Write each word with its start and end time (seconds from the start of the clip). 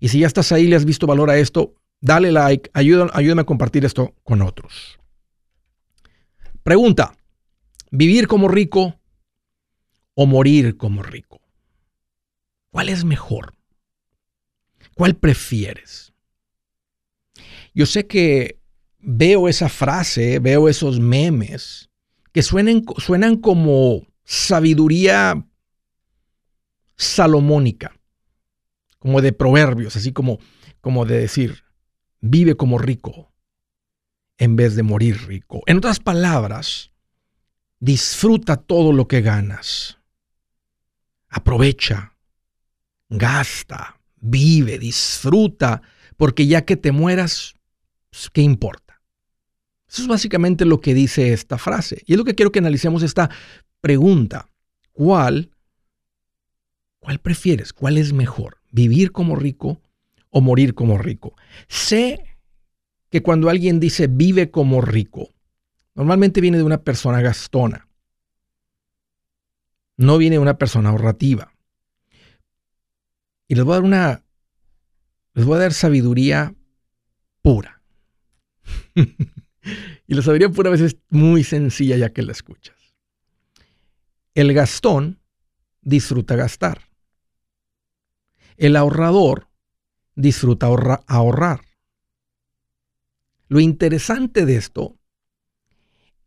Y 0.00 0.08
si 0.08 0.20
ya 0.20 0.26
estás 0.26 0.50
ahí, 0.52 0.66
le 0.66 0.76
has 0.76 0.86
visto 0.86 1.06
valor 1.06 1.28
a 1.28 1.38
esto, 1.38 1.74
dale 2.00 2.32
like, 2.32 2.70
ayúdame, 2.72 3.10
ayúdame 3.12 3.42
a 3.42 3.46
compartir 3.46 3.84
esto 3.84 4.14
con 4.22 4.40
otros. 4.40 4.98
Pregunta, 6.62 7.14
¿vivir 7.90 8.26
como 8.26 8.48
rico 8.48 8.98
o 10.14 10.26
morir 10.26 10.76
como 10.76 11.02
rico? 11.02 11.40
¿Cuál 12.70 12.88
es 12.88 13.04
mejor? 13.04 13.54
¿Cuál 14.94 15.16
prefieres? 15.16 16.12
Yo 17.74 17.86
sé 17.86 18.06
que 18.06 18.58
veo 18.98 19.48
esa 19.48 19.68
frase, 19.68 20.38
veo 20.38 20.68
esos 20.68 21.00
memes 21.00 21.90
que 22.32 22.42
suenan, 22.42 22.84
suenan 22.98 23.36
como 23.36 24.06
sabiduría 24.30 25.44
salomónica 26.96 27.98
como 29.00 29.22
de 29.22 29.32
proverbios, 29.32 29.96
así 29.96 30.12
como, 30.12 30.38
como 30.80 31.04
de 31.04 31.18
decir, 31.18 31.64
vive 32.20 32.54
como 32.54 32.78
rico 32.78 33.32
en 34.38 34.54
vez 34.54 34.76
de 34.76 34.84
morir 34.84 35.26
rico. 35.26 35.62
En 35.66 35.78
otras 35.78 35.98
palabras, 35.98 36.92
disfruta 37.80 38.56
todo 38.56 38.92
lo 38.92 39.08
que 39.08 39.20
ganas. 39.20 39.98
Aprovecha, 41.28 42.14
gasta, 43.08 44.00
vive, 44.20 44.78
disfruta, 44.78 45.82
porque 46.16 46.46
ya 46.46 46.64
que 46.64 46.76
te 46.76 46.92
mueras, 46.92 47.54
pues, 48.10 48.30
¿qué 48.30 48.42
importa? 48.42 49.02
Eso 49.88 50.02
es 50.02 50.08
básicamente 50.08 50.64
lo 50.66 50.80
que 50.80 50.94
dice 50.94 51.32
esta 51.32 51.58
frase. 51.58 52.04
Y 52.06 52.12
es 52.12 52.18
lo 52.18 52.24
que 52.24 52.36
quiero 52.36 52.52
que 52.52 52.60
analicemos 52.60 53.02
esta 53.02 53.28
pregunta. 53.80 54.48
¿Cuál, 54.92 55.50
cuál 56.98 57.20
prefieres? 57.20 57.72
¿Cuál 57.72 57.98
es 57.98 58.12
mejor? 58.12 58.60
vivir 58.70 59.12
como 59.12 59.36
rico 59.36 59.80
o 60.30 60.40
morir 60.40 60.74
como 60.74 60.98
rico. 60.98 61.34
Sé 61.68 62.24
que 63.10 63.22
cuando 63.22 63.48
alguien 63.48 63.80
dice 63.80 64.06
vive 64.06 64.50
como 64.50 64.80
rico, 64.80 65.30
normalmente 65.94 66.40
viene 66.40 66.58
de 66.58 66.64
una 66.64 66.82
persona 66.82 67.20
gastona. 67.20 67.88
No 69.96 70.18
viene 70.18 70.36
de 70.36 70.40
una 70.40 70.56
persona 70.56 70.90
ahorrativa. 70.90 71.52
Y 73.48 73.56
les 73.56 73.64
voy 73.64 73.72
a 73.72 73.76
dar 73.76 73.84
una, 73.84 74.24
les 75.34 75.44
voy 75.44 75.56
a 75.56 75.60
dar 75.60 75.72
sabiduría 75.72 76.54
pura. 77.42 77.82
y 78.94 80.14
la 80.14 80.22
sabiduría 80.22 80.48
pura 80.48 80.68
a 80.68 80.72
veces 80.72 80.94
es 80.94 81.00
muy 81.10 81.42
sencilla 81.42 81.96
ya 81.96 82.10
que 82.10 82.22
la 82.22 82.32
escuchas. 82.32 82.76
El 84.34 84.52
gastón 84.52 85.20
disfruta 85.82 86.36
gastar. 86.36 86.88
El 88.56 88.76
ahorrador 88.76 89.48
disfruta 90.14 90.68
ahorrar. 91.06 91.60
Lo 93.48 93.58
interesante 93.58 94.46
de 94.46 94.56
esto 94.56 94.96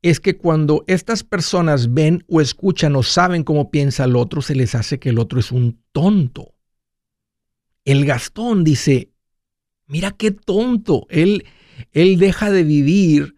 es 0.02 0.20
que 0.20 0.36
cuando 0.36 0.84
estas 0.88 1.24
personas 1.24 1.94
ven 1.94 2.26
o 2.28 2.42
escuchan 2.42 2.96
o 2.98 3.04
saben 3.04 3.44
cómo 3.44 3.72
piensa 3.72 4.04
el 4.04 4.18
otro, 4.18 4.42
se 4.42 4.56
les 4.56 4.76
hace 4.76 5.00
que 5.00 5.10
el 5.10 5.20
otro 5.20 5.40
es 5.40 5.52
un 5.52 5.82
tonto. 5.94 6.56
El 7.86 8.06
Gastón 8.06 8.66
dice, 8.66 9.14
mira 9.88 10.12
qué 10.12 10.32
tonto, 10.32 11.08
él, 11.10 11.46
él 11.94 12.18
deja 12.18 12.52
de 12.52 12.64
vivir 12.64 13.36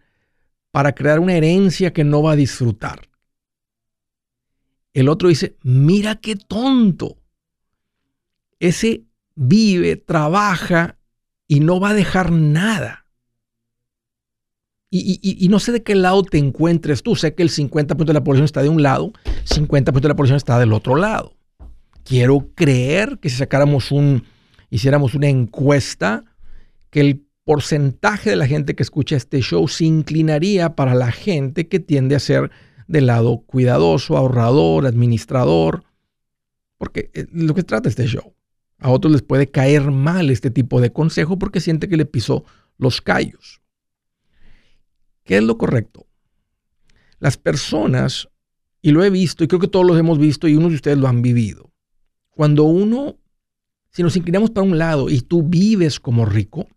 para 0.72 0.92
crear 0.92 1.20
una 1.20 1.36
herencia 1.36 1.92
que 1.92 2.02
no 2.02 2.22
va 2.22 2.32
a 2.32 2.36
disfrutar. 2.36 3.08
El 4.96 5.10
otro 5.10 5.28
dice, 5.28 5.58
mira 5.62 6.14
qué 6.14 6.36
tonto, 6.36 7.18
ese 8.58 9.04
vive, 9.34 9.96
trabaja 9.96 10.96
y 11.46 11.60
no 11.60 11.78
va 11.80 11.90
a 11.90 11.94
dejar 11.94 12.32
nada. 12.32 13.04
Y, 14.90 15.48
no 15.50 15.58
sé 15.58 15.72
de 15.72 15.82
qué 15.82 15.94
lado 15.94 16.22
te 16.22 16.38
encuentres 16.38 17.02
tú. 17.02 17.14
Sé 17.14 17.34
que 17.34 17.42
el 17.42 17.50
50% 17.50 18.06
de 18.06 18.14
la 18.14 18.24
población 18.24 18.46
está 18.46 18.62
de 18.62 18.70
un 18.70 18.82
lado, 18.82 19.12
50% 19.44 20.00
de 20.00 20.08
la 20.08 20.16
población 20.16 20.38
está 20.38 20.58
del 20.58 20.72
otro 20.72 20.96
lado. 20.96 21.36
Quiero 22.02 22.48
creer 22.54 23.18
que 23.20 23.28
si 23.28 23.36
sacáramos 23.36 23.92
un, 23.92 24.24
hiciéramos 24.70 25.14
una 25.14 25.28
encuesta, 25.28 26.24
que 26.88 27.00
el 27.00 27.26
porcentaje 27.44 28.30
de 28.30 28.36
la 28.36 28.46
gente 28.46 28.74
que 28.74 28.82
escucha 28.82 29.16
este 29.16 29.42
show 29.42 29.68
se 29.68 29.84
inclinaría 29.84 30.74
para 30.74 30.94
la 30.94 31.12
gente 31.12 31.68
que 31.68 31.80
tiende 31.80 32.16
a 32.16 32.20
ser 32.20 32.50
del 32.86 33.06
lado 33.06 33.38
cuidadoso, 33.46 34.16
ahorrador, 34.16 34.86
administrador, 34.86 35.84
porque 36.78 37.10
eh, 37.14 37.26
lo 37.32 37.54
que 37.54 37.62
trata 37.62 37.88
este 37.88 38.06
show. 38.06 38.34
A 38.78 38.90
otros 38.90 39.12
les 39.12 39.22
puede 39.22 39.50
caer 39.50 39.90
mal 39.90 40.30
este 40.30 40.50
tipo 40.50 40.80
de 40.80 40.92
consejo 40.92 41.38
porque 41.38 41.60
siente 41.60 41.88
que 41.88 41.96
le 41.96 42.04
pisó 42.04 42.44
los 42.76 43.00
callos. 43.00 43.62
¿Qué 45.24 45.38
es 45.38 45.42
lo 45.42 45.58
correcto? 45.58 46.06
Las 47.18 47.36
personas, 47.36 48.28
y 48.82 48.90
lo 48.92 49.02
he 49.02 49.10
visto, 49.10 49.42
y 49.42 49.48
creo 49.48 49.60
que 49.60 49.68
todos 49.68 49.86
los 49.86 49.98
hemos 49.98 50.18
visto, 50.18 50.46
y 50.46 50.54
unos 50.54 50.70
de 50.70 50.76
ustedes 50.76 50.98
lo 50.98 51.08
han 51.08 51.22
vivido. 51.22 51.72
Cuando 52.30 52.64
uno, 52.64 53.18
si 53.90 54.02
nos 54.02 54.16
inclinamos 54.16 54.50
para 54.50 54.66
un 54.66 54.78
lado 54.78 55.08
y 55.08 55.22
tú 55.22 55.42
vives 55.42 55.98
como 55.98 56.26
rico, 56.26 56.68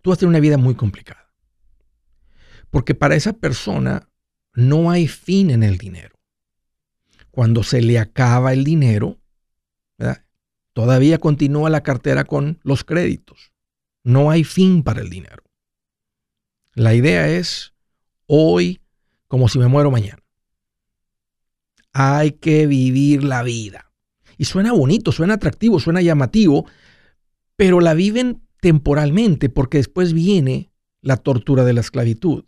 tú 0.00 0.10
vas 0.10 0.18
a 0.18 0.20
tener 0.20 0.30
una 0.30 0.40
vida 0.40 0.56
muy 0.56 0.76
complicada. 0.76 1.28
Porque 2.70 2.94
para 2.94 3.16
esa 3.16 3.32
persona 3.32 4.08
no 4.58 4.90
hay 4.90 5.06
fin 5.06 5.50
en 5.50 5.62
el 5.62 5.78
dinero. 5.78 6.18
Cuando 7.30 7.62
se 7.62 7.80
le 7.80 8.00
acaba 8.00 8.52
el 8.52 8.64
dinero. 8.64 9.20
Todavía 10.72 11.18
continúa 11.18 11.70
la 11.70 11.84
cartera 11.84 12.24
con 12.24 12.58
los 12.64 12.82
créditos. 12.82 13.52
No 14.02 14.32
hay 14.32 14.42
fin 14.42 14.82
para 14.82 15.00
el 15.00 15.10
dinero. 15.10 15.44
La 16.74 16.92
idea 16.94 17.28
es 17.28 17.72
hoy 18.26 18.80
como 19.28 19.48
si 19.48 19.60
me 19.60 19.68
muero 19.68 19.92
mañana. 19.92 20.24
Hay 21.92 22.32
que 22.32 22.66
vivir 22.66 23.22
la 23.22 23.44
vida. 23.44 23.92
Y 24.38 24.46
suena 24.46 24.72
bonito, 24.72 25.12
suena 25.12 25.34
atractivo, 25.34 25.78
suena 25.78 26.02
llamativo, 26.02 26.66
pero 27.54 27.80
la 27.80 27.94
viven 27.94 28.42
temporalmente 28.60 29.50
porque 29.50 29.78
después 29.78 30.12
viene 30.12 30.72
la 31.00 31.16
tortura 31.16 31.64
de 31.64 31.74
la 31.74 31.80
esclavitud. 31.80 32.44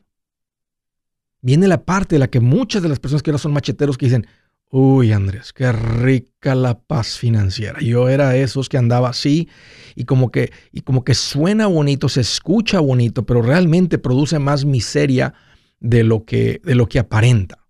Viene 1.42 1.68
la 1.68 1.84
parte 1.84 2.16
de 2.16 2.18
la 2.20 2.28
que 2.28 2.40
muchas 2.40 2.82
de 2.82 2.88
las 2.88 2.98
personas 2.98 3.22
que 3.22 3.30
ahora 3.30 3.38
son 3.38 3.52
macheteros 3.52 3.96
que 3.96 4.06
dicen, 4.06 4.26
Uy, 4.72 5.10
Andrés, 5.10 5.52
qué 5.52 5.72
rica 5.72 6.54
la 6.54 6.78
paz 6.78 7.18
financiera. 7.18 7.80
Yo 7.80 8.08
era 8.08 8.36
esos 8.36 8.68
que 8.68 8.78
andaba 8.78 9.08
así 9.08 9.48
y 9.96 10.04
como 10.04 10.30
que, 10.30 10.52
y 10.70 10.82
como 10.82 11.02
que 11.02 11.14
suena 11.14 11.66
bonito, 11.66 12.08
se 12.08 12.20
escucha 12.20 12.78
bonito, 12.78 13.26
pero 13.26 13.42
realmente 13.42 13.98
produce 13.98 14.38
más 14.38 14.64
miseria 14.64 15.34
de 15.80 16.04
lo 16.04 16.24
que, 16.24 16.60
de 16.62 16.76
lo 16.76 16.88
que 16.88 17.00
aparenta. 17.00 17.66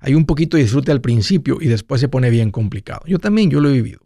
hay 0.00 0.14
un 0.14 0.26
poquito 0.26 0.58
de 0.58 0.64
disfrute 0.64 0.92
al 0.92 1.00
principio 1.00 1.56
y 1.62 1.68
después 1.68 1.98
se 2.02 2.08
pone 2.08 2.28
bien 2.28 2.50
complicado. 2.50 3.00
Yo 3.06 3.18
también, 3.18 3.48
yo 3.48 3.60
lo 3.60 3.70
he 3.70 3.72
vivido. 3.72 4.00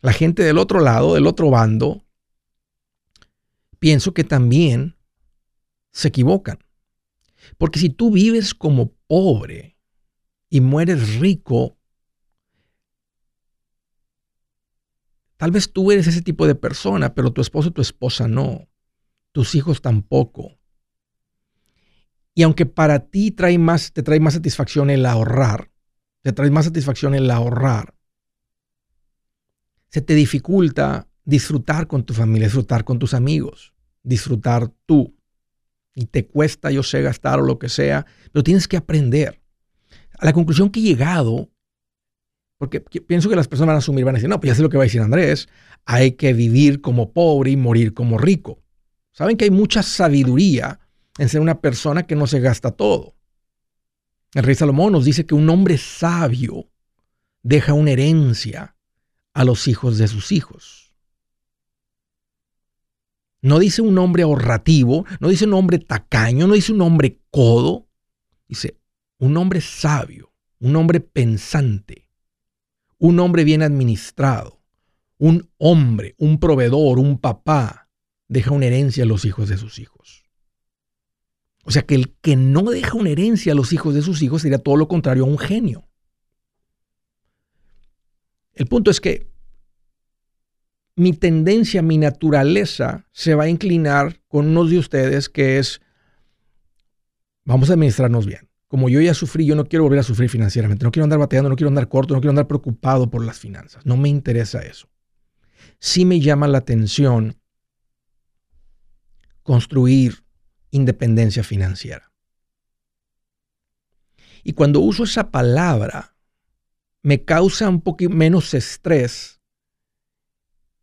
La 0.00 0.14
gente 0.14 0.42
del 0.42 0.56
otro 0.56 0.80
lado, 0.80 1.12
del 1.12 1.26
otro 1.26 1.50
bando, 1.50 2.06
pienso 3.78 4.14
que 4.14 4.24
también 4.24 4.96
se 5.92 6.08
equivocan. 6.08 6.58
Porque 7.58 7.78
si 7.78 7.90
tú 7.90 8.10
vives 8.10 8.54
como 8.54 8.92
pobre, 9.06 9.78
y 10.48 10.60
mueres 10.60 11.18
rico, 11.18 11.76
Tal 15.40 15.52
vez 15.52 15.72
tú 15.72 15.90
eres 15.90 16.06
ese 16.06 16.20
tipo 16.20 16.46
de 16.46 16.54
persona, 16.54 17.14
pero 17.14 17.32
tu 17.32 17.40
esposo 17.40 17.70
o 17.70 17.72
tu 17.72 17.80
esposa 17.80 18.28
no. 18.28 18.68
Tus 19.32 19.54
hijos 19.54 19.80
tampoco. 19.80 20.58
Y 22.34 22.42
aunque 22.42 22.66
para 22.66 23.06
ti 23.06 23.30
trae 23.30 23.56
más, 23.56 23.94
te 23.94 24.02
trae 24.02 24.20
más 24.20 24.34
satisfacción 24.34 24.90
el 24.90 25.06
ahorrar, 25.06 25.70
te 26.20 26.34
trae 26.34 26.50
más 26.50 26.66
satisfacción 26.66 27.14
el 27.14 27.30
ahorrar, 27.30 27.94
se 29.88 30.02
te 30.02 30.14
dificulta 30.14 31.08
disfrutar 31.24 31.86
con 31.86 32.04
tu 32.04 32.12
familia, 32.12 32.48
disfrutar 32.48 32.84
con 32.84 32.98
tus 32.98 33.14
amigos, 33.14 33.72
disfrutar 34.02 34.70
tú. 34.84 35.16
Y 35.94 36.06
te 36.06 36.26
cuesta, 36.26 36.70
yo 36.70 36.82
sé, 36.82 37.02
gastar 37.02 37.40
o 37.40 37.42
lo 37.42 37.58
que 37.58 37.68
sea, 37.68 38.06
pero 38.32 38.42
tienes 38.42 38.68
que 38.68 38.76
aprender. 38.76 39.40
A 40.18 40.24
la 40.24 40.32
conclusión 40.32 40.70
que 40.70 40.80
he 40.80 40.82
llegado 40.82 41.50
porque 42.60 42.82
pienso 42.82 43.30
que 43.30 43.36
las 43.36 43.48
personas 43.48 43.68
van 43.68 43.76
a 43.76 43.78
asumir, 43.78 44.04
van 44.04 44.16
a 44.16 44.18
decir, 44.18 44.28
no, 44.28 44.38
pues 44.38 44.50
ya 44.50 44.54
sé 44.54 44.60
lo 44.60 44.68
que 44.68 44.76
va 44.76 44.82
a 44.82 44.84
decir 44.84 45.00
Andrés, 45.00 45.48
hay 45.86 46.12
que 46.12 46.34
vivir 46.34 46.82
como 46.82 47.10
pobre 47.10 47.52
y 47.52 47.56
morir 47.56 47.94
como 47.94 48.18
rico. 48.18 48.62
Saben 49.12 49.38
que 49.38 49.46
hay 49.46 49.50
mucha 49.50 49.82
sabiduría 49.82 50.78
en 51.16 51.30
ser 51.30 51.40
una 51.40 51.62
persona 51.62 52.06
que 52.06 52.16
no 52.16 52.26
se 52.26 52.38
gasta 52.38 52.70
todo. 52.70 53.16
El 54.34 54.42
rey 54.42 54.54
Salomón 54.54 54.92
nos 54.92 55.06
dice 55.06 55.24
que 55.24 55.34
un 55.34 55.48
hombre 55.48 55.78
sabio 55.78 56.68
deja 57.42 57.72
una 57.72 57.92
herencia 57.92 58.76
a 59.32 59.44
los 59.44 59.66
hijos 59.66 59.96
de 59.96 60.08
sus 60.08 60.30
hijos. 60.30 60.79
No 63.42 63.58
dice 63.58 63.82
un 63.82 63.96
hombre 63.98 64.22
ahorrativo, 64.22 65.06
no 65.18 65.28
dice 65.28 65.46
un 65.46 65.54
hombre 65.54 65.78
tacaño, 65.78 66.46
no 66.46 66.54
dice 66.54 66.72
un 66.72 66.82
hombre 66.82 67.20
codo. 67.30 67.86
Dice 68.48 68.78
un 69.18 69.36
hombre 69.36 69.60
sabio, 69.60 70.32
un 70.58 70.76
hombre 70.76 71.00
pensante 71.00 72.10
un 73.00 73.18
hombre 73.18 73.44
bien 73.44 73.62
administrado, 73.62 74.60
un 75.18 75.50
hombre, 75.56 76.14
un 76.18 76.38
proveedor, 76.38 76.98
un 76.98 77.18
papá, 77.18 77.88
deja 78.28 78.52
una 78.52 78.66
herencia 78.66 79.04
a 79.04 79.06
los 79.06 79.24
hijos 79.24 79.48
de 79.48 79.56
sus 79.56 79.78
hijos. 79.78 80.24
O 81.64 81.70
sea 81.70 81.82
que 81.82 81.94
el 81.94 82.14
que 82.20 82.36
no 82.36 82.62
deja 82.64 82.94
una 82.94 83.10
herencia 83.10 83.52
a 83.52 83.56
los 83.56 83.72
hijos 83.72 83.94
de 83.94 84.02
sus 84.02 84.22
hijos 84.22 84.42
sería 84.42 84.58
todo 84.58 84.76
lo 84.76 84.86
contrario 84.86 85.24
a 85.24 85.28
un 85.28 85.38
genio. 85.38 85.88
El 88.52 88.66
punto 88.66 88.90
es 88.90 89.00
que 89.00 89.29
mi 91.00 91.12
tendencia, 91.12 91.82
mi 91.82 91.98
naturaleza 91.98 93.06
se 93.12 93.34
va 93.34 93.44
a 93.44 93.48
inclinar 93.48 94.20
con 94.28 94.48
unos 94.48 94.70
de 94.70 94.78
ustedes 94.78 95.28
que 95.28 95.58
es, 95.58 95.80
vamos 97.44 97.70
a 97.70 97.74
administrarnos 97.74 98.26
bien 98.26 98.50
como 98.70 98.88
yo 98.88 99.00
ya 99.00 99.14
sufrí, 99.14 99.46
yo 99.46 99.56
no 99.56 99.64
quiero 99.64 99.82
volver 99.82 99.98
a 99.98 100.04
sufrir 100.04 100.30
financieramente. 100.30 100.84
No 100.84 100.92
quiero 100.92 101.02
andar 101.02 101.18
bateando, 101.18 101.48
no 101.48 101.56
quiero 101.56 101.70
andar 101.70 101.88
corto, 101.88 102.14
no 102.14 102.20
quiero 102.20 102.30
andar 102.30 102.46
preocupado 102.46 103.10
por 103.10 103.24
las 103.24 103.36
finanzas. 103.36 103.84
No 103.84 103.96
me 103.96 104.08
interesa 104.08 104.60
eso. 104.60 104.88
Sí 105.80 106.04
me 106.04 106.20
llama 106.20 106.46
la 106.46 106.58
atención 106.58 107.36
construir 109.42 110.24
independencia 110.70 111.42
financiera. 111.42 112.12
Y 114.44 114.52
cuando 114.52 114.78
uso 114.78 115.02
esa 115.02 115.32
palabra, 115.32 116.14
me 117.02 117.24
causa 117.24 117.68
un 117.68 117.80
poquito 117.80 118.14
menos 118.14 118.54
estrés 118.54 119.39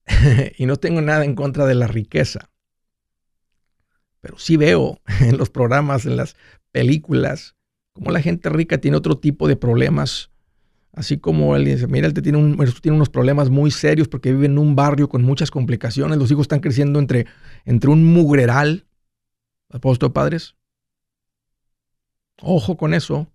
y 0.58 0.66
no 0.66 0.78
tengo 0.78 1.02
nada 1.02 1.26
en 1.26 1.36
contra 1.36 1.66
de 1.66 1.76
la 1.76 1.88
riqueza. 1.88 2.50
Pero 4.22 4.38
sí 4.38 4.58
veo 4.58 5.02
en 5.22 5.38
los 5.38 5.50
programas, 5.50 6.06
en 6.06 6.18
las 6.18 6.36
películas, 6.72 7.56
como 7.94 8.12
la 8.12 8.22
gente 8.22 8.50
rica 8.50 8.80
tiene 8.80 8.98
otro 8.98 9.18
tipo 9.18 9.48
de 9.48 9.56
problemas. 9.56 10.32
Así 10.94 11.18
como 11.20 11.56
él 11.56 11.66
dice, 11.66 11.88
mira, 11.88 12.08
él 12.08 12.14
tiene, 12.14 12.56
tiene 12.82 12.96
unos 12.96 13.10
problemas 13.10 13.50
muy 13.50 13.70
serios 13.70 14.08
porque 14.08 14.32
vive 14.32 14.48
en 14.48 14.58
un 14.58 14.76
barrio 14.76 15.10
con 15.10 15.24
muchas 15.24 15.52
complicaciones. 15.52 16.18
Los 16.18 16.32
hijos 16.32 16.46
están 16.46 16.60
creciendo 16.60 17.00
entre, 17.00 17.28
entre 17.66 17.92
un 17.92 18.04
mugreral. 18.04 18.86
Apóstol 19.70 20.14
padres. 20.14 20.56
Ojo 22.42 22.78
con 22.78 22.94
eso. 22.94 23.28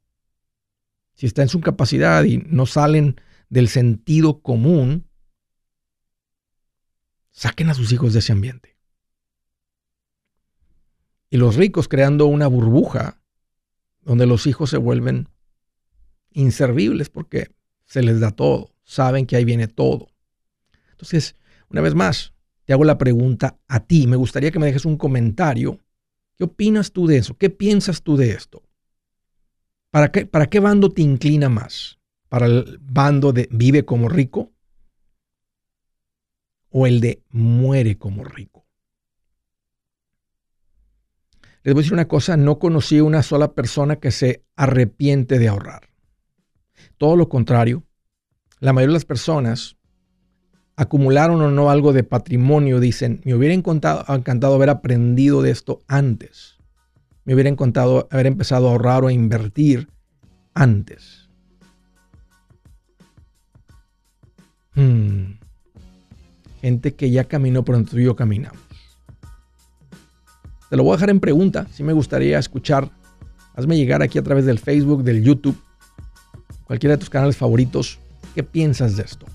Si 1.15 1.27
está 1.27 1.43
en 1.43 1.49
su 1.49 1.61
capacidad 1.61 2.25
y 2.25 2.39
no 2.39 2.67
salen 2.67 3.21
del 3.49 3.69
sentido 3.69 4.41
común, 4.41 5.07
saquen 7.33 7.71
a 7.71 7.75
sus 7.75 7.93
hijos 7.93 8.13
de 8.13 8.21
ese 8.21 8.33
ambiente. 8.33 8.77
Y 11.31 11.39
los 11.39 11.57
ricos 11.57 11.89
creando 11.89 12.27
una 12.27 12.47
burbuja 12.47 13.21
donde 14.03 14.27
los 14.27 14.47
hijos 14.47 14.71
se 14.71 14.77
vuelven 14.77 15.29
inservibles 16.31 17.09
porque 17.09 17.51
se 17.87 18.03
les 18.03 18.21
da 18.21 18.31
todo, 18.31 18.75
saben 18.85 19.27
que 19.27 19.37
ahí 19.37 19.45
viene 19.45 19.67
todo. 19.67 20.09
Entonces, 20.91 21.37
una 21.69 21.81
vez 21.81 21.95
más, 21.95 22.33
te 22.65 22.73
hago 22.73 22.85
la 22.85 22.99
pregunta 22.99 23.59
a 23.67 23.81
ti. 23.81 24.07
Me 24.07 24.17
gustaría 24.17 24.51
que 24.51 24.59
me 24.59 24.67
dejes 24.67 24.85
un 24.85 24.97
comentario. 24.97 25.81
¿Qué 26.37 26.45
opinas 26.45 26.93
tú 26.93 27.07
de 27.07 27.17
eso? 27.17 27.37
¿Qué 27.37 27.51
piensas 27.51 28.03
tú 28.03 28.17
de 28.17 28.33
esto? 28.33 28.63
¿Para 29.91 30.13
qué, 30.13 30.27
para 30.27 30.47
qué 30.49 30.61
bando 30.61 30.91
te 30.91 31.03
inclina 31.03 31.49
más? 31.49 31.99
¿Para 32.29 32.47
el 32.47 32.79
bando 32.81 33.33
de 33.33 33.49
vive 33.51 33.85
como 33.85 34.09
rico? 34.09 34.53
¿O 36.73 36.87
el 36.87 37.01
de 37.01 37.23
muere 37.31 37.99
como 37.99 38.25
rico? 38.25 38.67
Les 41.63 41.75
voy 41.75 41.81
a 41.81 41.83
decir 41.83 41.93
una 41.93 42.09
cosa, 42.09 42.37
no 42.37 42.59
conocí 42.59 43.01
una 43.01 43.23
sola 43.23 43.53
persona 43.53 43.97
que 43.97 44.11
se 44.11 44.45
arrepiente 44.57 45.39
de 45.39 45.49
ahorrar. 45.49 45.91
Todo 46.99 47.15
lo 47.15 47.29
contrario, 47.29 47.85
la 48.59 48.73
mayoría 48.73 48.93
de 48.93 48.95
las 48.95 49.05
personas 49.05 49.77
acumularon 50.77 51.41
o 51.41 51.51
no 51.51 51.71
algo 51.71 51.93
de 51.93 52.03
patrimonio, 52.03 52.81
dicen, 52.81 53.21
me 53.25 53.35
hubiera 53.35 53.55
encantado, 53.55 54.55
haber 54.55 54.71
aprendido 54.71 55.43
de 55.43 55.51
esto 55.51 55.81
antes. 55.87 56.57
Me 57.25 57.35
hubiera 57.35 57.51
encantado 57.51 58.09
haber 58.11 58.27
empezado 58.27 58.69
a 58.69 58.73
ahorrar 58.73 59.05
o 59.05 59.09
a 59.09 59.13
invertir 59.13 59.89
antes. 60.55 61.29
Hmm. 64.75 65.42
Gente 66.63 66.95
que 66.95 67.11
ya 67.11 67.25
caminó 67.25 67.65
por 67.65 67.75
donde 67.75 67.91
tú 67.91 67.99
y 67.99 68.05
yo 68.05 68.17
caminamos. 68.17 68.61
Te 70.71 70.77
lo 70.79 70.85
voy 70.85 70.93
a 70.93 70.97
dejar 70.97 71.11
en 71.11 71.21
pregunta. 71.21 71.67
Si 71.71 71.83
me 71.83 71.93
gustaría 71.93 72.39
escuchar, 72.39 72.91
hazme 73.55 73.77
llegar 73.77 74.01
aquí 74.01 74.19
a 74.19 74.23
través 74.23 74.47
del 74.47 74.59
Facebook, 74.59 75.03
del 75.03 75.23
YouTube, 75.23 75.61
cualquiera 76.65 76.95
de 76.95 76.99
tus 76.99 77.11
canales 77.11 77.37
favoritos. 77.37 77.99
¿Qué 78.35 78.43
piensas 78.43 78.97
de 78.97 79.03
esto? 79.03 79.27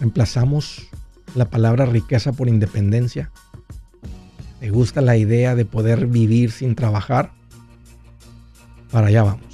¿Reemplazamos 0.00 0.88
la 1.34 1.48
palabra 1.48 1.86
riqueza 1.86 2.32
por 2.32 2.48
independencia? 2.48 3.30
¿Te 4.60 4.68
gusta 4.68 5.00
la 5.00 5.16
idea 5.16 5.54
de 5.54 5.64
poder 5.64 6.06
vivir 6.06 6.50
sin 6.50 6.74
trabajar? 6.74 7.32
Para 8.90 9.06
allá 9.06 9.22
vamos. 9.22 9.53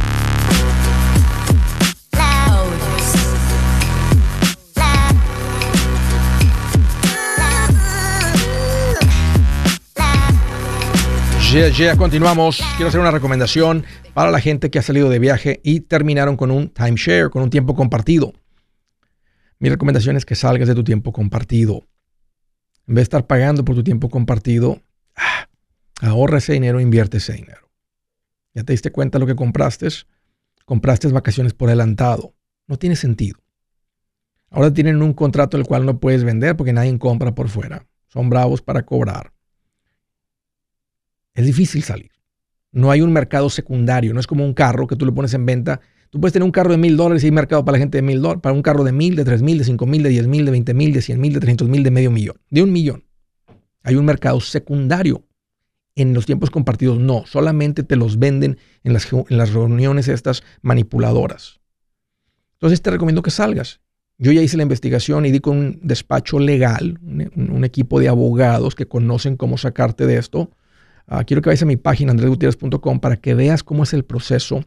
Ya, 11.53 11.67
ya, 11.67 11.97
continuamos. 11.97 12.61
Quiero 12.77 12.87
hacer 12.87 13.01
una 13.01 13.11
recomendación 13.11 13.83
para 14.13 14.31
la 14.31 14.39
gente 14.39 14.71
que 14.71 14.79
ha 14.79 14.81
salido 14.81 15.09
de 15.09 15.19
viaje 15.19 15.59
y 15.63 15.81
terminaron 15.81 16.37
con 16.37 16.49
un 16.49 16.69
timeshare, 16.69 17.29
con 17.29 17.43
un 17.43 17.49
tiempo 17.49 17.75
compartido. 17.75 18.31
Mi 19.59 19.67
recomendación 19.67 20.15
es 20.15 20.23
que 20.23 20.35
salgas 20.35 20.69
de 20.69 20.75
tu 20.75 20.85
tiempo 20.85 21.11
compartido. 21.11 21.89
En 22.87 22.95
vez 22.95 23.01
de 23.01 23.03
estar 23.03 23.27
pagando 23.27 23.65
por 23.65 23.75
tu 23.75 23.83
tiempo 23.83 24.09
compartido, 24.09 24.81
ah, 25.17 25.49
ahorra 25.99 26.37
ese 26.37 26.53
dinero, 26.53 26.79
invierte 26.79 27.17
ese 27.17 27.33
dinero. 27.33 27.69
Ya 28.53 28.63
te 28.63 28.71
diste 28.71 28.93
cuenta 28.93 29.17
de 29.17 29.19
lo 29.19 29.27
que 29.27 29.35
compraste. 29.35 29.89
Compraste 30.63 31.09
vacaciones 31.09 31.53
por 31.53 31.67
adelantado. 31.67 32.33
No 32.65 32.77
tiene 32.77 32.95
sentido. 32.95 33.37
Ahora 34.51 34.73
tienen 34.73 35.01
un 35.01 35.13
contrato 35.13 35.57
el 35.57 35.65
cual 35.65 35.85
no 35.85 35.99
puedes 35.99 36.23
vender 36.23 36.55
porque 36.55 36.71
nadie 36.71 36.97
compra 36.97 37.35
por 37.35 37.49
fuera. 37.49 37.85
Son 38.07 38.29
bravos 38.29 38.61
para 38.61 38.85
cobrar. 38.85 39.30
Es 41.33 41.45
difícil 41.45 41.83
salir. 41.83 42.11
No 42.71 42.91
hay 42.91 43.01
un 43.01 43.11
mercado 43.11 43.49
secundario. 43.49 44.13
No 44.13 44.19
es 44.19 44.27
como 44.27 44.45
un 44.45 44.53
carro 44.53 44.87
que 44.87 44.95
tú 44.95 45.05
le 45.05 45.11
pones 45.11 45.33
en 45.33 45.45
venta. 45.45 45.81
Tú 46.09 46.19
puedes 46.19 46.33
tener 46.33 46.45
un 46.45 46.51
carro 46.51 46.71
de 46.71 46.77
mil 46.77 46.97
dólares 46.97 47.23
y 47.23 47.27
hay 47.27 47.31
mercado 47.31 47.63
para 47.63 47.77
la 47.77 47.79
gente 47.79 47.97
de 47.97 48.01
mil 48.01 48.21
dólares. 48.21 48.41
Para 48.41 48.53
un 48.53 48.61
carro 48.61 48.83
de 48.83 48.91
mil, 48.91 49.15
de 49.15 49.25
tres 49.25 49.41
mil, 49.41 49.57
de 49.57 49.63
cinco 49.63 49.85
mil, 49.85 50.03
de 50.03 50.09
diez 50.09 50.27
mil, 50.27 50.45
de 50.45 50.51
veinte 50.51 50.73
mil, 50.73 50.93
de 50.93 51.01
cien 51.01 51.19
mil, 51.19 51.33
de 51.33 51.39
trescientos 51.39 51.69
mil, 51.69 51.83
de 51.83 51.91
medio 51.91 52.11
millón. 52.11 52.37
De 52.49 52.63
un 52.63 52.71
millón. 52.71 53.05
Hay 53.83 53.95
un 53.95 54.05
mercado 54.05 54.39
secundario 54.39 55.25
en 55.95 56.13
los 56.13 56.25
tiempos 56.25 56.49
compartidos 56.49 56.99
no, 56.99 57.25
solamente 57.25 57.83
te 57.83 57.95
los 57.95 58.19
venden 58.19 58.57
en 58.83 58.93
las, 58.93 59.53
reuniones 59.53 60.07
estas 60.07 60.43
manipuladoras. 60.61 61.59
Entonces 62.53 62.81
te 62.81 62.91
recomiendo 62.91 63.21
que 63.21 63.31
salgas. 63.31 63.81
Yo 64.17 64.31
ya 64.31 64.41
hice 64.41 64.57
la 64.57 64.63
investigación 64.63 65.25
y 65.25 65.31
di 65.31 65.39
con 65.39 65.57
un 65.57 65.79
despacho 65.81 66.39
legal, 66.39 66.99
un, 67.01 67.65
equipo 67.65 67.99
de 67.99 68.07
abogados 68.07 68.75
que 68.75 68.87
conocen 68.87 69.35
cómo 69.35 69.57
sacarte 69.57 70.05
de 70.05 70.17
esto. 70.17 70.51
Quiero 71.25 71.41
que 71.41 71.49
vayas 71.49 71.63
a 71.63 71.65
mi 71.65 71.77
página 71.77 72.11
andresgutierrez.com 72.11 72.99
para 72.99 73.17
que 73.17 73.33
veas 73.35 73.63
cómo 73.63 73.83
es 73.83 73.93
el 73.93 74.05
proceso. 74.05 74.63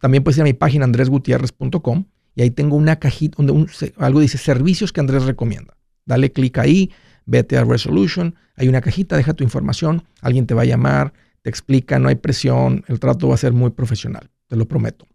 también 0.00 0.22
puedes 0.22 0.38
ir 0.38 0.42
a 0.42 0.44
mi 0.44 0.52
página 0.52 0.84
andresgutierrez.com 0.84 2.04
y 2.34 2.42
ahí 2.42 2.50
tengo 2.50 2.76
una 2.76 2.96
cajita 2.96 3.42
donde 3.42 3.92
algo 3.96 4.20
dice 4.20 4.38
servicios 4.38 4.92
que 4.92 5.00
Andrés 5.00 5.24
recomienda. 5.24 5.76
Dale 6.04 6.30
clic 6.30 6.58
ahí, 6.58 6.90
vete 7.24 7.56
a 7.56 7.64
Resolution, 7.64 8.34
hay 8.54 8.68
una 8.68 8.80
cajita, 8.80 9.16
deja 9.16 9.34
tu 9.34 9.42
información, 9.42 10.04
alguien 10.20 10.46
te 10.46 10.54
va 10.54 10.62
a 10.62 10.66
llamar, 10.66 11.12
te 11.42 11.50
explica, 11.50 11.98
no 11.98 12.08
hay 12.08 12.16
presión, 12.16 12.84
el 12.88 13.00
trato 13.00 13.28
va 13.28 13.34
a 13.34 13.38
ser 13.38 13.52
muy 13.52 13.70
profesional, 13.70 14.30
te 14.48 14.56
lo 14.56 14.66
prometo. 14.66 15.06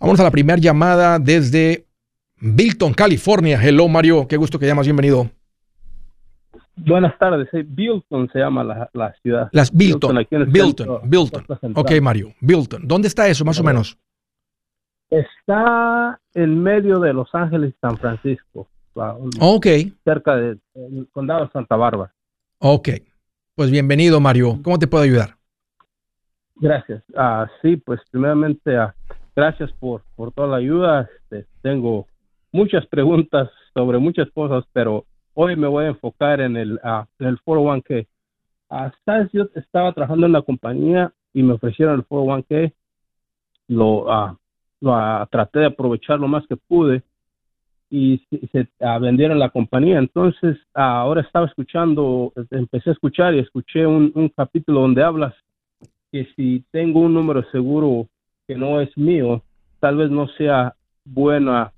Vamos 0.00 0.20
a 0.20 0.24
la 0.24 0.30
primera 0.30 0.58
llamada 0.58 1.18
desde 1.18 1.86
Bilton, 2.40 2.94
California. 2.94 3.58
Hello 3.62 3.88
Mario, 3.88 4.26
qué 4.28 4.36
gusto 4.36 4.58
que 4.58 4.66
llamas, 4.66 4.86
bienvenido. 4.86 5.30
Buenas 6.76 7.18
tardes, 7.18 7.48
Bilton 7.52 8.28
se 8.30 8.38
llama 8.38 8.62
la, 8.62 9.14
ciudad. 9.22 9.48
Las 9.52 9.72
Bilton, 9.72 10.26
Bilton, 10.48 11.00
Bilton. 11.04 11.44
Ok, 11.74 11.92
Mario, 12.02 12.34
Bilton. 12.40 12.86
¿Dónde 12.86 13.08
está 13.08 13.26
eso, 13.28 13.44
más 13.46 13.58
o 13.58 13.64
menos? 13.64 13.98
Está 15.08 16.20
en 16.34 16.62
medio 16.62 16.98
de 16.98 17.14
Los 17.14 17.34
Ángeles 17.34 17.72
y 17.74 17.78
San 17.80 17.96
Francisco. 17.96 18.68
Ok. 19.40 19.66
Cerca 20.04 20.36
del 20.36 20.60
condado 21.12 21.46
de 21.46 21.50
Santa 21.52 21.76
Bárbara. 21.76 22.12
Ok. 22.58 22.88
Pues 23.54 23.70
bienvenido, 23.70 24.20
Mario. 24.20 24.60
¿Cómo 24.62 24.78
te 24.78 24.86
puedo 24.86 25.04
ayudar? 25.04 25.35
Gracias. 26.56 27.02
Ah, 27.14 27.46
sí, 27.60 27.76
pues 27.76 28.00
primeramente, 28.10 28.76
ah, 28.76 28.94
gracias 29.34 29.70
por, 29.72 30.02
por 30.16 30.32
toda 30.32 30.48
la 30.48 30.56
ayuda. 30.56 31.08
Este, 31.30 31.46
tengo 31.60 32.06
muchas 32.50 32.86
preguntas 32.86 33.50
sobre 33.74 33.98
muchas 33.98 34.30
cosas, 34.30 34.64
pero 34.72 35.04
hoy 35.34 35.54
me 35.54 35.66
voy 35.66 35.84
a 35.84 35.88
enfocar 35.88 36.40
en 36.40 36.56
el, 36.56 36.74
uh, 36.82 37.04
en 37.18 37.26
el 37.26 37.38
401k. 37.40 38.06
Hasta 38.70 39.28
yo 39.32 39.48
estaba 39.54 39.92
trabajando 39.92 40.26
en 40.26 40.32
la 40.32 40.42
compañía 40.42 41.12
y 41.34 41.42
me 41.42 41.52
ofrecieron 41.52 41.96
el 41.96 42.08
401k. 42.08 42.72
Lo, 43.68 44.06
lo 44.80 45.26
traté 45.30 45.58
de 45.58 45.66
aprovechar 45.66 46.18
lo 46.18 46.28
más 46.28 46.46
que 46.46 46.56
pude 46.56 47.02
y 47.90 48.24
se, 48.50 48.66
vendieron 49.00 49.38
la 49.38 49.50
compañía. 49.50 49.98
Entonces, 49.98 50.56
ahora 50.72 51.20
estaba 51.20 51.46
escuchando, 51.46 52.32
empecé 52.50 52.90
a 52.90 52.92
escuchar 52.94 53.34
y 53.34 53.40
escuché 53.40 53.86
un 53.86 54.32
capítulo 54.34 54.80
donde 54.80 55.02
hablas 55.02 55.34
que 56.16 56.32
si 56.34 56.64
tengo 56.70 57.00
un 57.00 57.12
número 57.12 57.44
seguro 57.50 58.08
que 58.48 58.54
no 58.54 58.80
es 58.80 58.96
mío, 58.96 59.42
tal 59.80 59.96
vez 59.98 60.10
no 60.10 60.28
sea 60.38 60.74
buena 61.04 61.72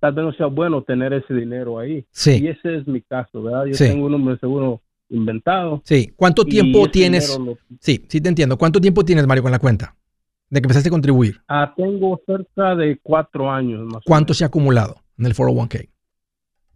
tal 0.00 0.12
vez 0.12 0.24
no 0.26 0.32
sea 0.32 0.46
bueno 0.46 0.82
tener 0.82 1.12
ese 1.12 1.34
dinero 1.34 1.78
ahí. 1.78 2.04
Sí. 2.10 2.42
Y 2.42 2.48
ese 2.48 2.76
es 2.76 2.86
mi 2.86 3.00
caso, 3.00 3.42
¿verdad? 3.42 3.64
Yo 3.66 3.76
tengo 3.76 4.06
un 4.06 4.12
número 4.12 4.38
seguro 4.38 4.80
inventado. 5.08 5.82
Sí. 5.84 6.12
¿Cuánto 6.14 6.44
tiempo 6.44 6.88
tienes? 6.88 7.36
Sí, 7.80 8.04
sí 8.08 8.20
te 8.20 8.28
entiendo. 8.28 8.56
¿Cuánto 8.56 8.80
tiempo 8.80 9.04
tienes, 9.04 9.26
Mario, 9.26 9.42
con 9.42 9.50
la 9.50 9.58
cuenta? 9.58 9.96
De 10.50 10.60
que 10.60 10.66
empezaste 10.66 10.88
a 10.88 10.92
contribuir. 10.92 11.40
Ah, 11.48 11.74
tengo 11.76 12.20
cerca 12.24 12.76
de 12.76 12.98
cuatro 13.02 13.50
años 13.50 13.84
más. 13.86 14.02
¿Cuánto 14.04 14.34
se 14.34 14.44
ha 14.44 14.46
acumulado 14.46 14.96
en 15.18 15.26
el 15.26 15.34
401k? 15.34 15.88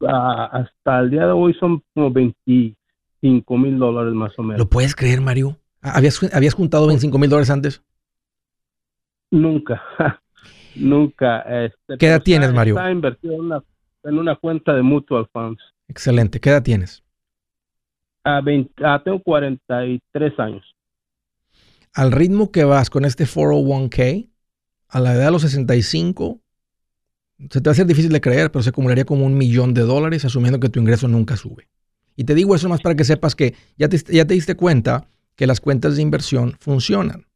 Ah, 0.09 0.49
hasta 0.53 1.01
el 1.01 1.11
día 1.11 1.27
de 1.27 1.33
hoy 1.33 1.55
son 1.61 1.81
como 1.95 2.11
25 2.11 3.57
mil 3.57 3.79
dólares 3.79 4.15
más 4.15 4.37
o 4.37 4.43
menos. 4.43 4.59
¿Lo 4.59 4.69
puedes 4.69 4.97
creer, 4.97 5.21
Mario? 5.21 5.59
¿Habías, 5.83 6.23
¿habías 6.33 6.55
juntado 6.55 6.87
25 6.87 7.19
mil 7.19 7.29
dólares 7.29 7.51
antes? 7.51 7.83
Nunca. 9.31 9.83
Nunca. 10.77 11.41
Este, 11.41 11.99
¿Qué 11.99 12.07
edad 12.07 12.23
tienes, 12.23 12.53
Mario? 12.53 12.77
Está 12.77 12.91
invertido 12.91 13.35
en 13.35 13.41
una, 13.41 13.63
en 14.05 14.19
una 14.19 14.37
cuenta 14.37 14.73
de 14.75 14.83
mutual 14.83 15.29
funds. 15.33 15.63
Excelente. 15.89 16.41
¿Qué 16.41 16.51
edad 16.51 16.63
tienes? 16.63 17.03
A 18.25 18.41
20, 18.41 18.87
a, 18.87 19.03
tengo 19.03 19.21
43 19.21 20.39
años. 20.39 20.65
Al 21.93 22.13
ritmo 22.13 22.53
que 22.53 22.65
vas 22.65 22.89
con 22.89 23.05
este 23.05 23.25
401k, 23.25 24.31
a 24.89 25.01
la 25.01 25.15
edad 25.15 25.27
de 25.27 25.31
los 25.33 25.43
65, 25.43 26.41
se 27.51 27.61
te 27.61 27.69
va 27.69 27.71
a 27.71 27.73
hacer 27.73 27.87
difícil 27.87 28.13
de 28.13 28.21
creer, 28.21 28.53
pero 28.53 28.63
se 28.63 28.71
acumularía 28.71 29.05
como 29.05 29.27
un 29.27 29.37
millón 29.37 29.75
de 29.75 29.83
dólares 29.83 30.25
asumiendo 30.25 30.61
que 30.61 30.69
tu 30.69 30.81
ingreso 30.81 31.09
nunca 31.09 31.37
sube. 31.37 31.69
Y 32.15 32.25
te 32.25 32.35
digo 32.35 32.55
eso 32.55 32.69
más 32.69 32.81
para 32.81 32.95
que 32.95 33.05
sepas 33.05 33.35
que 33.35 33.55
ya 33.77 33.89
te, 33.89 33.99
ya 33.99 34.25
te 34.25 34.35
diste 34.35 34.55
cuenta 34.55 35.09
que 35.37 35.47
las 35.47 35.61
cuentas 35.61 35.97
de 35.97 36.03
inversión 36.03 36.57
funcionan. 36.61 37.27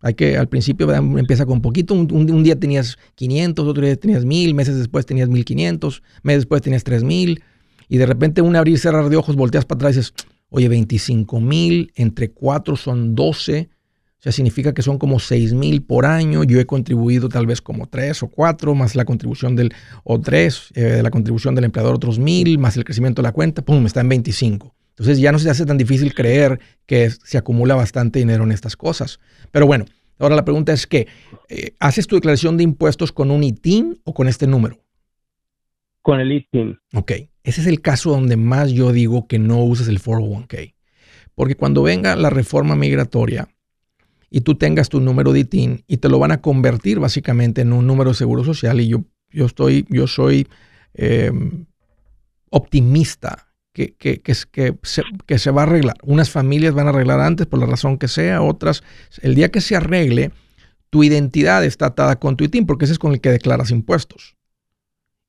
Hay 0.00 0.14
que, 0.14 0.36
al 0.36 0.48
principio 0.48 0.92
empieza 0.92 1.46
con 1.46 1.60
poquito, 1.60 1.94
un, 1.94 2.42
día 2.42 2.58
tenías 2.58 2.98
500, 3.14 3.66
otro 3.66 3.86
día 3.86 3.94
tenías 3.96 4.24
1000, 4.24 4.52
meses 4.54 4.76
después 4.76 5.06
tenías 5.06 5.28
1500, 5.28 6.02
meses 6.24 6.40
después 6.40 6.60
tenías 6.60 6.82
3000, 6.82 7.42
y 7.88 7.96
de 7.98 8.06
repente 8.06 8.42
un 8.42 8.56
abrir 8.56 8.74
y 8.74 8.78
cerrar 8.78 9.08
de 9.08 9.16
ojos 9.16 9.36
volteas 9.36 9.64
para 9.64 9.76
atrás 9.76 9.94
y 9.94 9.98
dices, 10.00 10.14
oye, 10.50 10.68
25 10.68 11.40
mil, 11.40 11.92
entre 11.94 12.32
4 12.32 12.74
son 12.74 13.14
12, 13.14 13.70
o 13.70 14.22
sea, 14.22 14.32
significa 14.32 14.72
que 14.72 14.82
son 14.82 14.98
como 14.98 15.20
6 15.20 15.54
mil 15.54 15.82
por 15.82 16.04
año, 16.04 16.42
yo 16.42 16.58
he 16.58 16.66
contribuido 16.66 17.28
tal 17.28 17.46
vez 17.46 17.60
como 17.60 17.86
3 17.88 18.24
o 18.24 18.28
4, 18.28 18.74
más 18.74 18.96
la 18.96 19.04
contribución 19.04 19.54
del, 19.54 19.72
o 20.02 20.20
3, 20.20 20.68
eh, 20.74 21.00
la 21.02 21.10
contribución 21.10 21.54
del 21.54 21.64
empleador 21.64 21.94
otros 21.94 22.18
mil, 22.18 22.58
más 22.58 22.76
el 22.76 22.84
crecimiento 22.84 23.22
de 23.22 23.28
la 23.28 23.32
cuenta, 23.32 23.62
pum, 23.62 23.86
está 23.86 24.00
en 24.00 24.08
25. 24.08 24.74
Entonces 24.92 25.18
ya 25.18 25.32
no 25.32 25.38
se 25.38 25.48
hace 25.48 25.64
tan 25.64 25.78
difícil 25.78 26.14
creer 26.14 26.60
que 26.86 27.10
se 27.10 27.38
acumula 27.38 27.74
bastante 27.74 28.18
dinero 28.18 28.44
en 28.44 28.52
estas 28.52 28.76
cosas. 28.76 29.20
Pero 29.50 29.66
bueno, 29.66 29.86
ahora 30.18 30.36
la 30.36 30.44
pregunta 30.44 30.72
es 30.72 30.86
que, 30.86 31.06
eh, 31.48 31.74
¿haces 31.80 32.06
tu 32.06 32.16
declaración 32.16 32.56
de 32.58 32.64
impuestos 32.64 33.10
con 33.10 33.30
un 33.30 33.42
ITIN 33.42 34.00
o 34.04 34.12
con 34.12 34.28
este 34.28 34.46
número? 34.46 34.78
Con 36.02 36.20
el 36.20 36.32
ITIN. 36.32 36.78
Ok, 36.94 37.12
ese 37.42 37.60
es 37.62 37.66
el 37.66 37.80
caso 37.80 38.10
donde 38.10 38.36
más 38.36 38.70
yo 38.70 38.92
digo 38.92 39.26
que 39.26 39.38
no 39.38 39.64
uses 39.64 39.88
el 39.88 40.00
401k. 40.00 40.74
Porque 41.34 41.54
cuando 41.54 41.82
venga 41.82 42.14
la 42.14 42.28
reforma 42.28 42.76
migratoria 42.76 43.48
y 44.28 44.42
tú 44.42 44.56
tengas 44.56 44.90
tu 44.90 45.00
número 45.00 45.32
de 45.32 45.40
ITIN 45.40 45.84
y 45.86 45.96
te 45.96 46.10
lo 46.10 46.18
van 46.18 46.32
a 46.32 46.42
convertir 46.42 47.00
básicamente 47.00 47.62
en 47.62 47.72
un 47.72 47.86
número 47.86 48.10
de 48.10 48.16
seguro 48.16 48.44
social 48.44 48.80
y 48.80 48.88
yo, 48.88 49.04
yo, 49.30 49.46
estoy, 49.46 49.86
yo 49.88 50.06
soy 50.06 50.46
em, 50.92 51.64
optimista 52.50 53.51
que, 53.72 53.94
que, 53.94 54.20
que, 54.20 54.34
se, 54.34 54.46
que, 55.26 55.38
se, 55.38 55.50
va 55.50 55.62
a 55.62 55.64
arreglar. 55.64 55.96
Unas 56.02 56.30
familias 56.30 56.74
van 56.74 56.86
a 56.86 56.90
arreglar 56.90 57.20
antes 57.20 57.46
por 57.46 57.58
la 57.58 57.66
razón 57.66 57.98
que 57.98 58.08
sea, 58.08 58.42
otras, 58.42 58.82
el 59.22 59.34
día 59.34 59.50
que 59.50 59.60
se 59.60 59.76
arregle, 59.76 60.30
tu 60.90 61.02
identidad 61.02 61.64
está 61.64 61.86
atada 61.86 62.16
con 62.18 62.36
tu 62.36 62.44
ITIN, 62.44 62.66
porque 62.66 62.84
ese 62.84 62.92
es 62.92 62.98
con 62.98 63.12
el 63.12 63.20
que 63.20 63.30
declaras 63.30 63.70
impuestos. 63.70 64.36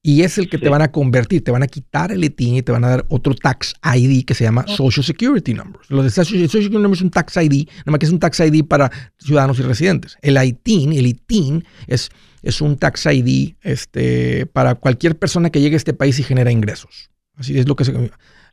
Y 0.05 0.23
es 0.23 0.37
el 0.37 0.49
que 0.49 0.57
te 0.57 0.67
van 0.67 0.81
a 0.81 0.91
convertir, 0.91 1.45
te 1.45 1.51
van 1.51 1.63
a 1.63 1.67
quitar 1.67 2.11
el 2.11 2.21
ITIN 2.21 2.55
y 2.55 2.61
te 2.61 2.73
van 2.73 2.83
a 2.83 2.89
dar 2.89 3.05
otro 3.07 3.33
tax 3.33 3.73
ID 3.95 4.25
que 4.25 4.33
se 4.33 4.43
llama 4.43 4.65
Social 4.67 5.05
Security 5.05 5.53
Number. 5.53 5.79
Los 5.87 6.03
de 6.03 6.09
Social 6.09 6.41
Security 6.49 6.73
Number 6.73 6.91
es 6.91 7.01
un 7.01 7.09
tax 7.09 7.37
ID, 7.37 7.69
nada 7.69 7.91
más 7.91 7.99
que 7.99 8.07
es 8.07 8.11
un 8.11 8.19
tax 8.19 8.41
ID 8.41 8.65
para 8.65 8.91
ciudadanos 9.17 9.57
y 9.59 9.61
residentes. 9.61 10.17
El 10.21 10.35
ITIN, 10.43 10.91
el 10.91 11.07
ITIN 11.07 11.63
es, 11.87 12.09
es 12.41 12.59
un 12.59 12.75
tax 12.75 13.05
ID 13.05 13.53
este, 13.61 14.45
para 14.47 14.75
cualquier 14.75 15.17
persona 15.17 15.49
que 15.49 15.61
llegue 15.61 15.75
a 15.75 15.77
este 15.77 15.93
país 15.93 16.19
y 16.19 16.23
genera 16.23 16.51
ingresos. 16.51 17.09
Así 17.37 17.57
es 17.57 17.65
lo 17.65 17.77
que 17.77 17.85
se 17.85 17.93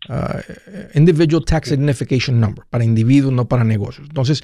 uh, 0.09 0.40
Individual 0.95 1.45
Tax 1.45 1.73
Identification 1.73 2.40
Number, 2.40 2.64
para 2.71 2.85
individuos, 2.85 3.33
no 3.33 3.47
para 3.47 3.64
negocios. 3.64 4.09
Entonces, 4.09 4.42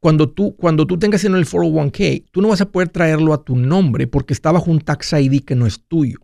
cuando 0.00 0.28
tú, 0.28 0.54
cuando 0.56 0.86
tú 0.86 0.98
tengas 0.98 1.24
en 1.24 1.34
el 1.34 1.46
401k, 1.46 2.26
tú 2.30 2.42
no 2.42 2.48
vas 2.48 2.60
a 2.60 2.70
poder 2.70 2.88
traerlo 2.90 3.32
a 3.32 3.42
tu 3.42 3.56
nombre 3.56 4.06
porque 4.06 4.34
está 4.34 4.52
bajo 4.52 4.70
un 4.70 4.80
tax 4.80 5.12
ID 5.14 5.44
que 5.44 5.54
no 5.54 5.66
es 5.66 5.80
tuyo. 5.80 6.18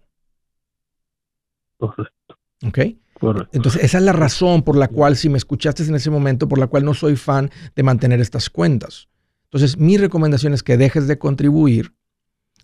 Correcto. 1.78 2.38
¿Ok? 2.64 2.78
Correcto. 3.18 3.50
Entonces, 3.52 3.82
esa 3.82 3.98
es 3.98 4.04
la 4.04 4.12
razón 4.12 4.62
por 4.62 4.76
la 4.76 4.88
cual, 4.88 5.16
si 5.16 5.28
me 5.28 5.38
escuchaste 5.38 5.82
en 5.84 5.94
ese 5.94 6.10
momento, 6.10 6.48
por 6.48 6.58
la 6.58 6.66
cual 6.66 6.84
no 6.84 6.94
soy 6.94 7.16
fan 7.16 7.50
de 7.74 7.82
mantener 7.82 8.20
estas 8.20 8.50
cuentas. 8.50 9.08
Entonces, 9.44 9.76
mi 9.78 9.96
recomendación 9.96 10.54
es 10.54 10.62
que 10.62 10.76
dejes 10.76 11.08
de 11.08 11.18
contribuir 11.18 11.92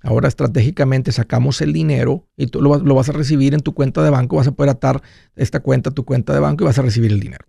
Ahora 0.02 0.28
estratégicamente 0.28 1.10
sacamos 1.10 1.60
el 1.60 1.72
dinero 1.72 2.26
y 2.36 2.46
tú 2.46 2.62
lo, 2.62 2.94
vas 2.94 3.08
a 3.08 3.12
recibir 3.12 3.54
en 3.54 3.60
tu 3.60 3.74
cuenta 3.74 4.02
de 4.02 4.10
banco, 4.10 4.36
vas 4.36 4.46
a 4.46 4.52
poder 4.52 4.70
atar 4.70 5.02
esta 5.34 5.60
cuenta 5.60 5.90
a 5.90 5.94
tu 5.94 6.04
cuenta 6.04 6.32
de 6.32 6.40
banco 6.40 6.64
y 6.64 6.66
vas 6.66 6.78
a 6.78 6.82
recibir 6.82 7.10
el 7.10 7.20
dinero. 7.20 7.46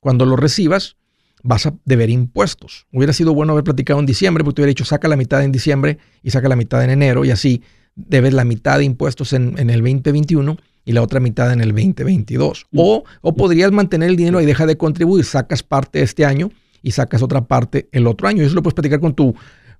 Cuando 0.00 0.24
lo 0.24 0.36
recibas, 0.36 0.96
vas 1.42 1.66
a 1.66 1.74
deber 1.84 2.10
impuestos. 2.10 2.86
Hubiera 2.92 3.12
sido 3.12 3.34
bueno 3.34 3.52
haber 3.52 3.64
platicado 3.64 3.98
en 3.98 4.06
diciembre, 4.06 4.44
porque 4.44 4.56
te 4.56 4.62
hubiera 4.62 4.70
dicho 4.70 4.84
saca 4.84 5.08
la 5.08 5.16
mitad 5.16 5.42
en 5.42 5.50
diciembre 5.50 5.98
y 6.22 6.30
saca 6.30 6.48
la 6.48 6.56
mitad 6.56 6.82
en 6.84 6.90
enero 6.90 7.24
y 7.24 7.30
así 7.30 7.62
debes 7.96 8.32
la 8.32 8.44
mitad 8.44 8.78
de 8.78 8.84
impuestos 8.84 9.32
en, 9.32 9.58
el 9.58 9.80
2021 9.80 10.56
y 10.84 10.92
la 10.92 11.02
otra 11.02 11.18
mitad 11.18 11.52
en 11.52 11.60
el 11.60 11.70
2022. 11.70 12.66
O, 12.76 13.02
o 13.22 13.34
podrías 13.34 13.72
mantener 13.72 14.10
el 14.10 14.16
dinero 14.16 14.40
y 14.40 14.46
deja 14.46 14.66
de 14.66 14.76
contribuir, 14.76 15.24
sacas 15.24 15.64
parte 15.64 16.00
este 16.02 16.24
año 16.24 16.50
y 16.80 16.92
sacas 16.92 17.22
otra 17.22 17.42
parte 17.42 17.88
el 17.90 18.06
otro 18.06 18.28
año. 18.28 18.42
Y 18.42 18.46
eso 18.46 18.54
lo 18.54 18.62
puedes 18.62 18.74
platicar 18.74 19.00
con 19.00 19.14
tu 19.14 19.34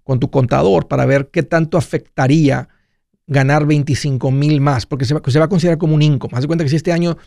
con 0.09 0.21
tu 0.21 0.31
contador 0.31 0.89
para 0.89 1.05
ver 1.05 1.29
qué 1.31 1.43
tanto 1.43 1.77
afectaría 1.77 2.71
ganar 3.27 3.67
25 3.67 4.31
mil 4.31 4.59
más, 4.59 4.87
porque 4.87 5.05
se 5.05 5.13
va, 5.13 5.21
se 5.27 5.39
va, 5.39 5.45
a 5.45 5.49
considerar 5.51 5.77
como 5.77 5.95
un 5.95 6.01
income. 6.01 6.33
Haz 6.35 6.41
de 6.41 6.47
cuenta 6.47 6.65
que 6.65 6.71
si 6.71 6.77
este 6.77 6.93
año 6.93 7.19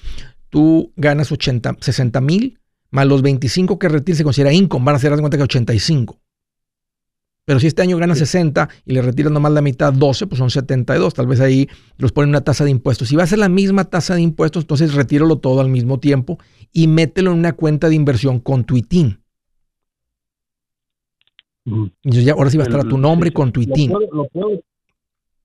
tú 0.50 0.92
ganas 0.96 1.32
80, 1.32 1.78
60 1.80 2.22
mil, 2.22 2.60
más 2.90 3.06
los 3.06 3.22
25 3.22 3.78
que 3.78 3.88
retiras 3.88 4.18
se 4.18 4.24
considera 4.24 4.52
income, 4.52 4.84
van 4.84 4.96
a 4.96 4.98
ser, 5.00 5.12
haz 5.12 5.18
de 5.18 5.22
cuenta 5.22 5.38
que 5.38 5.44
85. 5.44 6.20
Pero 7.46 7.60
si 7.60 7.68
este 7.68 7.84
año 7.84 7.98
ganas 7.98 8.18
60 8.18 8.68
y 8.84 8.94
le 8.94 9.04
retiras 9.04 9.32
nomás 9.32 9.52
la 9.52 9.62
mitad 9.62 9.94
12, 9.94 10.26
pues 10.26 10.40
son 10.40 10.50
72. 10.50 11.14
Tal 11.14 11.28
vez 11.28 11.40
ahí 11.40 11.70
los 11.98 12.12
ponen 12.12 12.30
una 12.30 12.42
tasa 12.42 12.64
de 12.64 12.72
impuestos. 12.72 13.10
Si 13.10 13.16
va 13.16 13.22
a 13.22 13.28
ser 13.28 13.38
la 13.38 13.50
misma 13.50 13.84
tasa 13.84 14.16
de 14.16 14.22
impuestos, 14.22 14.64
entonces 14.64 14.96
retíralo 14.96 15.38
todo 15.38 15.62
al 15.62 15.70
mismo 15.70 16.00
tiempo 16.00 16.40
y 16.74 16.88
mételo 16.88 17.32
en 17.32 17.38
una 17.38 17.54
cuenta 17.54 17.90
de 17.90 17.96
inversión 17.96 18.40
con 18.40 18.64
tu 18.64 18.76
ITIN 18.76 19.21
ya, 22.04 22.34
ahora 22.34 22.50
sí 22.50 22.58
va 22.58 22.64
a 22.64 22.68
estar 22.68 22.82
a 22.82 22.90
tu 22.90 22.98
nombre 22.98 23.32
con 23.32 23.52
tu 23.52 23.62
ITIN. 23.62 23.94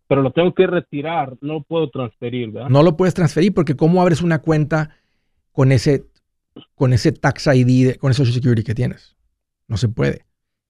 pero 0.09 0.23
lo 0.23 0.31
tengo 0.31 0.55
que 0.55 0.67
retirar, 0.67 1.37
no 1.41 1.63
puedo 1.63 1.91
transferir, 1.91 2.51
¿verdad? 2.51 2.71
No 2.71 2.83
lo 2.83 2.97
puedes 2.97 3.15
transferir 3.15 3.53
porque 3.53 3.77
¿cómo 3.77 4.01
abres 4.01 4.23
una 4.23 4.41
cuenta 4.41 4.91
con 5.53 5.73
ese, 5.73 6.07
con 6.75 6.93
ese 6.93 7.13
tax 7.13 7.49
ID, 7.49 7.97
con 7.97 8.11
ese 8.11 8.19
Social 8.19 8.35
Security 8.35 8.63
que 8.63 8.75
tienes? 8.75 9.17
No 9.69 9.77
se 9.77 9.89
puede. 9.89 10.25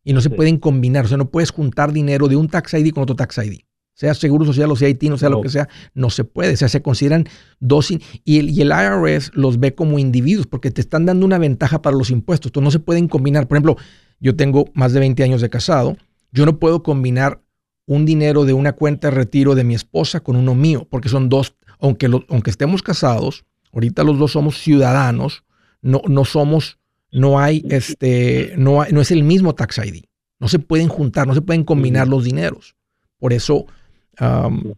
Y 0.04 0.12
no 0.12 0.20
se 0.20 0.30
pueden 0.30 0.58
combinar. 0.58 1.04
O 1.04 1.08
sea, 1.08 1.18
no 1.18 1.30
puedes 1.30 1.50
juntar 1.50 1.92
dinero 1.92 2.28
de 2.28 2.36
un 2.36 2.48
tax 2.48 2.74
ID 2.74 2.92
con 2.92 3.02
otro 3.02 3.16
tax 3.16 3.38
ID. 3.38 3.60
Sea 3.92 4.12
seguro 4.12 4.44
social 4.44 4.70
o 4.70 4.76
sea 4.76 4.90
ITIN 4.90 5.14
o 5.14 5.16
sea 5.16 5.30
lo 5.30 5.40
que 5.40 5.48
sea, 5.48 5.68
no 5.94 6.10
se 6.10 6.22
puede. 6.22 6.52
O 6.52 6.56
sea, 6.56 6.68
se 6.68 6.82
consideran 6.82 7.24
dos. 7.60 7.90
Y 7.90 8.38
el, 8.38 8.50
y 8.50 8.60
el 8.60 8.68
IRS 8.68 9.32
los 9.34 9.58
ve 9.58 9.74
como 9.74 9.98
individuos 9.98 10.46
porque 10.46 10.70
te 10.70 10.82
están 10.82 11.06
dando 11.06 11.24
una 11.24 11.38
ventaja 11.38 11.82
para 11.82 11.96
los 11.96 12.10
impuestos. 12.10 12.50
Entonces 12.50 12.64
no 12.64 12.70
se 12.70 12.78
pueden 12.78 13.08
combinar. 13.08 13.48
Por 13.48 13.56
ejemplo, 13.56 13.76
yo 14.20 14.36
tengo 14.36 14.66
más 14.74 14.92
de 14.92 15.00
20 15.00 15.22
años 15.22 15.40
de 15.40 15.50
casado, 15.50 15.96
yo 16.32 16.46
no 16.46 16.58
puedo 16.58 16.82
combinar 16.82 17.40
un 17.86 18.04
dinero 18.04 18.44
de 18.44 18.52
una 18.52 18.72
cuenta 18.72 19.08
de 19.08 19.16
retiro 19.16 19.54
de 19.54 19.64
mi 19.64 19.74
esposa 19.74 20.20
con 20.20 20.36
uno 20.36 20.54
mío, 20.54 20.86
porque 20.90 21.08
son 21.08 21.28
dos, 21.28 21.54
aunque, 21.78 22.10
aunque 22.28 22.50
estemos 22.50 22.82
casados, 22.82 23.44
ahorita 23.72 24.04
los 24.04 24.18
dos 24.18 24.32
somos 24.32 24.58
ciudadanos, 24.58 25.44
no, 25.82 26.02
no 26.08 26.24
somos, 26.24 26.78
no 27.12 27.38
hay, 27.38 27.64
este, 27.70 28.54
no, 28.56 28.84
no 28.90 29.00
es 29.00 29.10
el 29.10 29.22
mismo 29.22 29.54
tax 29.54 29.78
ID. 29.78 30.04
No 30.38 30.48
se 30.48 30.58
pueden 30.58 30.88
juntar, 30.88 31.26
no 31.26 31.34
se 31.34 31.40
pueden 31.40 31.64
combinar 31.64 32.08
los 32.08 32.24
dineros. 32.24 32.76
Por 33.18 33.32
eso 33.32 33.66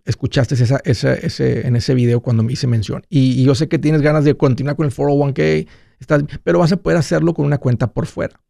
escuchaste 0.04 0.54
esa, 0.54 0.80
ese, 0.84 1.66
en 1.66 1.76
ese 1.76 1.94
video 1.94 2.20
cuando 2.20 2.42
me 2.42 2.52
hice 2.52 2.66
mención. 2.66 3.04
Y, 3.08 3.44
yo 3.44 3.54
sé 3.54 3.68
que 3.68 3.78
tienes 3.78 4.02
ganas 4.02 4.24
de 4.24 4.36
continuar 4.36 4.76
con 4.76 4.86
el 4.86 4.92
401k, 4.92 5.66
pero 6.42 6.58
vas 6.58 6.72
a 6.72 6.76
poder 6.76 6.98
hacerlo 6.98 7.34
con 7.34 7.46
una 7.46 7.58
cuenta 7.58 7.92
por 7.92 8.06
fuera. 8.06 8.40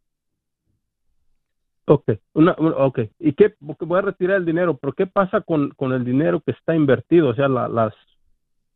Ok, 1.88 2.04
una, 2.34 2.52
ok. 2.52 3.00
¿Y 3.18 3.32
qué? 3.32 3.54
Porque 3.66 3.86
voy 3.86 3.98
a 3.98 4.02
retirar 4.02 4.36
el 4.36 4.44
dinero, 4.44 4.76
pero 4.76 4.92
¿qué 4.92 5.06
pasa 5.06 5.40
con, 5.40 5.70
con 5.70 5.92
el 5.92 6.04
dinero 6.04 6.40
que 6.40 6.50
está 6.50 6.76
invertido? 6.76 7.30
O 7.30 7.34
sea, 7.34 7.48
la, 7.48 7.66
las... 7.66 7.94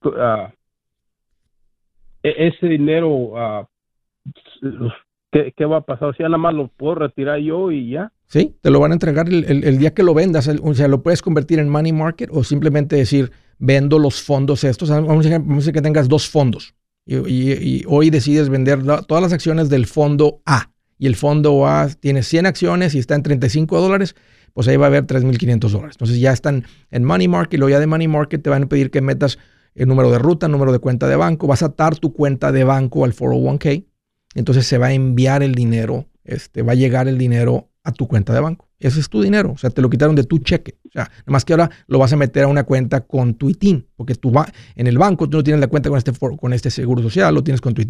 Uh, 0.02 0.50
ese 2.22 2.66
dinero, 2.66 3.08
uh, 3.10 3.66
¿qué, 5.30 5.52
¿qué, 5.54 5.64
va 5.66 5.78
a 5.78 5.80
pasar? 5.82 6.08
O 6.08 6.14
sea, 6.14 6.26
nada 6.28 6.38
más 6.38 6.54
lo 6.54 6.68
puedo 6.68 6.94
retirar 6.94 7.38
yo 7.40 7.70
y 7.70 7.90
ya. 7.90 8.12
Sí, 8.28 8.56
te 8.62 8.70
lo 8.70 8.80
van 8.80 8.92
a 8.92 8.94
entregar 8.94 9.28
el, 9.28 9.44
el, 9.44 9.78
día 9.78 9.92
que 9.92 10.02
lo 10.02 10.14
vendas. 10.14 10.48
o 10.48 10.74
sea, 10.74 10.88
lo 10.88 11.02
puedes 11.02 11.20
convertir 11.20 11.58
en 11.58 11.68
money 11.68 11.92
market 11.92 12.30
o 12.32 12.42
simplemente 12.42 12.96
decir, 12.96 13.30
vendo 13.58 13.98
los 13.98 14.22
fondos 14.22 14.64
estos. 14.64 14.88
Vamos 14.88 15.26
a 15.26 15.38
decir, 15.38 15.74
que 15.74 15.82
tengas 15.82 16.08
dos 16.08 16.30
fondos 16.30 16.74
y 17.04 17.84
hoy 17.86 18.08
decides 18.08 18.48
vender 18.48 18.78
todas 19.06 19.22
las 19.22 19.32
acciones 19.34 19.68
del 19.68 19.86
fondo 19.86 20.40
A 20.46 20.71
y 21.02 21.06
el 21.08 21.16
fondo 21.16 21.66
A 21.66 21.88
tiene 21.88 22.22
100 22.22 22.46
acciones 22.46 22.94
y 22.94 23.00
está 23.00 23.16
en 23.16 23.24
35 23.24 23.80
dólares, 23.80 24.14
pues 24.52 24.68
ahí 24.68 24.76
va 24.76 24.86
a 24.86 24.86
haber 24.86 25.04
3.500 25.04 25.70
dólares. 25.70 25.96
Entonces 25.96 26.20
ya 26.20 26.32
están 26.32 26.64
en 26.92 27.02
Money 27.02 27.26
Market 27.26 27.58
luego 27.58 27.70
ya 27.70 27.80
de 27.80 27.88
Money 27.88 28.06
Market 28.06 28.40
te 28.40 28.48
van 28.48 28.62
a 28.62 28.66
pedir 28.66 28.92
que 28.92 29.00
metas 29.00 29.36
el 29.74 29.88
número 29.88 30.12
de 30.12 30.20
ruta, 30.20 30.46
número 30.46 30.70
de 30.70 30.78
cuenta 30.78 31.08
de 31.08 31.16
banco, 31.16 31.48
vas 31.48 31.64
a 31.64 31.66
atar 31.66 31.96
tu 31.96 32.12
cuenta 32.12 32.52
de 32.52 32.62
banco 32.62 33.04
al 33.04 33.16
401k, 33.16 33.84
entonces 34.36 34.64
se 34.64 34.78
va 34.78 34.86
a 34.86 34.92
enviar 34.92 35.42
el 35.42 35.56
dinero, 35.56 36.06
este, 36.22 36.62
va 36.62 36.70
a 36.70 36.76
llegar 36.76 37.08
el 37.08 37.18
dinero 37.18 37.72
a 37.82 37.90
tu 37.90 38.06
cuenta 38.06 38.32
de 38.32 38.38
banco. 38.38 38.68
Ese 38.78 39.00
es 39.00 39.08
tu 39.08 39.20
dinero, 39.22 39.50
o 39.50 39.58
sea, 39.58 39.70
te 39.70 39.82
lo 39.82 39.90
quitaron 39.90 40.14
de 40.14 40.22
tu 40.22 40.38
cheque. 40.38 40.78
O 40.86 40.92
sea, 40.92 41.02
nada 41.02 41.32
más 41.32 41.44
que 41.44 41.54
ahora 41.54 41.68
lo 41.88 41.98
vas 41.98 42.12
a 42.12 42.16
meter 42.16 42.44
a 42.44 42.46
una 42.46 42.62
cuenta 42.62 43.00
con 43.00 43.34
tu 43.34 43.50
porque 43.96 44.14
tú 44.14 44.30
va, 44.30 44.46
en 44.76 44.86
el 44.86 44.98
banco 44.98 45.28
tú 45.28 45.38
no 45.38 45.42
tienes 45.42 45.60
la 45.60 45.66
cuenta 45.66 45.88
con 45.88 45.98
este, 45.98 46.12
con 46.12 46.52
este 46.52 46.70
seguro 46.70 47.02
social, 47.02 47.34
lo 47.34 47.42
tienes 47.42 47.60
con 47.60 47.74
tu. 47.74 47.82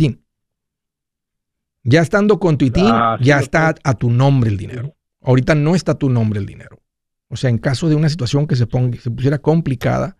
Ya 1.84 2.00
estando 2.00 2.38
con 2.38 2.58
tu 2.58 2.64
ITIN, 2.64 2.86
ah, 2.86 3.18
ya 3.20 3.40
está 3.40 3.74
a 3.82 3.94
tu 3.94 4.10
nombre 4.10 4.50
el 4.50 4.56
dinero. 4.56 4.94
Ahorita 5.20 5.54
no 5.54 5.74
está 5.74 5.92
a 5.92 5.98
tu 5.98 6.08
nombre 6.08 6.38
el 6.38 6.46
dinero. 6.46 6.80
O 7.28 7.36
sea, 7.36 7.50
en 7.50 7.58
caso 7.58 7.88
de 7.88 7.94
una 7.94 8.08
situación 8.08 8.46
que 8.46 8.56
se, 8.56 8.66
ponga, 8.66 8.98
se 9.00 9.10
pusiera 9.10 9.38
complicada, 9.38 10.16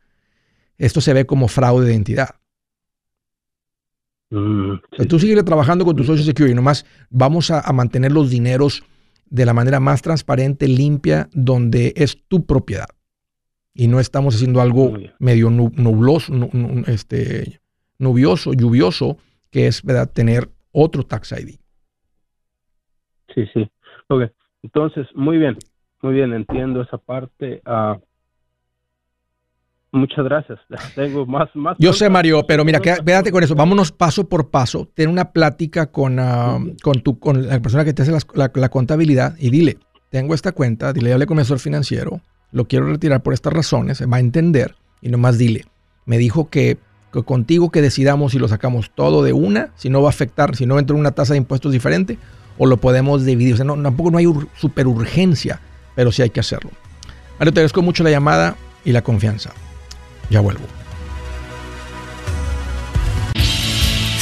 esto 0.79 1.01
se 1.01 1.13
ve 1.13 1.27
como 1.27 1.47
fraude 1.47 1.87
de 1.87 1.93
identidad. 1.93 2.31
Mm, 4.31 4.77
tú 5.09 5.19
sigues 5.19 5.45
trabajando 5.45 5.85
con 5.85 5.95
tu 5.95 6.05
Social 6.05 6.25
Security, 6.25 6.55
nomás 6.55 6.87
vamos 7.11 7.51
a, 7.51 7.71
mantener 7.73 8.13
los 8.13 8.31
dineros 8.31 8.83
de 9.29 9.45
la 9.45 9.53
manera 9.53 9.79
más 9.79 10.01
transparente, 10.01 10.67
limpia, 10.67 11.29
donde 11.33 11.93
es 11.97 12.19
tu 12.29 12.47
propiedad. 12.47 12.89
Y 13.75 13.89
no 13.89 14.01
estamos 14.01 14.35
haciendo 14.35 14.61
algo 14.61 14.95
medio 15.19 15.51
nubloso, 15.51 16.33
este, 16.87 17.61
nubioso, 17.99 18.53
lluvioso, 18.55 19.19
que 19.51 19.67
es 19.67 19.83
¿verdad? 19.83 20.11
tener 20.11 20.51
otro 20.73 21.05
tax 21.05 21.33
ID. 21.33 21.57
Sí, 23.35 23.47
sí. 23.53 23.71
Ok. 24.09 24.31
Entonces, 24.63 25.07
muy 25.15 25.39
bien, 25.39 25.57
muy 26.03 26.15
bien, 26.15 26.33
entiendo 26.33 26.83
esa 26.83 26.99
parte. 26.99 27.63
Uh, 27.67 27.99
Muchas 29.93 30.25
gracias. 30.25 30.59
Tengo 30.95 31.27
más, 31.27 31.55
más. 31.55 31.77
Yo 31.79 31.93
sé, 31.93 32.09
Mario, 32.09 32.45
pero 32.49 32.65
mira, 32.65 32.81
quédate 32.81 33.31
con 33.31 33.45
eso. 33.45 33.55
Vámonos 33.55 33.93
paso 33.93 34.29
por 34.29 34.51
paso. 34.51 34.89
Ten 34.95 35.11
una 35.11 35.33
plática 35.33 35.93
con, 35.93 36.19
ah, 36.19 36.59
con, 36.83 37.03
tu, 37.03 37.19
con 37.19 37.47
la 37.47 37.61
persona 37.61 37.85
que 37.85 37.93
te 37.93 38.03
hace 38.03 38.13
la, 38.35 38.69
contabilidad 38.71 39.37
y 39.39 39.51
dile, 39.51 39.77
tengo 40.09 40.35
esta 40.35 40.53
cuenta, 40.53 40.95
dile, 40.95 41.13
hablé 41.13 41.27
con 41.27 41.37
mi 41.37 41.43
asesor 41.43 41.59
financiero, 41.59 42.21
lo 42.53 42.65
quiero 42.65 42.87
retirar 42.87 43.23
por 43.23 43.35
estas 43.35 43.53
razones, 43.53 44.03
va 44.03 44.17
a 44.17 44.21
entender 44.21 44.75
y 45.03 45.11
nomás 45.11 45.37
dile, 45.37 45.65
me 46.07 46.17
dijo 46.17 46.49
que, 46.49 46.79
contigo 47.13 47.71
que 47.71 47.83
decidamos 47.83 48.33
si 48.33 48.39
lo 48.39 48.49
sacamos 48.49 48.91
todo 48.95 49.23
de 49.23 49.33
una, 49.33 49.71
si 49.77 49.91
no 49.91 50.01
va 50.01 50.09
a 50.09 50.11
afectar, 50.11 50.57
si 50.57 50.65
no 50.67 50.79
entra 50.79 50.97
una 50.97 51.11
tasa 51.11 51.35
de 51.35 51.39
impuestos 51.39 51.71
diferente, 51.71 52.19
o 52.59 52.67
lo 52.67 52.79
podemos 52.79 53.25
dividir. 53.25 53.55
O 53.55 53.57
sea, 53.57 53.67
no, 53.67 53.81
tampoco 53.81 54.11
no 54.11 54.19
hay 54.19 54.27
super 54.59 54.87
urgencia, 54.87 55.61
pero 55.95 56.11
sí 56.11 56.23
hay 56.23 56.31
que 56.31 56.41
hacerlo. 56.41 56.71
Mario, 57.39 57.53
te 57.53 57.61
agradezco 57.61 57.83
mucho 57.83 58.03
la 58.03 58.11
llamada 58.11 58.57
y 58.85 58.93
la 58.93 59.03
confianza. 59.03 59.53
Ya 60.31 60.41
vuelvo. 60.41 60.65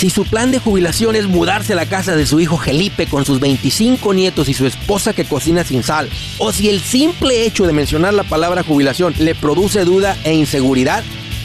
Si 0.00 0.08
su 0.08 0.24
plan 0.24 0.50
de 0.50 0.58
jubilación 0.58 1.14
es 1.14 1.26
mudarse 1.26 1.74
a 1.74 1.76
la 1.76 1.84
casa 1.84 2.16
de 2.16 2.24
su 2.24 2.40
hijo 2.40 2.56
Felipe 2.56 3.06
con 3.06 3.26
sus 3.26 3.38
25 3.38 4.14
nietos 4.14 4.48
y 4.48 4.54
su 4.54 4.64
esposa 4.64 5.12
que 5.12 5.26
cocina 5.26 5.62
sin 5.62 5.82
sal, 5.82 6.08
o 6.38 6.52
si 6.52 6.70
el 6.70 6.80
simple 6.80 7.44
hecho 7.44 7.66
de 7.66 7.74
mencionar 7.74 8.14
la 8.14 8.24
palabra 8.24 8.62
jubilación 8.62 9.12
le 9.18 9.34
produce 9.34 9.84
duda 9.84 10.16
e 10.24 10.32
inseguridad, 10.32 11.04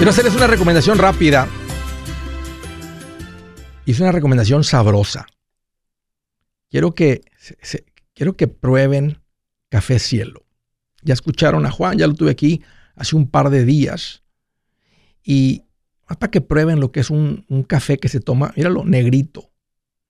Quiero 0.00 0.12
hacerles 0.12 0.34
una 0.34 0.46
recomendación 0.46 0.96
rápida 0.96 1.46
es 3.92 4.00
una 4.00 4.12
recomendación 4.12 4.64
sabrosa. 4.64 5.26
Quiero 6.70 6.94
que, 6.94 7.20
quiero 8.14 8.34
que 8.34 8.48
prueben 8.48 9.18
Café 9.68 9.98
Cielo. 9.98 10.46
Ya 11.02 11.12
escucharon 11.12 11.66
a 11.66 11.70
Juan, 11.70 11.98
ya 11.98 12.06
lo 12.06 12.14
tuve 12.14 12.30
aquí 12.30 12.62
hace 12.94 13.14
un 13.14 13.28
par 13.28 13.50
de 13.50 13.66
días. 13.66 14.22
Y 15.22 15.64
para 16.06 16.30
que 16.30 16.40
prueben 16.40 16.80
lo 16.80 16.92
que 16.92 17.00
es 17.00 17.10
un, 17.10 17.44
café 17.68 17.98
que 17.98 18.08
se 18.08 18.20
toma, 18.20 18.54
míralo, 18.56 18.86
negrito. 18.86 19.50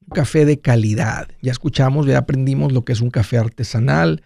Un 0.03 0.14
café 0.14 0.44
de 0.44 0.61
calidad. 0.61 1.29
Ya 1.42 1.53
escuchamos, 1.53 2.07
ya 2.07 2.18
aprendimos 2.18 2.72
lo 2.72 2.85
que 2.85 2.92
es 2.92 3.00
un 3.00 3.11
café 3.11 3.38
artesanal, 3.38 4.22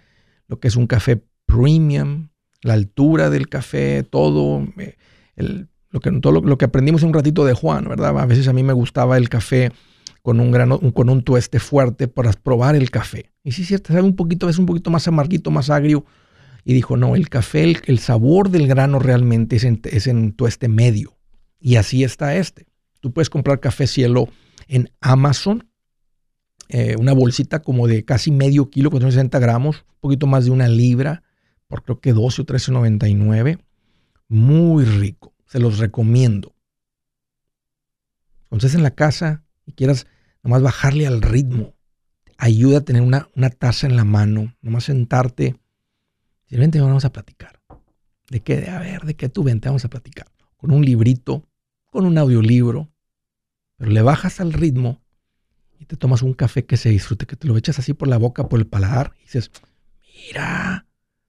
lo 0.46 0.61
que 0.61 0.68
es 0.68 0.77
un 0.77 0.87
café 0.87 1.24
premium, 1.46 2.29
la 2.61 2.74
altura 2.74 3.31
del 3.31 3.48
café, 3.48 4.03
todo, 4.03 4.66
eh, 4.79 4.96
lo 5.36 6.00
que, 6.00 6.10
todo 6.20 6.40
lo, 6.40 6.58
que 6.58 6.64
aprendimos 6.64 7.02
un 7.02 7.14
ratito 7.14 7.44
de 7.44 7.54
Juan, 7.54 7.88
¿verdad? 7.88 8.18
A 8.18 8.26
veces 8.26 8.48
a 8.48 8.52
mí 8.52 8.62
me 8.62 8.72
gustaba 8.72 9.16
el 9.16 9.28
café 9.28 9.72
con 10.22 10.40
un 10.40 10.50
grano, 10.50 10.80
con 10.92 11.08
un 11.08 11.22
tueste 11.22 11.60
fuerte 11.60 12.08
para 12.08 12.32
probar 12.32 12.76
el 12.76 12.90
café. 12.90 13.30
Y 13.42 13.52
sí, 13.52 13.64
cierto, 13.64 13.92
sabe 13.92 14.02
un 14.02 14.16
poquito, 14.16 14.48
es 14.48 14.58
un 14.58 14.66
poquito 14.66 14.90
más 14.90 15.06
amarguito, 15.06 15.50
más 15.50 15.70
agrio. 15.70 16.04
Y 16.64 16.72
dijo, 16.72 16.96
no, 16.96 17.14
el 17.14 17.28
café, 17.28 17.62
el, 17.62 17.98
sabor 17.98 18.48
del 18.48 18.66
grano 18.66 18.98
realmente 18.98 19.56
es 19.56 19.64
en, 19.64 19.80
es 19.84 20.06
en 20.06 20.32
tueste 20.32 20.68
medio. 20.68 21.16
Y 21.60 21.76
así 21.76 22.04
está 22.04 22.34
este. 22.36 22.66
Tú 23.00 23.12
puedes 23.12 23.28
comprar 23.28 23.60
café 23.60 23.86
cielo 23.86 24.28
en 24.66 24.90
Amazon, 25.00 25.68
eh, 26.68 26.96
una 26.98 27.12
bolsita 27.12 27.60
como 27.60 27.86
de 27.86 28.04
casi 28.04 28.30
medio 28.30 28.70
kilo, 28.70 28.90
con 28.90 29.02
60 29.02 29.38
gramos, 29.38 29.84
un 29.88 30.00
poquito 30.00 30.26
más 30.26 30.46
de 30.46 30.50
una 30.50 30.68
libra, 30.68 31.22
por 31.68 31.82
creo 31.82 32.00
que 32.00 32.12
12 32.12 32.42
o 32.42 32.46
13.99. 32.46 33.58
Muy 34.34 34.84
rico. 34.84 35.32
Se 35.46 35.60
los 35.60 35.78
recomiendo. 35.78 36.56
Cuando 38.48 38.66
estés 38.66 38.74
en 38.74 38.82
la 38.82 38.90
casa 38.90 39.44
y 39.64 39.74
quieras 39.74 40.08
nomás 40.42 40.60
bajarle 40.60 41.06
al 41.06 41.22
ritmo, 41.22 41.76
ayuda 42.36 42.78
a 42.78 42.80
tener 42.80 43.02
una, 43.02 43.28
taza 43.50 43.86
en 43.86 43.94
la 43.94 44.02
mano, 44.02 44.52
nomás 44.60 44.82
sentarte. 44.84 45.54
Simplemente 46.46 46.80
vamos 46.80 47.04
a 47.04 47.12
platicar. 47.12 47.60
¿De 48.28 48.40
qué? 48.40 48.68
A 48.70 48.80
ver, 48.80 49.02
¿de 49.02 49.14
qué 49.14 49.28
tú 49.28 49.44
vente? 49.44 49.68
Vamos 49.68 49.84
a 49.84 49.88
platicar. 49.88 50.26
Con 50.56 50.72
un 50.72 50.84
librito, 50.84 51.48
con 51.92 52.04
un 52.04 52.18
audiolibro. 52.18 52.90
Pero 53.76 53.92
le 53.92 54.02
bajas 54.02 54.40
al 54.40 54.52
ritmo 54.52 55.00
y 55.78 55.84
te 55.84 55.96
tomas 55.96 56.22
un 56.22 56.34
café 56.34 56.66
que 56.66 56.76
se 56.76 56.88
disfrute, 56.88 57.26
que 57.26 57.36
te 57.36 57.46
lo 57.46 57.56
echas 57.56 57.78
así 57.78 57.94
por 57.94 58.08
la 58.08 58.16
boca, 58.16 58.48
por 58.48 58.58
el 58.58 58.66
paladar 58.66 59.12
y 59.20 59.26
dices, 59.26 59.52
mira, 60.26 60.88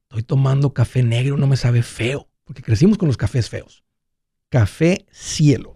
estoy 0.09 0.23
tomando 0.23 0.73
café 0.73 1.03
negro, 1.03 1.37
no 1.37 1.45
me 1.45 1.55
sabe 1.55 1.83
feo, 1.83 2.29
porque 2.45 2.61
crecimos 2.61 2.97
con 2.97 3.07
los 3.07 3.17
cafés 3.17 3.49
feos. 3.49 3.83
Café 4.49 5.05
Cielo. 5.11 5.73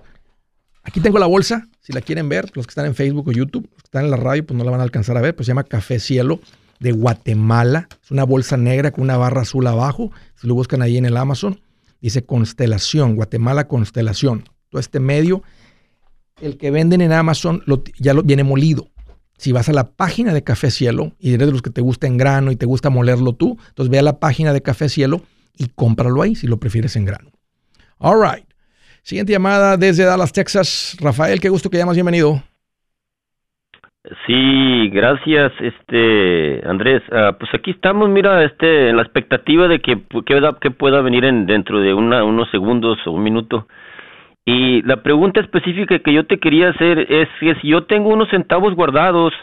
Aquí 0.84 1.02
tengo 1.02 1.20
la 1.20 1.26
bolsa, 1.26 1.68
si 1.82 1.92
la 1.92 2.02
quieren 2.02 2.30
ver, 2.30 2.50
los 2.56 2.66
que 2.66 2.72
están 2.72 2.86
en 2.86 2.96
Facebook 2.96 3.28
o 3.28 3.32
YouTube, 3.32 3.70
los 3.72 3.84
que 3.84 3.88
están 3.88 4.06
en 4.06 4.12
la 4.12 4.18
radio, 4.18 4.46
pues 4.46 4.58
no 4.58 4.64
la 4.64 4.72
van 4.72 4.80
a 4.80 4.84
alcanzar 4.84 5.18
a 5.18 5.22
ver, 5.22 5.36
pues 5.36 5.46
se 5.46 5.52
llama 5.52 5.64
Café 5.66 6.00
Cielo 6.00 6.40
de 6.80 6.92
Guatemala. 6.94 7.88
Es 8.04 8.12
una 8.12 8.24
bolsa 8.24 8.58
negra 8.58 8.92
con 8.92 9.04
una 9.04 9.18
barra 9.18 9.42
azul 9.42 9.68
abajo. 9.68 10.12
Si 10.36 10.48
lo 10.48 10.56
buscan 10.56 10.82
ahí 10.82 10.98
en 10.98 11.06
el 11.06 11.18
Amazon, 11.18 11.60
dice 12.02 12.24
Constelación, 12.24 13.16
Guatemala 13.16 13.68
Constelación. 13.68 14.46
Todo 14.70 14.80
este 14.80 15.00
medio, 15.00 15.44
el 16.42 16.58
que 16.58 16.72
venden 16.72 17.02
en 17.02 17.12
Amazon 17.12 17.64
ya 18.00 18.14
lo, 18.14 18.24
viene 18.24 18.44
molido. 18.44 18.88
Si 19.38 19.52
vas 19.52 19.70
a 19.70 19.74
la 19.74 19.92
página 19.92 20.34
de 20.34 20.44
Café 20.44 20.70
Cielo 20.72 21.14
y 21.20 21.34
eres 21.34 21.48
de 21.48 21.54
los 21.54 21.62
que 21.62 21.70
te 21.70 21.82
gusta 21.82 22.08
en 22.08 22.18
grano 22.18 22.52
y 22.52 22.56
te 22.56 22.66
gusta 22.66 22.90
molerlo 22.90 23.34
tú, 23.34 23.58
entonces 23.70 23.90
ve 23.90 24.00
a 24.00 24.04
la 24.04 24.20
página 24.20 24.54
de 24.54 24.62
Café 24.62 24.90
Cielo 24.90 25.22
y 25.60 25.68
cómpralo 25.76 26.22
ahí 26.24 26.34
si 26.34 26.48
lo 26.48 26.58
prefieres 26.58 26.96
en 26.96 27.06
grano. 27.06 27.30
All 28.00 28.18
right. 28.20 28.46
Siguiente 29.04 29.34
llamada 29.34 29.78
desde 29.78 30.06
Dallas, 30.06 30.32
Texas. 30.32 30.98
Rafael, 31.02 31.40
qué 31.40 31.50
gusto 31.50 31.70
que 31.70 31.78
llamas, 31.78 31.96
bienvenido. 31.96 32.42
Sí, 34.26 34.90
gracias, 34.90 35.52
este 35.60 36.62
Andrés. 36.66 37.04
Ah, 37.12 37.36
pues 37.38 37.54
aquí 37.54 37.72
estamos, 37.72 38.10
mira, 38.10 38.44
este, 38.46 38.90
en 38.90 38.96
la 38.96 39.04
expectativa 39.04 39.68
de 39.68 39.82
que, 39.82 40.02
que, 40.26 40.72
pueda 40.72 41.02
venir 41.02 41.26
en, 41.26 41.46
dentro 41.46 41.82
de 41.82 41.94
unos 41.94 42.50
segundos 42.50 42.98
o 43.06 43.12
un 43.12 43.24
minuto. 43.24 43.68
Y 44.46 44.82
la 44.84 45.04
pregunta 45.04 45.42
específica 45.42 46.00
que 46.00 46.14
yo 46.14 46.26
te 46.26 46.40
quería 46.40 46.70
hacer 46.70 47.12
es 47.12 47.28
que 47.40 47.56
si 47.56 47.68
yo 47.68 47.84
tengo 47.84 48.10
unos 48.10 48.30
centavos 48.30 48.74
guardados, 48.74 49.34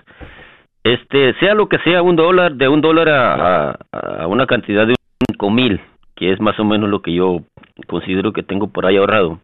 este, 0.83 1.35
sea 1.35 1.55
lo 1.55 1.69
que 1.69 1.79
sea, 1.81 2.03
un 2.03 2.17
dólar, 2.17 2.55
de 2.55 2.67
un 2.67 2.81
dólar 2.81 3.09
a, 3.09 3.79
a 3.93 4.27
una 4.27 4.47
cantidad 4.47 4.87
de 4.87 4.95
cinco 5.29 5.51
mil, 5.51 5.81
que 6.17 6.33
es 6.33 6.41
más 6.41 6.59
o 6.59 6.65
menos 6.65 6.91
lo 6.91 7.03
que 7.03 7.13
yo 7.13 7.41
considero 7.87 8.33
que 8.33 8.43
tengo 8.43 8.69
por 8.69 8.87
ahí 8.87 8.97
ahorrado 8.97 9.41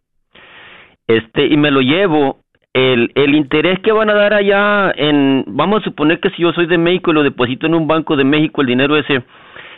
este 1.07 1.47
y 1.47 1.57
me 1.57 1.71
lo 1.71 1.81
llevo 1.81 2.39
el, 2.73 3.11
el 3.15 3.35
interés 3.35 3.79
que 3.79 3.91
van 3.91 4.09
a 4.09 4.13
dar 4.13 4.33
allá 4.33 4.91
en 4.95 5.45
vamos 5.47 5.81
a 5.81 5.83
suponer 5.85 6.19
que 6.19 6.31
si 6.31 6.41
yo 6.41 6.51
soy 6.53 6.65
de 6.65 6.77
México 6.77 7.11
y 7.11 7.13
lo 7.13 7.23
deposito 7.23 7.67
en 7.67 7.75
un 7.75 7.87
banco 7.87 8.15
de 8.15 8.23
México 8.23 8.61
el 8.61 8.67
dinero 8.67 8.97
ese 8.97 9.23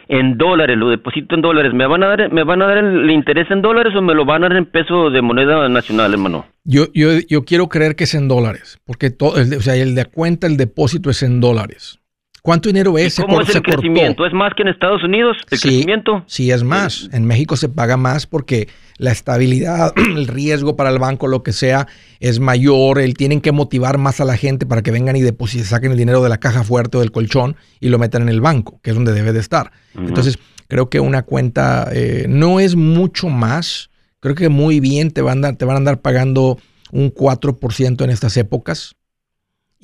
en 0.08 0.38
dólares, 0.38 0.78
lo 0.78 0.90
deposito 0.90 1.36
en 1.36 1.42
dólares, 1.42 1.74
¿me 1.74 1.88
van 1.88 2.04
a 2.04 2.08
dar, 2.08 2.32
me 2.32 2.44
van 2.44 2.62
a 2.62 2.68
dar 2.68 2.78
el, 2.78 3.10
interés 3.10 3.50
en 3.50 3.62
dólares 3.62 3.94
o 3.96 4.02
me 4.02 4.14
lo 4.14 4.26
van 4.26 4.44
a 4.44 4.50
dar 4.50 4.58
en 4.58 4.66
peso 4.66 5.10
de 5.10 5.22
moneda 5.22 5.68
nacional, 5.70 6.14
hermano? 6.14 6.46
Yo, 6.64 6.86
yo, 6.94 7.20
yo 7.28 7.44
quiero 7.44 7.68
creer 7.70 7.96
que 7.96 8.04
es 8.04 8.14
en 8.14 8.28
dólares, 8.28 8.80
porque 8.86 9.10
todo, 9.10 9.32
o 9.32 9.62
sea, 9.62 9.76
el 9.76 9.96
de 9.96 10.06
cuenta, 10.06 10.48
el 10.48 10.58
depósito 10.58 11.10
es 11.10 11.24
en 11.24 11.40
dólares. 11.40 12.00
¿Cuánto 12.46 12.70
dinero 12.70 12.96
es? 13.00 13.16
¿Cómo 13.16 13.42
es 13.42 13.56
el 13.56 13.64
crecimiento? 13.64 14.24
¿Es 14.24 14.32
más 14.32 14.54
que 14.56 14.62
en 14.62 14.68
Estados 14.68 15.04
Unidos 15.04 15.36
el 15.50 15.60
crecimiento? 15.60 16.24
Sí, 16.28 16.52
es 16.52 16.64
más. 16.64 17.10
En 17.12 17.26
México 17.26 17.58
se 17.58 17.70
paga 17.70 17.98
más 17.98 18.28
porque 18.28 18.68
la 19.00 19.12
estabilidad, 19.12 19.94
el 20.16 20.28
riesgo 20.28 20.76
para 20.76 20.92
el 20.92 21.00
banco, 21.00 21.26
lo 21.26 21.42
que 21.42 21.52
sea, 21.54 21.88
es 22.20 22.40
mayor. 22.40 23.00
El, 23.00 23.16
tienen 23.16 23.42
que 23.42 23.52
motivar 23.52 23.98
más 23.98 24.22
a 24.22 24.26
la 24.26 24.38
gente 24.38 24.68
para 24.68 24.84
que 24.84 24.92
vengan 24.92 25.16
y 25.16 25.24
depositen, 25.24 25.66
saquen 25.66 25.92
el 25.92 25.98
dinero 25.98 26.22
de 26.22 26.30
la 26.30 26.38
caja 26.38 26.64
fuerte 26.64 26.98
o 26.98 27.00
del 27.00 27.12
colchón 27.12 27.56
y 27.80 27.90
lo 27.90 27.98
metan 27.98 28.22
en 28.22 28.30
el 28.30 28.42
banco, 28.42 28.80
que 28.84 28.92
es 28.92 28.96
donde 28.96 29.14
debe 29.14 29.34
de 29.34 29.40
estar. 29.40 29.72
Entonces, 29.96 30.38
creo 30.68 30.88
que 30.88 31.00
una 31.00 31.24
cuenta 31.24 31.90
eh, 31.92 32.28
no 32.30 32.60
es 32.60 32.76
mucho 32.76 33.28
más. 33.28 33.90
Creo 34.20 34.36
que 34.36 34.50
muy 34.50 34.80
bien 34.80 35.10
te 35.10 35.24
van 35.24 35.44
a, 35.46 35.54
te 35.54 35.66
van 35.66 35.78
a 35.78 35.78
andar 35.78 36.00
pagando 36.00 36.60
un 36.92 37.12
4% 37.12 38.04
en 38.04 38.10
estas 38.12 38.38
épocas. 38.38 38.96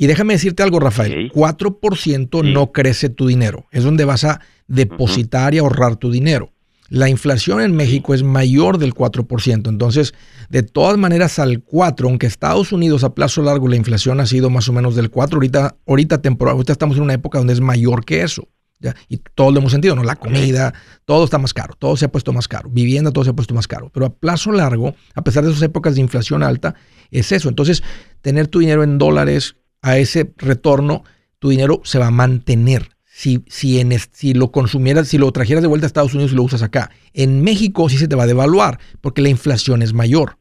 Y 0.02 0.08
déjame 0.08 0.34
decirte 0.34 0.64
algo, 0.64 0.80
Rafael, 0.80 1.32
4% 1.32 2.52
no 2.52 2.72
crece 2.72 3.10
tu 3.10 3.28
dinero. 3.28 3.68
Es 3.70 3.84
donde 3.84 4.04
vas 4.04 4.24
a 4.24 4.42
depositar 4.66 5.54
y 5.54 5.60
ahorrar 5.60 5.96
tu 5.96 6.10
dinero. 6.10 6.54
La 6.90 7.08
inflación 7.08 7.62
en 7.62 7.76
México 7.76 8.16
es 8.16 8.24
mayor 8.24 8.80
del 8.80 8.96
4%. 8.96 9.70
Entonces, 9.70 10.16
de 10.50 10.64
todas 10.64 10.98
maneras, 10.98 11.38
al 11.38 11.64
4%, 11.64 12.04
aunque 12.06 12.26
Estados 12.26 12.72
Unidos 12.72 13.04
a 13.04 13.14
plazo 13.14 13.44
largo 13.44 13.68
la 13.68 13.76
inflación 13.76 14.20
ha 14.20 14.26
sido 14.26 14.50
más 14.50 14.68
o 14.70 14.74
menos 14.74 14.96
del 14.96 15.12
4%, 15.12 15.34
ahorita, 15.34 15.76
ahorita, 15.86 16.20
temporal, 16.20 16.54
ahorita 16.54 16.72
estamos 16.72 16.98
en 16.98 17.04
una 17.04 17.14
época 17.14 17.38
donde 17.38 17.54
es 17.54 17.62
mayor 17.62 18.04
que 18.04 18.24
eso. 18.24 18.48
¿ya? 18.80 18.96
Y 19.08 19.18
todo 19.36 19.52
lo 19.52 19.60
hemos 19.60 19.72
sentido, 19.72 19.96
¿no? 19.96 20.04
La 20.04 20.16
comida, 20.16 20.74
todo 21.06 21.26
está 21.26 21.38
más 21.38 21.54
caro, 21.54 21.76
todo 21.78 21.96
se 21.96 22.06
ha 22.06 22.12
puesto 22.12 22.34
más 22.34 22.48
caro, 22.48 22.72
vivienda, 22.72 23.12
todo 23.12 23.24
se 23.24 23.30
ha 23.30 23.34
puesto 23.34 23.54
más 23.54 23.68
caro. 23.68 23.92
Pero 23.94 24.08
a 24.08 24.16
plazo 24.16 24.52
largo, 24.52 24.96
a 25.14 25.24
pesar 25.24 25.44
de 25.44 25.52
esas 25.52 25.62
épocas 25.62 25.94
de 25.94 26.02
inflación 26.02 26.42
alta, 26.42 26.74
es 27.12 27.32
eso. 27.32 27.50
Entonces, 27.50 27.84
tener 28.22 28.48
tu 28.48 28.58
dinero 28.58 28.82
en 28.82 28.98
dólares 28.98 29.58
a 29.82 29.98
ese 29.98 30.34
retorno, 30.38 31.04
tu 31.40 31.50
dinero 31.50 31.82
se 31.84 32.00
va 32.00 32.08
a 32.08 32.12
mantener 32.12 32.90
si, 33.22 33.44
si, 33.48 33.80
en, 33.80 33.92
si 34.12 34.34
lo 34.34 34.52
consumieras, 34.52 35.08
si 35.08 35.18
lo 35.18 35.32
trajeras 35.32 35.62
de 35.62 35.68
vuelta 35.68 35.86
a 35.86 35.88
Estados 35.88 36.14
Unidos 36.14 36.32
y 36.32 36.36
lo 36.36 36.44
usas 36.44 36.64
acá. 36.64 36.90
En 37.14 37.44
México 37.44 37.90
sí 37.90 37.98
se 37.98 38.08
te 38.08 38.16
va 38.16 38.24
a 38.24 38.28
devaluar 38.28 38.80
porque 39.02 39.22
la 39.22 39.30
inflación 39.30 39.82
es 39.82 39.94
mayor. 39.94 40.38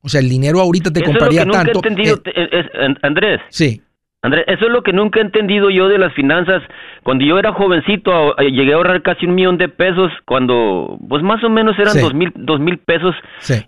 O 0.00 0.08
sea, 0.08 0.20
el 0.20 0.28
dinero 0.28 0.60
ahorita 0.60 0.92
te 0.92 1.02
compraría 1.02 1.46
tanto. 1.46 1.78
entendido, 1.78 2.20
eh, 2.26 2.94
Andrés. 3.02 3.40
Sí. 3.48 3.80
Andrés, 4.24 4.46
eso 4.48 4.64
es 4.64 4.72
lo 4.72 4.82
que 4.82 4.94
nunca 4.94 5.20
he 5.20 5.22
entendido 5.22 5.68
yo 5.68 5.86
de 5.86 5.98
las 5.98 6.14
finanzas. 6.14 6.62
Cuando 7.02 7.26
yo 7.26 7.38
era 7.38 7.52
jovencito, 7.52 8.34
llegué 8.36 8.72
a 8.72 8.76
ahorrar 8.76 9.02
casi 9.02 9.26
un 9.26 9.34
millón 9.34 9.58
de 9.58 9.68
pesos, 9.68 10.10
cuando, 10.24 10.96
pues 11.10 11.22
más 11.22 11.44
o 11.44 11.50
menos 11.50 11.78
eran 11.78 12.00
dos 12.00 12.14
mil, 12.14 12.32
dos 12.34 12.58
mil 12.58 12.78
pesos. 12.78 13.14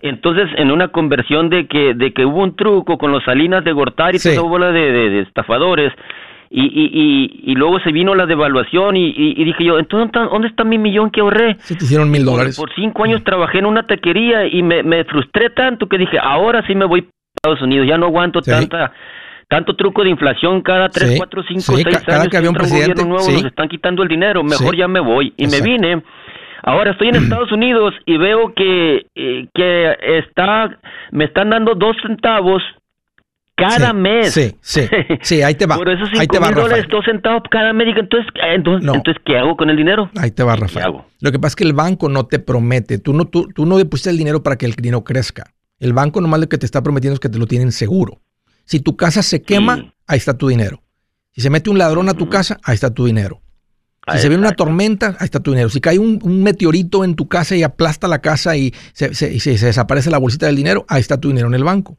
Entonces, 0.01 0.49
en 0.57 0.71
una 0.71 0.89
conversión 0.89 1.51
de 1.51 1.67
que, 1.67 1.93
de 1.93 2.15
que 2.15 2.25
hubo 2.25 2.43
un 2.43 2.57
truco 2.57 2.97
con 2.97 3.13
los 3.13 3.23
Salinas 3.25 3.65
de 3.65 3.73
Gortari 3.73 4.17
y 4.17 4.35
toda 4.35 4.49
bola 4.49 4.73
de, 4.73 4.93
de 4.93 5.21
estafadores, 5.21 5.93
y, 6.49 6.63
y, 6.63 7.51
y, 7.53 7.55
luego 7.55 7.79
se 7.81 7.93
vino 7.93 8.15
la 8.15 8.25
devaluación 8.25 8.97
y, 8.97 9.13
y 9.15 9.45
dije 9.45 9.63
yo, 9.63 9.79
entonces, 9.79 10.11
¿dónde 10.15 10.49
está 10.49 10.65
mi 10.65 10.79
millón 10.79 11.11
que 11.11 11.21
ahorré? 11.21 11.57
Se 11.59 11.75
te 11.77 11.85
hicieron 11.85 12.11
mil 12.11 12.25
dólares. 12.25 12.57
Por, 12.57 12.73
cinco 12.75 13.05
años 13.05 13.23
trabajé 13.25 13.59
en 13.59 13.67
una 13.67 13.87
taquería 13.87 14.47
y 14.47 14.63
me, 14.63 14.83
me, 14.83 15.05
frustré 15.05 15.51
tanto 15.51 15.87
que 15.87 15.99
dije, 15.99 16.19
ahora 16.19 16.65
sí 16.67 16.75
me 16.75 16.87
voy 16.87 17.01
a 17.01 17.05
Estados 17.37 17.61
Unidos, 17.61 17.87
ya 17.87 17.99
no 17.99 18.07
aguanto 18.07 18.41
tanta 18.41 18.93
tanto 19.49 19.77
truco 19.77 20.03
de 20.03 20.11
inflación 20.11 20.61
cada 20.63 20.89
tres, 20.89 21.15
cuatro, 21.17 21.43
cinco, 21.47 21.61
seis 21.61 21.87
años 22.09 22.29
que 22.29 22.37
había 22.37 22.51
un 22.51 22.57
presidente 22.57 23.05
nuevo 23.05 23.31
nos 23.31 23.45
están 23.45 23.69
quitando 23.69 24.03
el 24.03 24.09
dinero, 24.09 24.43
mejor 24.43 24.77
ya 24.77 24.89
me 24.89 25.01
voy. 25.01 25.33
Y 25.37 25.47
me 25.47 25.61
vine. 25.61 26.03
Ahora 26.63 26.93
estoy 26.93 27.09
en 27.09 27.17
Estados 27.17 27.53
Unidos 27.53 27.95
y 28.07 28.17
veo 28.17 28.53
que, 28.55 29.07
eh, 29.15 29.47
que 29.55 29.97
está, 30.19 30.77
me 31.13 31.25
están 31.25 31.51
dando 31.51 31.77
dos 31.77 31.97
centavos 32.03 32.61
cada 33.55 33.93
mes. 33.93 34.33
Sí, 34.33 34.53
sí, 34.61 34.83
sí, 35.23 35.43
ahí 35.43 35.55
te 35.55 35.67
va. 35.67 35.77
Por 35.77 35.89
eso 35.89 36.05
ahí 36.19 36.27
te 36.27 36.41
va, 36.41 36.51
dólares, 36.51 36.87
dos 36.91 37.05
centavos 37.05 37.43
cada 37.51 37.73
mes. 37.73 37.97
Entonces, 37.97 38.29
eh, 38.35 38.55
entonces, 38.55 38.89
entonces, 38.89 39.23
¿qué 39.25 39.39
hago 39.39 39.57
con 39.57 39.71
el 39.71 39.77
dinero? 39.77 40.11
Ahí 40.19 40.33
te 40.33 40.43
va, 40.43 40.57
Rafael. 40.57 40.93
Lo 41.21 41.31
que 41.31 41.39
pasa 41.39 41.53
es 41.53 41.57
que 41.57 41.65
el 41.65 41.73
banco 41.73 42.09
no 42.09 42.27
te 42.27 42.41
promete. 42.41 42.99
Tú 42.99 43.13
no, 43.13 43.27
tú, 43.27 43.49
tú 43.55 43.65
no 43.65 43.79
depositas 43.79 44.13
el 44.13 44.19
dinero 44.19 44.43
para 44.43 44.57
que 44.57 44.67
el 44.67 44.73
dinero 44.73 45.05
crezca. 45.05 45.45
El 45.79 45.93
banco 45.93 46.21
nomás 46.21 46.41
lo 46.41 46.49
que 46.49 46.59
te 46.59 46.67
está 46.67 46.83
prometiendo 46.83 47.15
es 47.15 47.21
que 47.21 47.29
te 47.29 47.39
lo 47.39 47.47
tienen 47.47 47.71
seguro. 47.71 48.21
Si 48.67 48.81
tu 48.81 48.97
casa 48.97 49.23
se 49.23 49.41
quema, 49.43 49.95
ahí 50.07 50.19
está 50.19 50.37
tu 50.37 50.49
dinero. 50.49 50.83
Si 51.33 51.41
se 51.41 51.51
mete 51.51 51.71
un 51.71 51.79
ladrón 51.79 52.09
a 52.09 52.15
tu 52.15 52.29
casa, 52.29 52.59
ahí 52.63 52.75
está 52.75 52.93
tu 52.93 53.07
dinero. 53.07 53.41
Si 54.13 54.19
se 54.19 54.29
viene 54.29 54.43
una 54.43 54.53
tormenta, 54.53 55.17
ahí 55.19 55.25
está 55.25 55.41
tu 55.41 55.51
dinero. 55.51 55.69
Si 55.69 55.81
cae 55.81 55.99
un, 55.99 56.21
meteorito 56.43 57.05
en 57.05 57.17
tu 57.17 57.27
casa 57.27 57.57
y 57.57 57.63
aplasta 57.63 58.07
la 58.07 58.21
casa 58.21 58.57
y 58.57 58.73
se, 58.93 59.15
se, 59.15 59.29
desaparece 59.51 60.11
la 60.11 60.19
bolsita 60.19 60.47
del 60.47 60.55
dinero, 60.55 60.85
ahí 60.89 61.01
está 61.01 61.19
tu 61.19 61.29
dinero 61.29 61.49
en 61.49 61.55
el 61.55 61.65
banco. 61.65 61.99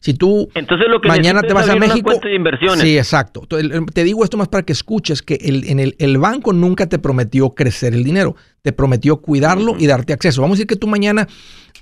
Si 0.00 0.14
tú 0.14 0.48
Entonces, 0.54 0.88
lo 0.88 1.00
que 1.00 1.08
mañana 1.08 1.42
te 1.42 1.52
vas 1.52 1.68
a 1.68 1.76
México. 1.76 2.10
De 2.22 2.34
inversiones. 2.34 2.80
Sí, 2.80 2.98
exacto. 2.98 3.42
Te 3.46 4.04
digo 4.04 4.24
esto 4.24 4.36
más 4.36 4.48
para 4.48 4.64
que 4.64 4.72
escuches 4.72 5.22
que 5.22 5.34
el, 5.34 5.68
en 5.68 5.78
el, 5.78 5.94
el, 5.98 6.18
banco 6.18 6.52
nunca 6.52 6.88
te 6.88 6.98
prometió 6.98 7.50
crecer 7.50 7.94
el 7.94 8.02
dinero. 8.02 8.34
Te 8.62 8.72
prometió 8.72 9.18
cuidarlo 9.18 9.76
y 9.78 9.86
darte 9.86 10.12
acceso. 10.12 10.42
Vamos 10.42 10.56
a 10.56 10.56
decir 10.56 10.66
que 10.66 10.76
tú 10.76 10.88
mañana 10.88 11.28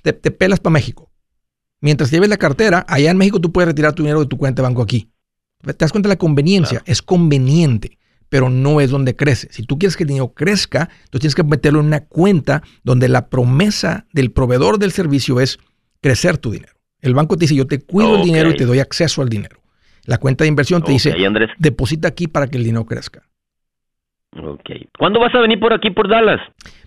te, 0.02 0.12
te 0.12 0.30
pelas 0.30 0.60
para 0.60 0.74
México. 0.74 1.09
Mientras 1.80 2.10
lleves 2.10 2.28
la 2.28 2.36
cartera, 2.36 2.84
allá 2.88 3.10
en 3.10 3.16
México 3.16 3.40
tú 3.40 3.52
puedes 3.52 3.68
retirar 3.68 3.94
tu 3.94 4.02
dinero 4.02 4.20
de 4.20 4.26
tu 4.26 4.36
cuenta 4.36 4.62
de 4.62 4.68
banco 4.68 4.82
aquí. 4.82 5.10
¿Te 5.62 5.72
das 5.72 5.92
cuenta 5.92 6.08
de 6.08 6.14
la 6.14 6.18
conveniencia? 6.18 6.82
Es 6.86 7.02
conveniente, 7.02 7.98
pero 8.28 8.50
no 8.50 8.80
es 8.80 8.90
donde 8.90 9.16
crece. 9.16 9.48
Si 9.50 9.62
tú 9.64 9.78
quieres 9.78 9.96
que 9.96 10.04
el 10.04 10.08
dinero 10.08 10.32
crezca, 10.34 10.88
entonces 11.04 11.20
tienes 11.20 11.34
que 11.34 11.44
meterlo 11.44 11.80
en 11.80 11.86
una 11.86 12.04
cuenta 12.06 12.62
donde 12.82 13.08
la 13.08 13.28
promesa 13.28 14.06
del 14.12 14.30
proveedor 14.30 14.78
del 14.78 14.92
servicio 14.92 15.40
es 15.40 15.58
crecer 16.00 16.38
tu 16.38 16.50
dinero. 16.50 16.74
El 17.00 17.14
banco 17.14 17.36
te 17.36 17.44
dice, 17.44 17.54
yo 17.54 17.66
te 17.66 17.80
cuido 17.80 18.16
el 18.16 18.22
dinero 18.22 18.50
y 18.50 18.56
te 18.56 18.66
doy 18.66 18.78
acceso 18.78 19.22
al 19.22 19.28
dinero. 19.28 19.60
La 20.04 20.18
cuenta 20.18 20.44
de 20.44 20.48
inversión 20.48 20.82
te 20.82 20.92
dice, 20.92 21.14
deposita 21.58 22.08
aquí 22.08 22.26
para 22.26 22.46
que 22.46 22.58
el 22.58 22.64
dinero 22.64 22.84
crezca. 22.84 23.22
Ok. 24.36 24.70
¿Cuándo 24.98 25.18
vas 25.20 25.34
a 25.34 25.40
venir 25.40 25.58
por 25.58 25.72
aquí, 25.72 25.90
por 25.90 26.08
Dallas? 26.08 26.40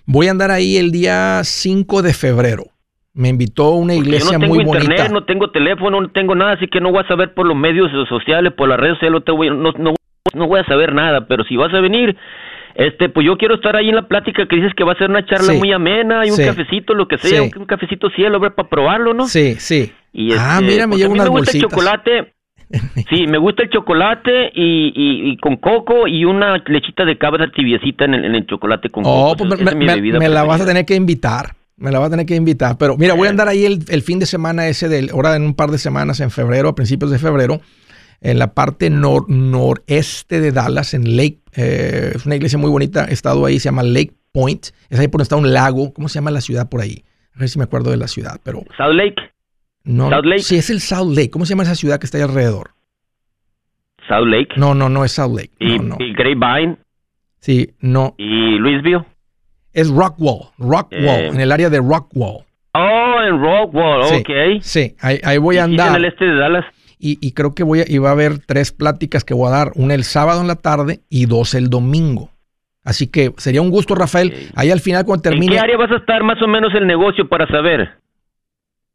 Voy 0.06 0.28
a 0.28 0.32
andar 0.32 0.52
ahí 0.52 0.78
el 0.78 0.92
día 0.92 1.42
5 1.44 2.02
de 2.02 2.14
febrero. 2.14 2.73
Me 3.16 3.30
invitó 3.30 3.66
a 3.66 3.76
una 3.76 3.94
iglesia 3.94 4.32
yo 4.32 4.40
no 4.40 4.48
tengo 4.48 4.74
internet, 4.74 5.12
No 5.12 5.24
tengo 5.24 5.52
teléfono, 5.52 6.02
no 6.02 6.10
tengo 6.10 6.34
nada, 6.34 6.54
así 6.54 6.68
que 6.68 6.82
no 6.82 6.92
voy 6.92 7.04
a 7.04 7.08
saber 7.08 7.36
por 7.36 7.46
los 7.46 7.56
medios 7.56 7.92
sociales, 8.10 8.54
por 8.54 8.68
las 8.68 8.80
redes 8.80 8.96
sociales, 8.96 9.22
no, 9.30 9.72
no, 9.78 9.94
no, 10.34 10.48
voy 10.48 10.60
a 10.60 10.66
saber 10.66 10.96
nada, 10.96 11.28
pero 11.28 11.44
si 11.44 11.56
vas 11.56 11.72
a 11.76 11.80
venir, 11.80 12.18
este, 12.74 13.10
pues 13.10 13.24
yo 13.28 13.38
quiero 13.38 13.56
estar 13.56 13.76
ahí 13.76 13.90
en 13.90 13.96
la 13.96 14.08
plática 14.08 14.48
que 14.48 14.56
dices 14.56 14.74
que 14.76 14.84
va 14.84 14.94
a 14.94 14.98
ser 14.98 15.12
una 15.12 15.24
charla 15.28 15.54
muy 15.54 15.72
amena 15.72 16.26
y 16.26 16.32
un 16.32 16.38
cafecito, 16.38 16.96
lo 16.96 17.08
que 17.08 17.20
sea, 17.20 17.44
un, 17.44 17.66
cafecito 17.68 18.10
cielo, 18.10 18.40
ver, 18.40 18.56
para 18.56 18.68
probarlo, 18.68 19.14
¿no? 19.14 19.28
Sí, 19.28 19.56
sí. 19.60 19.94
Y 20.12 20.34
ah, 20.34 20.58
este, 20.60 20.72
mira, 20.72 20.88
me 20.88 20.98
llevo 20.98 21.14
unas 21.14 21.26
me 21.26 21.32
gusta 21.38 21.52
el 21.56 21.62
chocolate. 21.62 22.34
sí, 23.10 23.28
me 23.28 23.38
gusta 23.38 23.62
el 23.62 23.70
chocolate 23.70 24.52
y, 24.56 24.92
y, 24.96 25.38
con 25.38 25.58
coco 25.58 26.08
y 26.08 26.26
una 26.26 26.58
lechita 26.66 27.06
de 27.06 27.20
cabra 27.20 27.52
tibiecita 27.52 28.06
en 28.06 28.16
el, 28.16 28.26
en 28.26 28.34
el 28.34 28.48
chocolate 28.48 28.90
con 28.90 29.04
oh, 29.06 29.36
coco. 29.38 29.50
Pues 29.50 29.76
me, 29.76 30.02
me 30.02 30.30
la 30.30 30.44
vas 30.44 30.62
a 30.62 30.66
tener 30.66 30.84
que 30.84 30.96
invitar. 30.96 31.52
Me 31.78 31.92
la 31.92 32.00
va 32.00 32.06
a 32.06 32.10
tener 32.10 32.26
que 32.26 32.36
invitar. 32.36 32.78
Pero 32.78 32.98
mira, 32.98 33.14
voy 33.14 33.28
a 33.28 33.32
andar 33.32 33.48
ahí 33.48 33.66
el, 33.66 34.02
fin 34.02 34.20
de 34.20 34.26
semana 34.26 34.68
ese, 34.68 34.90
de, 34.90 35.10
ahora 35.12 35.36
en 35.36 35.44
un 35.44 35.56
par 35.56 35.72
de 35.72 35.78
semanas, 35.78 36.20
en 36.20 36.32
febrero, 36.32 36.70
a 36.70 36.76
principios 36.76 37.12
de 37.12 37.20
febrero, 37.20 37.62
en 38.22 38.40
la 38.40 38.54
parte 38.54 38.90
noreste 38.90 40.40
de 40.40 40.52
Dallas, 40.52 40.94
en 40.94 41.18
Lake. 41.18 41.40
Eh, 41.56 42.14
es 42.16 42.26
una 42.26 42.36
iglesia 42.36 42.58
muy 42.58 42.70
bonita. 42.70 43.06
He 43.10 43.14
estado 43.14 43.46
ahí, 43.46 43.60
se 43.60 43.66
llama 43.66 43.84
Lake 43.84 44.14
Point. 44.32 44.68
Es 44.90 45.00
ahí 45.00 45.08
por 45.08 45.20
donde 45.20 45.24
está 45.24 45.36
un 45.36 45.52
lago. 45.52 45.94
¿Cómo 45.94 46.08
se 46.10 46.16
llama 46.16 46.32
la 46.32 46.42
ciudad 46.42 46.70
por 46.70 46.82
ahí? 46.82 47.04
A 47.36 47.40
ver 47.40 47.50
si 47.50 47.58
me 47.58 47.66
acuerdo 47.66 47.92
de 47.92 47.98
la 47.98 48.08
ciudad, 48.08 48.40
pero. 48.44 48.60
South 48.78 48.94
Lake. 48.94 49.16
No, 49.84 50.10
South 50.10 50.26
Lake. 50.26 50.44
Sí, 50.44 50.58
es 50.58 50.70
el 50.70 50.80
South 50.80 51.16
Lake. 51.16 51.30
¿Cómo 51.30 51.46
se 51.46 51.52
llama 51.52 51.64
esa 51.64 51.76
ciudad 51.76 52.00
que 52.00 52.06
está 52.06 52.18
ahí 52.18 52.24
alrededor? 52.24 52.72
South 54.08 54.28
Lake. 54.28 54.54
No, 54.58 54.74
no, 54.74 54.90
no 54.90 55.04
es 55.04 55.12
South 55.12 55.36
Lake. 55.36 55.52
¿Y, 55.60 55.80
no, 55.80 55.98
y 56.00 56.14
Grapevine? 56.14 56.78
Sí, 57.40 57.74
no. 57.80 58.16
¿Y 58.18 58.58
Louisville? 58.58 59.06
Es 59.74 59.90
Rockwall, 59.90 60.50
Rockwall, 60.60 61.06
eh. 61.06 61.28
en 61.28 61.40
el 61.40 61.52
área 61.52 61.70
de 61.70 61.80
Rockwall. 61.80 62.46
Oh, 62.76 63.16
en 63.28 63.42
Rockwall, 63.42 64.04
sí, 64.06 64.16
ok. 64.16 64.62
Sí, 64.62 64.96
ahí, 65.00 65.38
voy 65.38 65.58
a 65.58 65.66
andar. 65.66 65.90
en 65.90 65.96
el 65.96 66.06
este 66.06 66.26
de 66.26 66.36
Dallas. 66.36 66.66
Y, 67.06 67.34
creo 67.34 67.54
que 67.54 67.64
voy 67.64 67.82
a, 67.82 67.84
iba 67.88 68.08
a 68.08 68.14
haber 68.14 68.40
tres 68.40 68.72
pláticas 68.72 69.26
que 69.26 69.34
voy 69.34 69.50
a 69.50 69.52
dar, 69.52 69.72
una 69.76 69.94
el 69.94 70.06
sábado 70.06 70.40
en 70.40 70.48
la 70.48 70.56
tarde 70.56 71.02
y 71.10 71.26
dos 71.26 71.54
el 71.54 71.70
domingo. 71.70 72.30
Así 72.86 73.08
que 73.08 73.34
sería 73.38 73.62
un 73.62 73.72
gusto, 73.72 73.94
Rafael. 73.94 74.34
Ahí 74.56 74.72
al 74.72 74.80
final 74.80 75.04
cuando 75.04 75.24
termine... 75.24 75.48
¿En 75.48 75.52
qué 75.52 75.60
área 75.60 75.78
vas 75.78 75.92
a 75.92 75.98
estar 75.98 76.24
más 76.24 76.42
o 76.42 76.48
menos 76.48 76.74
el 76.74 76.88
negocio 76.88 77.28
para 77.28 77.46
saber? 77.48 77.90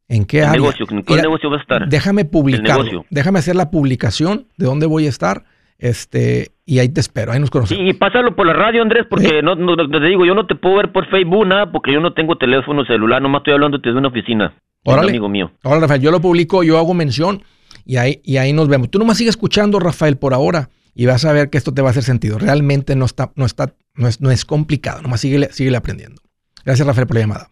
¿En 0.09 0.25
qué 0.25 0.41
área? 0.41 0.53
Negocio, 0.53 0.87
¿En 0.91 1.03
qué 1.03 1.17
negocio 1.17 1.51
vas 1.51 1.59
a 1.59 1.63
estar? 1.63 1.89
Déjame 1.89 2.25
publicarlo. 2.25 3.05
Déjame 3.11 3.41
hacer 3.41 3.57
la 3.57 3.71
publicación 3.71 4.47
de 4.57 4.65
dónde 4.67 4.87
voy 4.87 5.05
a 5.05 5.11
estar 5.11 5.45
este, 5.79 6.51
y 6.67 6.81
ahí 6.81 6.89
te 6.89 7.01
espero, 7.01 7.33
ahí 7.33 7.41
nos 7.41 7.51
conocemos. 7.51 7.85
y 7.85 7.93
pásalo 7.95 8.35
por 8.35 8.47
la 8.47 8.53
radio, 8.53 8.83
Andrés, 8.83 9.07
porque 9.09 9.43
no, 9.43 9.55
no, 9.55 9.77
te 9.77 10.07
digo, 10.07 10.27
yo 10.27 10.35
no 10.35 10.47
te 10.47 10.55
puedo 10.55 10.77
ver 10.77 10.93
por 10.93 11.09
Facebook, 11.09 11.47
nada, 11.47 11.71
porque 11.71 11.93
yo 11.93 12.01
no 12.01 12.13
tengo 12.13 12.37
teléfono 12.37 12.85
celular, 12.85 13.23
nomás 13.23 13.41
estoy 13.41 13.55
hablando 13.55 13.79
desde 13.79 13.97
una 13.97 14.09
oficina. 14.09 14.55
Órale, 14.85 15.11
amigo 15.11 15.29
mío. 15.29 15.51
Rafael, 15.63 16.01
yo 16.01 16.11
lo 16.11 16.21
publico, 16.21 16.63
yo 16.63 16.79
hago 16.79 16.95
mención 16.95 17.43
y 17.85 17.97
ahí, 17.97 18.21
y 18.25 18.39
ahí 18.39 18.53
nos 18.53 18.69
vemos. 18.69 18.91
Tú 18.91 18.99
nomás 18.99 19.19
sigue 19.19 19.31
escuchando, 19.31 19.79
Rafael, 19.79 20.17
por 20.17 20.35
ahora. 20.35 20.71
y 20.95 21.07
vas 21.07 21.25
a 21.25 21.33
ver 21.33 21.51
que 21.51 21.59
esto 21.59 21.73
te 21.73 21.83
va 21.83 21.89
a 21.89 21.91
hacer 21.91 22.03
sentido. 22.03 22.39
Realmente 22.39 22.97
no 22.97 23.05
está, 23.05 23.31
no 23.37 23.47
está, 23.47 23.75
no 23.95 24.09
es, 24.09 24.21
no 24.21 24.31
es 24.31 24.45
complicado, 24.45 25.03
nomás 25.03 25.21
sigue, 25.21 25.53
sigue 25.53 25.75
aprendiendo. 25.77 26.23
Gracias, 26.65 26.87
Rafael, 26.87 27.07
por 27.07 27.15
la 27.15 27.21
llamada. 27.21 27.51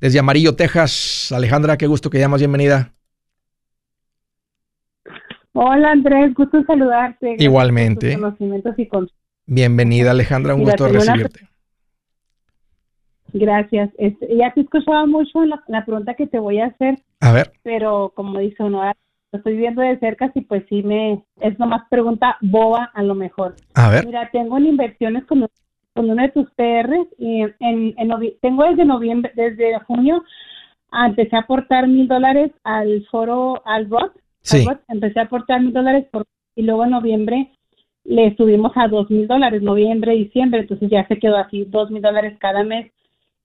Desde 0.00 0.18
Amarillo, 0.18 0.54
Texas, 0.54 1.32
Alejandra, 1.32 1.76
qué 1.76 1.86
gusto 1.86 2.10
que 2.10 2.18
llamas, 2.18 2.40
bienvenida. 2.40 2.93
Hola 5.56 5.92
Andrés, 5.92 6.34
gusto 6.34 6.64
saludarte. 6.64 7.36
Igualmente. 7.38 8.18
Bienvenida 9.46 10.10
Alejandra, 10.10 10.56
un 10.56 10.64
gusto 10.64 10.88
recibirte. 10.88 11.48
Gracias. 13.32 13.90
Este, 13.98 14.36
ya 14.36 14.52
te 14.52 14.62
escuchaba 14.62 15.06
mucho 15.06 15.44
la, 15.44 15.62
la, 15.68 15.84
pregunta 15.84 16.14
que 16.14 16.26
te 16.26 16.40
voy 16.40 16.58
a 16.58 16.66
hacer. 16.66 16.98
A 17.20 17.32
ver. 17.32 17.52
Pero 17.62 18.12
como 18.16 18.40
dice 18.40 18.64
uno, 18.64 18.82
lo 19.30 19.38
estoy 19.38 19.56
viendo 19.56 19.80
de 19.80 19.96
cerca, 20.00 20.32
sí, 20.32 20.40
pues 20.40 20.64
sí 20.68 20.82
me 20.82 21.22
es 21.40 21.56
nomás 21.60 21.82
pregunta 21.88 22.36
boba 22.40 22.90
a 22.92 23.04
lo 23.04 23.14
mejor. 23.14 23.54
A 23.74 23.90
ver. 23.90 24.06
Mira, 24.06 24.28
tengo 24.32 24.58
en 24.58 24.66
inversiones 24.66 25.24
con, 25.24 25.46
con 25.92 26.10
uno 26.10 26.20
de 26.20 26.30
tus 26.30 26.50
PRs 26.56 27.06
y 27.16 27.42
en, 27.60 27.94
tengo 28.42 28.64
desde 28.64 28.84
noviembre, 28.84 29.30
desde 29.36 29.78
junio, 29.86 30.24
empecé 31.06 31.36
a 31.36 31.40
aportar 31.40 31.86
mil 31.86 32.08
dólares 32.08 32.50
al 32.64 33.06
foro, 33.08 33.62
al 33.64 33.88
ROT. 33.88 34.23
Sí. 34.44 34.64
empecé 34.88 35.18
a 35.18 35.24
aportar 35.24 35.60
mil 35.60 35.72
dólares 35.72 36.06
por, 36.12 36.24
y 36.54 36.62
luego 36.62 36.84
en 36.84 36.90
noviembre 36.90 37.50
le 38.04 38.36
subimos 38.36 38.72
a 38.76 38.86
dos 38.86 39.10
mil 39.10 39.26
dólares, 39.26 39.62
noviembre, 39.62 40.14
diciembre, 40.14 40.60
entonces 40.60 40.88
ya 40.90 41.08
se 41.08 41.18
quedó 41.18 41.36
así, 41.36 41.64
dos 41.64 41.90
mil 41.90 42.02
dólares 42.02 42.36
cada 42.38 42.62
mes 42.62 42.92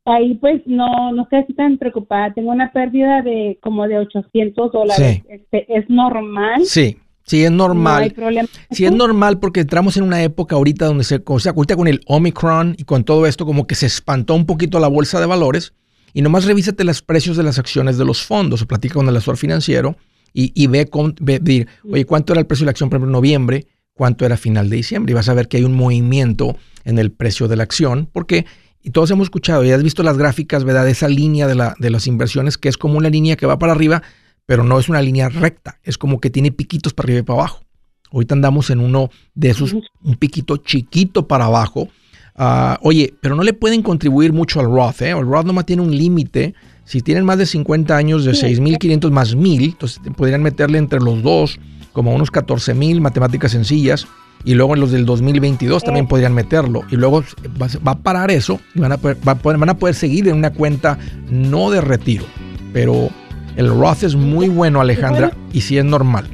ahí 0.06 0.36
pues 0.36 0.62
no, 0.66 1.12
no 1.12 1.24
estoy 1.24 1.40
así 1.40 1.54
tan 1.54 1.78
preocupada. 1.78 2.34
Tengo 2.34 2.52
una 2.52 2.72
pérdida 2.72 3.22
de 3.22 3.58
como 3.62 3.88
de 3.88 3.98
800 4.00 4.72
dólares. 4.72 5.22
Este, 5.30 5.66
¿Es 5.78 5.90
normal? 5.90 6.66
Sí. 6.66 6.98
Sí, 7.24 7.44
es 7.44 7.52
normal. 7.52 7.98
No 7.98 8.04
hay 8.06 8.10
problema. 8.10 8.50
Sí, 8.72 8.86
es 8.86 8.92
normal 8.92 9.40
porque 9.40 9.60
entramos 9.60 9.96
en 9.98 10.04
una 10.04 10.24
época 10.24 10.56
ahorita 10.56 10.88
donde 10.88 11.04
se, 11.04 11.22
o 11.24 11.40
sea, 11.40 11.52
ahorita 11.52 11.76
con 11.76 11.88
el 11.88 12.02
Omicron 12.08 12.76
y 12.76 12.86
con 12.86 13.04
todo 13.04 13.28
esto, 13.28 13.46
como 13.46 13.68
que 13.68 13.76
se 13.76 13.86
espantó 13.86 14.34
un 14.34 14.48
poquito 14.48 14.80
la 14.80 14.88
bolsa 14.88 15.20
de 15.20 15.28
valores. 15.28 15.74
Y 16.12 16.24
nomás 16.24 16.46
revísate 16.46 16.84
los 16.84 17.04
precios 17.04 17.38
de 17.38 17.44
las 17.44 17.60
acciones 17.60 18.00
de 18.00 18.06
los 18.06 18.26
fondos, 18.26 18.64
o 18.64 18.66
platica 18.66 18.96
con 18.96 19.08
el 19.08 19.16
asesor 19.16 19.38
financiero 19.38 19.96
y, 20.34 20.52
y 20.56 20.68
ve, 20.68 20.88
con, 20.88 21.16
ve, 21.20 21.68
oye, 21.90 22.06
¿cuánto 22.06 22.34
era 22.34 22.40
el 22.40 22.48
precio 22.48 22.64
de 22.64 22.68
la 22.68 22.72
acción, 22.72 22.90
por 22.90 22.98
ejemplo, 22.98 23.10
en 23.10 23.14
noviembre? 23.14 23.68
¿Cuánto 23.94 24.26
era 24.26 24.38
final 24.38 24.70
de 24.70 24.78
diciembre? 24.78 25.12
Y 25.12 25.16
vas 25.16 25.30
a 25.30 25.34
ver 25.34 25.48
que 25.48 25.58
hay 25.58 25.64
un 25.64 25.76
movimiento 25.76 26.58
en 26.86 27.00
el 27.00 27.12
precio 27.12 27.48
de 27.48 27.56
la 27.56 27.64
acción, 27.64 28.10
porque 28.12 28.46
y 28.82 28.92
todos 28.92 29.12
hemos 29.12 29.26
escuchado 29.26 29.64
y 29.66 29.72
has 29.72 29.84
visto 29.84 30.04
las 30.04 30.18
gráficas, 30.18 30.64
¿verdad? 30.64 30.86
De 30.86 30.92
esa 30.92 31.10
línea 31.10 31.48
de, 31.48 31.56
la, 31.56 31.76
de 31.80 31.90
las 31.90 32.08
inversiones 32.08 32.58
que 32.58 32.70
es 32.70 32.78
como 32.78 32.98
una 32.98 33.10
línea 33.10 33.36
que 33.36 33.46
va 33.46 33.60
para 33.60 33.74
arriba, 33.74 34.02
pero 34.46 34.64
no 34.64 34.80
es 34.80 34.90
una 34.90 35.02
línea 35.02 35.30
recta, 35.30 35.80
es 35.84 35.98
como 35.98 36.20
que 36.20 36.30
tiene 36.30 36.52
piquitos 36.52 36.94
para 36.94 37.08
arriba 37.08 37.20
y 37.20 37.24
para 37.24 37.40
abajo. 37.40 37.64
Ahorita 38.12 38.34
andamos 38.34 38.70
en 38.70 38.80
uno 38.80 39.12
de 39.36 39.50
esos, 39.50 39.74
un 39.74 40.16
piquito 40.18 40.58
chiquito 40.58 41.28
para 41.28 41.46
abajo. 41.46 41.90
Ah, 42.36 42.80
oye, 42.82 43.14
pero 43.22 43.36
no 43.36 43.44
le 43.44 43.54
pueden 43.54 43.84
contribuir 43.84 44.34
mucho 44.34 44.60
al 44.60 44.66
Roth, 44.68 45.02
¿eh? 45.02 45.10
El 45.10 45.26
Roth 45.26 45.46
nomás 45.46 45.66
tiene 45.66 45.82
un 45.82 45.96
límite. 45.96 46.56
Si 46.90 47.04
tienen 47.04 47.24
más 47.24 47.38
de 47.38 47.46
50 47.46 47.96
años, 47.96 48.26
de 48.26 48.32
6.500 48.32 49.12
más 49.12 49.38
1.000, 49.38 49.64
entonces 49.64 50.02
podrían 50.18 50.42
meterle 50.42 50.80
entre 50.80 51.00
los 51.00 51.22
dos 51.22 51.60
como 51.94 52.16
unos 52.16 52.32
14.000 52.32 53.00
matemáticas 53.00 53.52
sencillas 53.52 54.08
y 54.44 54.56
luego 54.56 54.74
en 54.74 54.80
los 54.80 54.92
del 54.92 55.06
2022 55.06 55.84
también 55.84 56.08
podrían 56.08 56.34
meterlo. 56.34 56.82
Y 56.90 56.96
luego 56.96 57.24
va, 57.62 57.92
a 57.92 58.00
parar 58.00 58.32
eso 58.32 58.60
y 58.74 58.80
van 58.80 58.94
a, 58.94 58.98
poder, 58.98 59.18
van 59.24 59.70
a 59.70 59.78
poder 59.78 59.94
seguir 59.94 60.30
en 60.30 60.38
una 60.38 60.50
cuenta 60.50 60.98
no 61.30 61.70
de 61.70 61.82
retiro. 61.82 62.26
Pero 62.74 63.10
el 63.56 63.70
Roth 63.70 64.02
es 64.02 64.16
muy 64.16 64.50
bueno, 64.50 64.82
Alejandra, 64.82 65.32
y 65.54 65.62
sí 65.62 65.78
es 65.78 65.86
normal. 65.86 66.26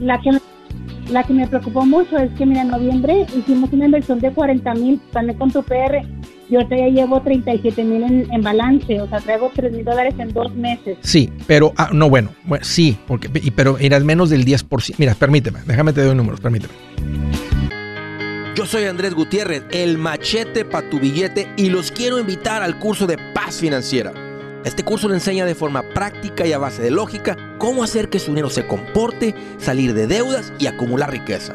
La 0.00 0.20
que, 0.20 0.30
la 1.12 1.22
que 1.22 1.32
me 1.32 1.46
preocupó 1.46 1.86
mucho 1.86 2.18
es 2.18 2.32
que, 2.32 2.44
mira, 2.44 2.62
en 2.62 2.68
noviembre 2.70 3.24
hicimos 3.38 3.72
una 3.72 3.84
inversión 3.84 4.18
de 4.18 4.32
40 4.32 4.74
mil 4.74 5.00
también 5.12 5.38
con 5.38 5.52
tu 5.52 5.62
PR. 5.62 6.04
Yo 6.48 6.60
ahorita 6.60 6.76
ya 6.76 6.88
llevo 6.88 7.20
37 7.22 7.82
mil 7.82 8.26
en, 8.30 8.42
balance, 8.42 9.00
o 9.00 9.08
sea, 9.08 9.18
traigo 9.18 9.50
3 9.52 9.72
mil 9.72 9.84
dólares 9.84 10.14
en 10.18 10.32
dos 10.32 10.54
meses. 10.54 10.96
Sí, 11.00 11.32
pero, 11.46 11.72
ah, 11.76 11.90
no, 11.92 12.08
bueno, 12.08 12.30
sí, 12.62 12.96
porque, 13.08 13.28
pero 13.54 13.78
era 13.78 13.98
menos 14.00 14.30
del 14.30 14.44
10%. 14.44 14.94
Mira, 14.98 15.14
permíteme, 15.14 15.60
déjame 15.66 15.92
te 15.92 16.02
doy 16.02 16.14
números, 16.14 16.40
permíteme. 16.40 16.72
Yo 18.54 18.64
soy 18.64 18.84
Andrés 18.84 19.12
Gutiérrez, 19.12 19.64
el 19.70 19.98
machete 19.98 20.64
para 20.64 20.88
tu 20.88 21.00
billete 21.00 21.48
y 21.56 21.68
los 21.68 21.90
quiero 21.90 22.18
invitar 22.18 22.62
al 22.62 22.78
curso 22.78 23.06
de 23.06 23.18
paz 23.34 23.60
financiera. 23.60 24.12
Este 24.64 24.82
curso 24.82 25.08
le 25.08 25.14
enseña 25.14 25.44
de 25.44 25.54
forma 25.54 25.82
práctica 25.94 26.46
y 26.46 26.52
a 26.52 26.58
base 26.58 26.82
de 26.82 26.90
lógica 26.90 27.36
cómo 27.58 27.84
hacer 27.84 28.08
que 28.08 28.18
su 28.18 28.30
dinero 28.30 28.50
se 28.50 28.66
comporte, 28.66 29.34
salir 29.58 29.94
de 29.94 30.06
deudas 30.06 30.52
y 30.58 30.66
acumular 30.66 31.10
riqueza. 31.10 31.54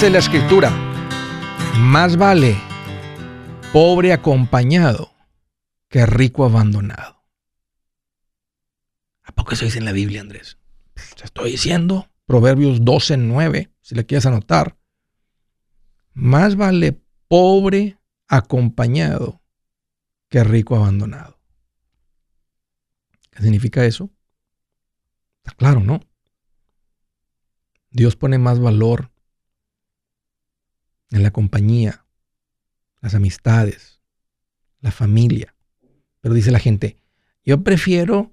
Dice 0.00 0.12
la 0.12 0.18
escritura, 0.20 0.70
más 1.76 2.16
vale 2.16 2.56
pobre 3.70 4.14
acompañado 4.14 5.12
que 5.90 6.06
rico 6.06 6.46
abandonado. 6.46 7.22
¿A 9.24 9.32
poco 9.32 9.52
eso 9.52 9.66
dice 9.66 9.76
en 9.76 9.84
la 9.84 9.92
Biblia, 9.92 10.22
Andrés? 10.22 10.56
Te 10.94 11.24
estoy 11.24 11.50
diciendo, 11.50 12.08
Proverbios 12.24 12.82
12, 12.82 13.18
9, 13.18 13.74
si 13.82 13.94
le 13.94 14.06
quieres 14.06 14.24
anotar. 14.24 14.78
Más 16.14 16.56
vale 16.56 16.98
pobre 17.28 17.98
acompañado 18.26 19.42
que 20.30 20.42
rico 20.44 20.76
abandonado. 20.76 21.38
¿Qué 23.30 23.42
significa 23.42 23.84
eso? 23.84 24.08
Está 25.44 25.54
claro, 25.54 25.80
¿no? 25.80 26.00
Dios 27.90 28.16
pone 28.16 28.38
más 28.38 28.60
valor 28.60 29.09
en 31.10 31.22
la 31.22 31.30
compañía, 31.30 32.06
las 33.00 33.14
amistades, 33.14 34.00
la 34.80 34.90
familia. 34.90 35.54
Pero 36.20 36.34
dice 36.34 36.50
la 36.50 36.58
gente, 36.58 36.96
yo 37.44 37.62
prefiero 37.62 38.32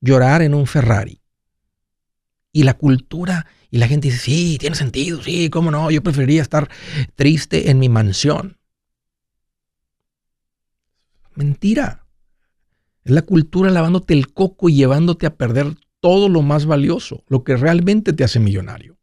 llorar 0.00 0.42
en 0.42 0.54
un 0.54 0.66
Ferrari. 0.66 1.20
Y 2.52 2.62
la 2.62 2.74
cultura, 2.74 3.46
y 3.70 3.78
la 3.78 3.88
gente 3.88 4.08
dice, 4.08 4.20
sí, 4.20 4.58
tiene 4.60 4.76
sentido, 4.76 5.22
sí, 5.22 5.50
cómo 5.50 5.70
no, 5.70 5.90
yo 5.90 6.02
preferiría 6.02 6.42
estar 6.42 6.70
triste 7.16 7.70
en 7.70 7.80
mi 7.80 7.88
mansión. 7.88 8.58
Mentira. 11.34 12.06
Es 13.02 13.12
la 13.12 13.22
cultura 13.22 13.70
lavándote 13.70 14.14
el 14.14 14.32
coco 14.32 14.68
y 14.68 14.76
llevándote 14.76 15.26
a 15.26 15.36
perder 15.36 15.74
todo 16.00 16.28
lo 16.28 16.42
más 16.42 16.64
valioso, 16.64 17.24
lo 17.28 17.42
que 17.42 17.56
realmente 17.56 18.12
te 18.12 18.24
hace 18.24 18.38
millonario. 18.38 18.96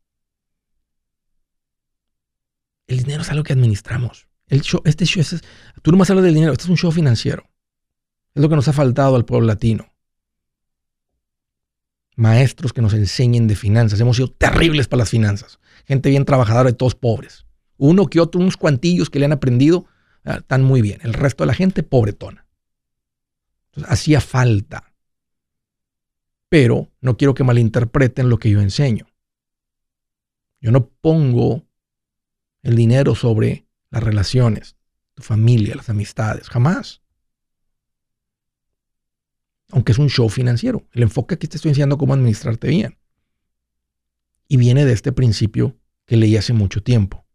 El 2.92 2.98
dinero 2.98 3.22
es 3.22 3.30
algo 3.30 3.44
que 3.44 3.54
administramos. 3.54 4.28
El 4.48 4.64
show, 4.64 4.82
este 4.84 5.06
show 5.06 5.22
es, 5.22 5.42
tú 5.82 5.92
no 5.92 5.98
más 5.98 6.10
hablas 6.10 6.26
del 6.26 6.34
dinero, 6.34 6.52
este 6.52 6.66
es 6.66 6.70
un 6.70 6.76
show 6.76 6.92
financiero. 6.92 7.50
Es 8.36 8.42
lo 8.42 8.50
que 8.50 8.56
nos 8.56 8.68
ha 8.68 8.74
faltado 8.74 9.16
al 9.16 9.24
pueblo 9.24 9.48
latino. 9.48 9.94
Maestros 12.18 12.74
que 12.74 12.82
nos 12.82 12.94
enseñen 12.94 13.48
de 13.48 13.56
finanzas. 13.56 14.02
Hemos 14.02 14.18
sido 14.18 14.30
terribles 14.30 14.90
para 14.90 15.00
las 15.00 15.10
finanzas. 15.10 15.60
Gente 15.86 16.10
bien 16.10 16.26
trabajadora 16.26 16.70
y 16.70 16.74
todos 16.74 16.96
pobres. 16.96 17.46
Uno 17.78 18.08
que 18.08 18.20
otro, 18.20 18.42
unos 18.42 18.58
cuantillos 18.58 19.10
que 19.10 19.20
le 19.20 19.26
han 19.26 19.32
aprendido, 19.32 19.86
ah, 20.26 20.40
están 20.40 20.62
muy 20.62 20.82
bien. 20.82 21.00
El 21.02 21.14
resto 21.14 21.44
de 21.44 21.48
la 21.48 21.54
gente, 21.54 21.84
pobretona. 21.84 22.46
Entonces, 23.68 23.90
hacía 23.90 24.20
falta. 24.20 24.92
Pero 26.50 26.92
no 27.00 27.16
quiero 27.16 27.36
que 27.36 27.46
malinterpreten 27.46 28.28
lo 28.28 28.38
que 28.38 28.50
yo 28.50 28.60
enseño. 28.60 29.08
Yo 30.60 30.72
no 30.72 30.90
pongo 30.90 31.71
el 32.64 32.76
dinero 32.76 33.16
sobre 33.16 33.66
las 33.90 34.04
relaciones, 34.04 34.76
tu 35.14 35.24
familia, 35.24 35.76
las 35.76 35.90
amistades, 35.90 36.50
jamás. 36.50 37.02
Aunque 39.70 39.92
es 39.92 40.00
un 40.00 40.10
show 40.10 40.30
financiero. 40.30 40.88
El 40.92 41.04
enfoque 41.04 41.36
aquí 41.36 41.48
te 41.48 41.58
estoy 41.58 41.70
enseñando 41.70 41.98
cómo 41.98 42.14
administrarte 42.14 42.68
bien. 42.68 42.98
Y 44.48 44.58
viene 44.58 44.86
de 44.86 44.94
este 44.94 45.12
principio 45.12 45.78
que 46.06 46.18
leí 46.18 46.36
hace 46.36 46.54
mucho 46.54 46.84
tiempo. 46.84 47.26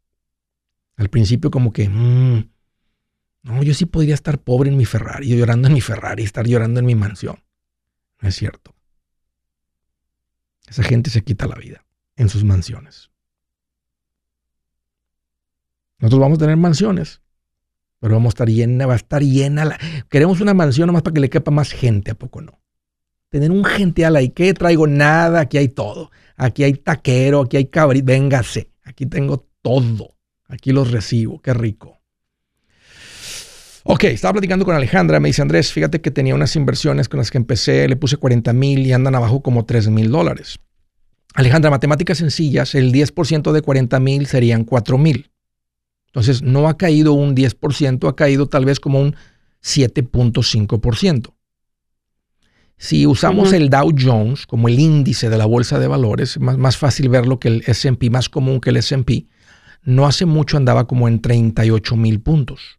Al 0.97 1.09
principio 1.09 1.51
como 1.51 1.73
que, 1.73 1.89
mm, 1.89 2.51
no, 3.43 3.63
yo 3.63 3.75
sí 3.75 3.87
podría 3.87 4.15
estar 4.15 4.43
pobre 4.43 4.71
en 4.71 4.77
mi 4.77 4.85
Ferrari, 4.85 5.29
llorando 5.29 5.69
en 5.69 5.75
mi 5.75 5.81
Ferrari, 5.81 6.23
estar 6.25 6.47
llorando 6.47 6.81
en 6.81 6.87
mi 6.87 6.95
mansión. 6.95 7.43
No 8.21 8.29
es 8.29 8.35
cierto. 8.35 8.75
Esa 10.67 10.83
gente 10.83 11.11
se 11.11 11.23
quita 11.23 11.47
la 11.47 11.55
vida 11.55 11.87
en 12.17 12.29
sus 12.29 12.45
mansiones. 12.45 13.11
Nosotros 15.99 16.21
vamos 16.21 16.37
a 16.37 16.41
tener 16.41 16.57
mansiones, 16.57 17.23
pero 18.01 18.15
vamos 18.15 18.31
a 18.31 18.35
estar 18.35 18.49
llena, 18.49 18.87
va 18.87 18.95
a 18.95 18.97
estar 18.97 19.23
llena. 19.23 19.79
queremos 20.11 20.41
una 20.41 20.55
mansión 20.55 20.87
nomás 20.87 21.03
para 21.03 21.15
que 21.15 21.21
le 21.21 21.31
quepa 21.31 21.51
más 21.51 21.73
gente, 21.73 22.11
¿a 22.11 22.15
poco 22.15 22.43
no? 22.43 22.61
Tener 23.29 23.51
un 23.51 23.65
gente 23.65 24.05
a 24.05 24.11
la 24.11 24.23
y 24.23 24.31
que 24.31 24.55
traigo 24.55 24.87
nada, 24.87 25.41
aquí 25.41 25.59
hay 25.59 25.69
todo. 25.69 26.11
Aquí 26.37 26.65
hay 26.65 26.75
taquero, 26.75 27.43
aquí 27.43 27.57
hay 27.57 27.67
cabrito, 27.67 28.07
véngase, 28.07 28.71
aquí 28.85 29.07
tengo 29.07 29.49
todo. 29.63 30.17
Aquí 30.49 30.73
los 30.73 30.91
recibo, 30.91 31.41
qué 31.41 31.53
rico. 31.55 31.99
Ok, 33.83 34.05
estaba 34.05 34.35
platicando 34.35 34.65
con 34.65 34.75
Alejandra, 34.75 35.21
me 35.21 35.29
dice 35.29 35.43
Andrés, 35.43 35.73
fíjate 35.73 36.01
que 36.01 36.11
tenía 36.11 36.35
unas 36.35 36.57
inversiones 36.57 37.09
con 37.09 37.19
las 37.19 37.31
que 37.31 37.39
empecé, 37.39 37.89
le 37.89 37.97
puse 37.97 38.17
40 38.17 38.53
mil 38.53 38.87
y 38.87 38.93
andan 38.93 39.15
abajo 39.15 39.43
como 39.43 39.65
3 39.65 39.89
mil 39.91 40.11
dólares. 40.11 40.59
Alejandra, 41.35 41.71
matemáticas 41.71 42.19
sencillas, 42.19 42.75
el 42.75 42.93
10% 42.93 43.53
de 43.53 43.63
40 43.63 44.01
mil 44.01 44.27
serían 44.27 44.65
4 44.65 44.99
mil. 44.99 45.31
Entonces, 46.17 46.41
no 46.41 46.67
ha 46.67 46.79
caído 46.79 47.13
un 47.13 47.37
10%, 47.37 48.09
ha 48.09 48.17
caído 48.17 48.47
tal 48.47 48.65
vez 48.65 48.81
como 48.81 49.03
un 49.03 49.15
7.5%. 49.63 51.35
Si 52.79 53.07
usamos 53.07 53.53
el 53.53 53.69
Dow 53.69 53.93
Jones 53.95 54.47
como 54.47 54.69
el 54.69 54.81
índice 54.81 55.29
de 55.29 55.37
la 55.37 55.45
bolsa 55.45 55.79
de 55.79 55.89
valores, 55.89 56.41
más, 56.41 56.57
más 56.57 56.79
fácil 56.79 57.11
verlo 57.11 57.39
que 57.39 57.49
el 57.49 57.65
SP, 57.69 58.09
más 58.09 58.31
común 58.31 58.63
que 58.63 58.71
el 58.71 58.79
SP, 58.81 59.29
no 59.83 60.07
hace 60.07 60.25
mucho 60.25 60.57
andaba 60.57 60.87
como 60.87 61.07
en 61.07 61.21
38 61.21 61.97
mil 61.97 62.23
puntos. 62.23 62.79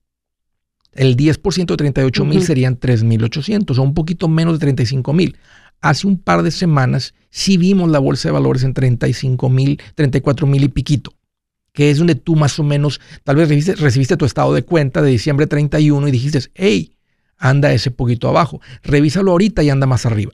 El 0.94 1.16
10% 1.16 1.68
de 1.68 1.78
38 1.78 2.26
mil 2.26 2.42
serían 2.42 2.80
3.800 2.80 3.78
o 3.78 3.84
un 3.84 3.94
poquito 3.94 4.28
menos 4.28 4.54
de 4.54 4.60
35 4.62 5.14
mil. 5.14 5.38
Hace 5.80 6.08
un 6.08 6.18
par 6.18 6.42
de 6.42 6.50
semanas 6.50 7.14
sí 7.30 7.58
vimos 7.58 7.92
la 7.92 8.00
bolsa 8.00 8.30
de 8.30 8.34
valores 8.34 8.64
en 8.64 8.74
35 8.74 9.48
mil, 9.48 9.80
34 9.94 10.48
mil 10.48 10.64
y 10.64 10.70
piquito, 10.70 11.14
que 11.78 11.92
es 11.92 12.00
donde 12.00 12.16
tú 12.16 12.36
más 12.36 12.58
o 12.58 12.64
menos, 12.64 13.00
tal 13.24 13.36
vez 13.36 13.50
recibiste, 13.50 13.76
recibiste 13.76 14.18
tu 14.18 14.26
estado 14.26 14.52
de 14.52 14.64
cuenta 14.64 15.00
de 15.04 15.12
diciembre 15.12 15.46
31 15.46 16.08
y 16.08 16.12
dijiste, 16.12 16.40
hey, 16.56 16.96
anda 17.38 17.72
ese 17.72 17.92
poquito 17.92 18.28
abajo. 18.28 18.62
Revísalo 18.82 19.30
ahorita 19.30 19.62
y 19.62 19.70
anda 19.70 19.86
más 19.86 20.08
arriba. 20.08 20.34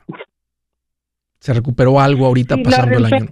Se 1.39 1.53
recuperó 1.53 1.99
algo 1.99 2.27
ahorita 2.27 2.55
pasando 2.63 2.95
el 2.95 3.13
año. 3.13 3.27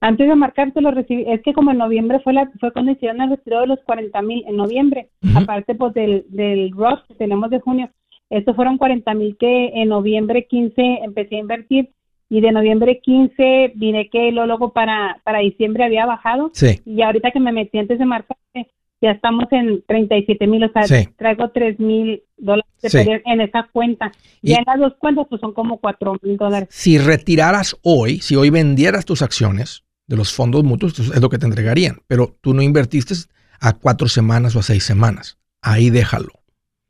Antes 0.00 0.28
de 0.28 0.34
marcarte 0.34 0.80
lo 0.80 0.90
recibí, 0.90 1.24
es 1.30 1.40
que 1.44 1.52
como 1.52 1.70
en 1.70 1.78
noviembre 1.78 2.18
fue 2.24 2.32
la 2.32 2.50
fue 2.58 2.72
cuando 2.72 2.90
hicieron 2.90 3.20
el 3.20 3.30
retiro 3.30 3.60
de 3.60 3.68
los 3.68 3.78
40 3.84 4.20
mil 4.22 4.42
en 4.48 4.56
noviembre, 4.56 5.10
aparte 5.36 5.76
pues 5.76 5.94
del, 5.94 6.26
del 6.30 6.72
Roth 6.72 7.06
que 7.06 7.14
tenemos 7.14 7.48
de 7.50 7.60
junio, 7.60 7.92
estos 8.28 8.56
fueron 8.56 8.76
40 8.76 9.14
mil 9.14 9.36
que 9.38 9.68
en 9.68 9.90
noviembre 9.90 10.48
15 10.48 10.82
empecé 11.04 11.36
a 11.36 11.40
invertir 11.40 11.90
y 12.28 12.40
de 12.40 12.52
noviembre 12.52 13.00
15 13.00 13.72
vine 13.74 14.10
que 14.10 14.32
lo 14.32 14.46
luego 14.46 14.72
para, 14.72 15.20
para 15.24 15.38
diciembre 15.38 15.84
había 15.84 16.06
bajado 16.06 16.50
y 16.84 17.02
ahorita 17.02 17.30
que 17.30 17.40
me 17.40 17.52
metí 17.52 17.78
antes 17.78 17.98
de 17.98 18.04
marcarte 18.04 18.70
ya 19.00 19.12
estamos 19.12 19.44
en 19.52 19.82
37 19.86 20.46
mil, 20.46 20.64
o 20.64 20.72
sea, 20.72 21.06
traigo 21.16 21.50
3 21.50 21.78
mil 21.78 22.22
dólares 22.36 22.66
en 22.82 23.40
esa 23.40 23.68
cuenta. 23.72 24.10
Y, 24.42 24.54
en 24.54 24.64
las 24.66 24.78
dos 24.78 24.94
cuentas 24.98 25.26
pues 25.28 25.40
son 25.40 25.52
como 25.52 25.78
4 25.78 26.16
mil 26.22 26.36
dólares. 26.36 26.68
Si 26.72 26.98
retiraras 26.98 27.76
hoy, 27.82 28.18
si 28.20 28.34
hoy 28.34 28.50
vendieras 28.50 29.04
tus 29.04 29.22
acciones 29.22 29.84
de 30.06 30.16
los 30.16 30.32
fondos 30.32 30.64
mutuos, 30.64 30.98
es 30.98 31.20
lo 31.20 31.28
que 31.28 31.38
te 31.38 31.46
entregarían, 31.46 31.98
pero 32.08 32.36
tú 32.40 32.54
no 32.54 32.62
invertiste 32.62 33.14
a 33.60 33.74
cuatro 33.74 34.08
semanas 34.08 34.56
o 34.56 34.60
a 34.60 34.62
seis 34.62 34.84
semanas. 34.84 35.38
Ahí 35.62 35.90
déjalo. 35.90 36.32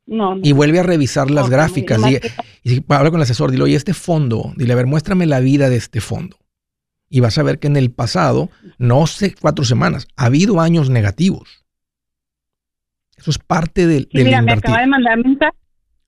No, 0.09 0.39
Y 0.41 0.53
vuelve 0.53 0.79
a 0.79 0.83
revisar 0.83 1.29
las 1.29 1.51
gráficas. 1.51 1.99
Y, 2.09 2.17
y, 2.63 2.83
habla 2.89 3.11
con 3.11 3.19
el 3.19 3.23
asesor, 3.23 3.51
dile, 3.51 3.63
oye, 3.63 3.75
este 3.75 3.93
fondo, 3.93 4.53
dile, 4.57 4.73
a 4.73 4.75
ver, 4.75 4.87
muéstrame 4.87 5.27
la 5.27 5.39
vida 5.39 5.69
de 5.69 5.75
este 5.77 6.01
fondo. 6.01 6.37
Y 7.09 7.19
vas 7.19 7.37
a 7.37 7.43
ver 7.43 7.59
que 7.59 7.67
en 7.67 7.77
el 7.77 7.91
pasado, 7.91 8.49
no 8.79 9.05
sé 9.05 9.35
cuatro 9.39 9.65
semanas, 9.65 10.07
ha 10.15 10.25
habido 10.25 10.61
años 10.61 10.89
negativos. 10.89 11.63
Eso 13.17 13.29
es 13.29 13.37
parte 13.37 13.85
del, 13.85 14.07
sí, 14.11 14.23
mira, 14.23 14.41
me 14.41 14.53
acaba 14.53 14.79
de 14.79 14.87
mandar 14.87 15.17
mensaje. 15.17 15.57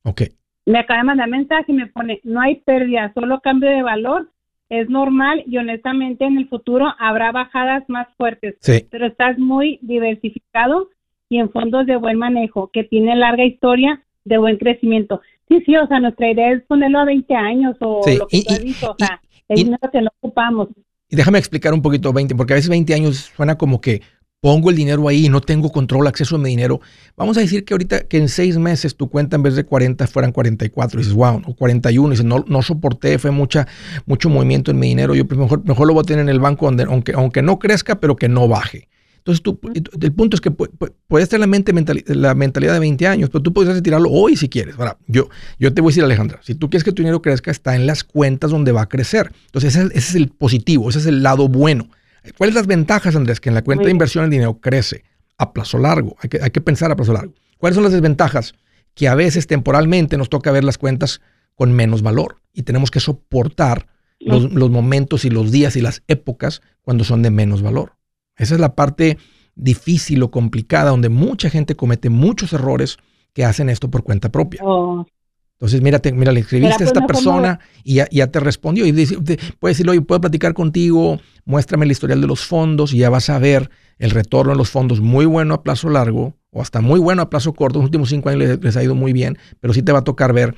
Ok. 0.03 0.21
Me 0.65 0.79
acaba 0.79 0.99
de 0.99 1.05
mandar 1.05 1.29
mensaje 1.29 1.65
y 1.67 1.73
me 1.73 1.87
pone, 1.87 2.21
no 2.23 2.41
hay 2.41 2.55
pérdida, 2.61 3.11
solo 3.13 3.39
cambio 3.41 3.69
de 3.69 3.83
valor. 3.83 4.31
Es 4.69 4.89
normal 4.89 5.43
y 5.45 5.57
honestamente 5.57 6.25
en 6.25 6.37
el 6.37 6.47
futuro 6.47 6.87
habrá 6.97 7.31
bajadas 7.31 7.83
más 7.87 8.07
fuertes. 8.15 8.55
Sí. 8.61 8.87
Pero 8.89 9.05
estás 9.05 9.37
muy 9.37 9.79
diversificado 9.81 10.87
y 11.31 11.39
en 11.39 11.49
fondos 11.49 11.85
de 11.85 11.95
buen 11.95 12.17
manejo, 12.17 12.69
que 12.73 12.83
tiene 12.83 13.15
larga 13.15 13.45
historia 13.45 14.03
de 14.25 14.37
buen 14.37 14.57
crecimiento. 14.57 15.21
Sí, 15.47 15.63
sí, 15.65 15.77
o 15.77 15.87
sea, 15.87 16.01
nuestra 16.01 16.29
idea 16.29 16.51
es 16.51 16.61
ponerlo 16.63 16.99
a 16.99 17.05
20 17.05 17.33
años 17.33 17.77
o 17.79 18.01
lo 18.05 18.27
que 18.27 18.43
tú 18.43 18.53
has 18.53 18.61
dicho, 18.61 18.91
o 18.91 18.95
sea, 18.97 19.21
es 19.47 19.63
dinero 19.63 19.89
que 19.89 20.01
no 20.01 20.09
ocupamos. 20.19 20.67
Y 21.09 21.15
déjame 21.15 21.39
explicar 21.39 21.73
un 21.73 21.81
poquito 21.81 22.11
20, 22.11 22.35
porque 22.35 22.51
a 22.51 22.57
veces 22.57 22.69
20 22.69 22.93
años 22.93 23.31
suena 23.33 23.57
como 23.57 23.79
que 23.79 24.01
pongo 24.41 24.71
el 24.71 24.75
dinero 24.75 25.07
ahí 25.07 25.27
y 25.27 25.29
no 25.29 25.39
tengo 25.39 25.71
control, 25.71 26.05
acceso 26.05 26.35
a 26.35 26.39
mi 26.39 26.49
dinero. 26.49 26.81
Vamos 27.15 27.37
a 27.37 27.39
decir 27.39 27.63
que 27.63 27.75
ahorita 27.75 28.09
que 28.09 28.17
en 28.17 28.27
seis 28.27 28.57
meses 28.57 28.97
tu 28.97 29.09
cuenta 29.09 29.37
en 29.37 29.43
vez 29.43 29.55
de 29.55 29.63
40 29.63 30.07
fueran 30.07 30.33
44 30.33 30.99
y 30.99 31.03
dices, 31.03 31.15
wow, 31.15 31.41
o 31.45 31.55
41 31.55 32.07
y 32.07 32.11
dices, 32.11 32.25
no, 32.25 32.43
no 32.45 32.61
soporté, 32.61 33.17
fue 33.19 33.31
mucha, 33.31 33.69
mucho 34.05 34.29
movimiento 34.29 34.71
en 34.71 34.79
mi 34.79 34.87
dinero, 34.87 35.15
yo 35.15 35.25
pues 35.25 35.39
mejor, 35.39 35.63
mejor 35.63 35.87
lo 35.87 35.93
voy 35.93 36.01
a 36.01 36.03
tener 36.03 36.23
en 36.23 36.29
el 36.29 36.41
banco 36.41 36.65
donde, 36.65 36.83
aunque, 36.83 37.13
aunque 37.13 37.41
no 37.41 37.57
crezca, 37.57 38.01
pero 38.01 38.17
que 38.17 38.27
no 38.27 38.49
baje. 38.49 38.89
Entonces, 39.21 39.43
tú, 39.43 39.59
el 40.01 40.13
punto 40.13 40.35
es 40.35 40.41
que 40.41 40.49
puedes 40.49 41.29
tener 41.29 41.41
la, 41.41 41.47
mente, 41.47 41.73
la 42.07 42.33
mentalidad 42.33 42.73
de 42.73 42.79
20 42.79 43.05
años, 43.05 43.29
pero 43.29 43.43
tú 43.43 43.53
puedes 43.53 43.71
retirarlo 43.71 44.09
hoy 44.09 44.35
si 44.35 44.49
quieres. 44.49 44.73
Ahora, 44.79 44.97
yo, 45.05 45.29
yo 45.59 45.71
te 45.71 45.79
voy 45.81 45.89
a 45.89 45.91
decir, 45.91 46.03
Alejandra, 46.03 46.39
si 46.41 46.55
tú 46.55 46.71
quieres 46.71 46.83
que 46.83 46.91
tu 46.91 47.03
dinero 47.03 47.21
crezca, 47.21 47.51
está 47.51 47.75
en 47.75 47.85
las 47.85 48.03
cuentas 48.03 48.49
donde 48.49 48.71
va 48.71 48.81
a 48.81 48.89
crecer. 48.89 49.31
Entonces, 49.45 49.75
ese, 49.75 49.85
ese 49.89 49.97
es 49.97 50.15
el 50.15 50.29
positivo, 50.29 50.89
ese 50.89 50.97
es 50.97 51.05
el 51.05 51.21
lado 51.21 51.47
bueno. 51.47 51.87
¿Cuáles 52.35 52.53
son 52.53 52.61
las 52.61 52.67
ventajas, 52.67 53.15
Andrés? 53.15 53.39
Que 53.39 53.49
en 53.49 53.55
la 53.55 53.63
cuenta 53.63 53.85
de 53.85 53.91
inversión 53.91 54.23
el 54.23 54.31
dinero 54.31 54.59
crece 54.59 55.03
a 55.37 55.53
plazo 55.53 55.77
largo. 55.77 56.15
Hay 56.19 56.29
que, 56.29 56.39
hay 56.41 56.49
que 56.49 56.61
pensar 56.61 56.91
a 56.91 56.95
plazo 56.95 57.13
largo. 57.13 57.33
¿Cuáles 57.57 57.75
son 57.75 57.83
las 57.83 57.93
desventajas? 57.93 58.55
Que 58.95 59.07
a 59.07 59.15
veces 59.15 59.45
temporalmente 59.45 60.17
nos 60.17 60.29
toca 60.29 60.51
ver 60.51 60.63
las 60.63 60.77
cuentas 60.77 61.21
con 61.55 61.73
menos 61.73 62.01
valor 62.01 62.37
y 62.53 62.63
tenemos 62.63 62.89
que 62.89 62.99
soportar 62.99 63.87
los, 64.19 64.51
los, 64.51 64.69
momentos 64.69 65.25
y 65.25 65.29
los 65.29 65.51
días 65.51 65.75
y 65.75 65.81
las 65.81 66.03
épocas 66.07 66.61
cuando 66.81 67.03
son 67.03 67.21
de 67.21 67.31
menos 67.31 67.61
valor. 67.61 67.93
Esa 68.41 68.55
es 68.55 68.59
la 68.59 68.75
parte 68.75 69.17
difícil 69.55 70.23
o 70.23 70.31
complicada 70.31 70.89
donde 70.89 71.09
mucha 71.09 71.49
gente 71.49 71.75
comete 71.75 72.09
muchos 72.09 72.53
errores 72.53 72.97
que 73.33 73.45
hacen 73.45 73.69
esto 73.69 73.89
por 73.89 74.03
cuenta 74.03 74.29
propia. 74.29 74.61
Oh. 74.63 75.05
Entonces, 75.53 75.83
mira, 75.83 76.01
mira, 76.15 76.31
le 76.31 76.39
escribiste 76.39 76.83
a 76.83 76.87
esta 76.87 77.05
persona 77.05 77.59
y 77.83 77.95
ya, 77.95 78.07
ya, 78.09 78.25
te 78.31 78.39
respondió. 78.39 78.83
Y 78.87 78.91
dice, 78.91 79.15
puede 79.59 79.73
decirle, 79.73 79.91
oye, 79.91 80.01
puedo 80.01 80.19
platicar 80.19 80.55
contigo, 80.55 81.19
muéstrame 81.45 81.85
el 81.85 81.91
historial 81.91 82.19
de 82.19 82.25
los 82.25 82.43
fondos 82.43 82.93
y 82.93 82.97
ya 82.97 83.11
vas 83.11 83.29
a 83.29 83.37
ver 83.37 83.69
el 83.99 84.09
retorno 84.09 84.53
de 84.53 84.57
los 84.57 84.71
fondos 84.71 85.01
muy 85.01 85.25
bueno 85.25 85.53
a 85.53 85.61
plazo 85.61 85.89
largo 85.89 86.33
o 86.49 86.63
hasta 86.63 86.81
muy 86.81 86.99
bueno 86.99 87.21
a 87.21 87.29
plazo 87.29 87.53
corto. 87.53 87.77
Los 87.77 87.85
últimos 87.85 88.09
cinco 88.09 88.29
años 88.29 88.57
les, 88.59 88.75
ha 88.75 88.83
ido 88.83 88.95
muy 88.95 89.13
bien, 89.13 89.37
pero 89.59 89.71
sí 89.75 89.83
te 89.83 89.91
va 89.91 89.99
a 89.99 90.03
tocar 90.03 90.33
ver 90.33 90.55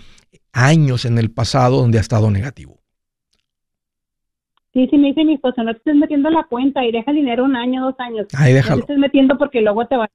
años 0.54 1.04
en 1.04 1.18
el 1.18 1.30
pasado 1.30 1.82
donde 1.82 1.98
ha 1.98 2.02
estado 2.02 2.32
negativo. 2.32 2.83
Sí, 4.74 4.88
sí, 4.90 4.98
me 4.98 5.10
dice 5.10 5.24
mi 5.24 5.36
esposo, 5.36 5.64
no 5.64 5.72
te 5.72 5.78
estés 5.78 5.96
metiendo 5.96 6.30
la 6.30 6.44
cuenta 6.46 6.84
y 6.84 6.92
deja 6.92 7.12
el 7.12 7.18
dinero 7.18 7.46
un 7.46 7.56
año, 7.56 7.86
dos 7.86 7.96
años. 8.00 8.28
Ahí 8.36 8.54
déjalo. 8.54 8.78
No 8.78 8.86
te 8.86 8.94
estés 8.94 8.98
metiendo 8.98 9.38
porque 9.38 9.62
luego 9.62 9.86
te 9.86 9.96
va 9.96 10.10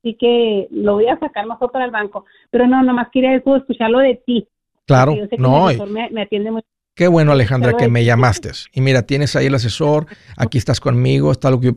así 0.00 0.14
que 0.14 0.68
lo 0.70 0.94
voy 0.94 1.08
a 1.08 1.18
sacar 1.18 1.46
mejor 1.46 1.72
para 1.72 1.84
el 1.84 1.90
banco. 1.90 2.24
Pero 2.50 2.68
no, 2.68 2.82
nomás 2.82 3.08
quería 3.12 3.34
eso, 3.34 3.56
escucharlo 3.56 3.98
de 3.98 4.22
ti. 4.24 4.48
Claro, 4.86 5.16
no. 5.38 5.66
Me, 5.88 6.08
me, 6.10 6.22
atiende 6.22 6.52
muy 6.52 6.62
Qué 6.94 7.08
bueno, 7.08 7.32
Alejandra, 7.32 7.76
que 7.76 7.88
me 7.88 8.04
llamaste. 8.04 8.52
Y 8.72 8.80
mira, 8.80 9.02
tienes 9.02 9.36
ahí 9.36 9.46
el 9.46 9.54
asesor, 9.54 10.06
aquí 10.36 10.56
estás 10.56 10.80
conmigo, 10.80 11.30
está 11.30 11.50
lo 11.50 11.60
que 11.60 11.66
yo, 11.66 11.72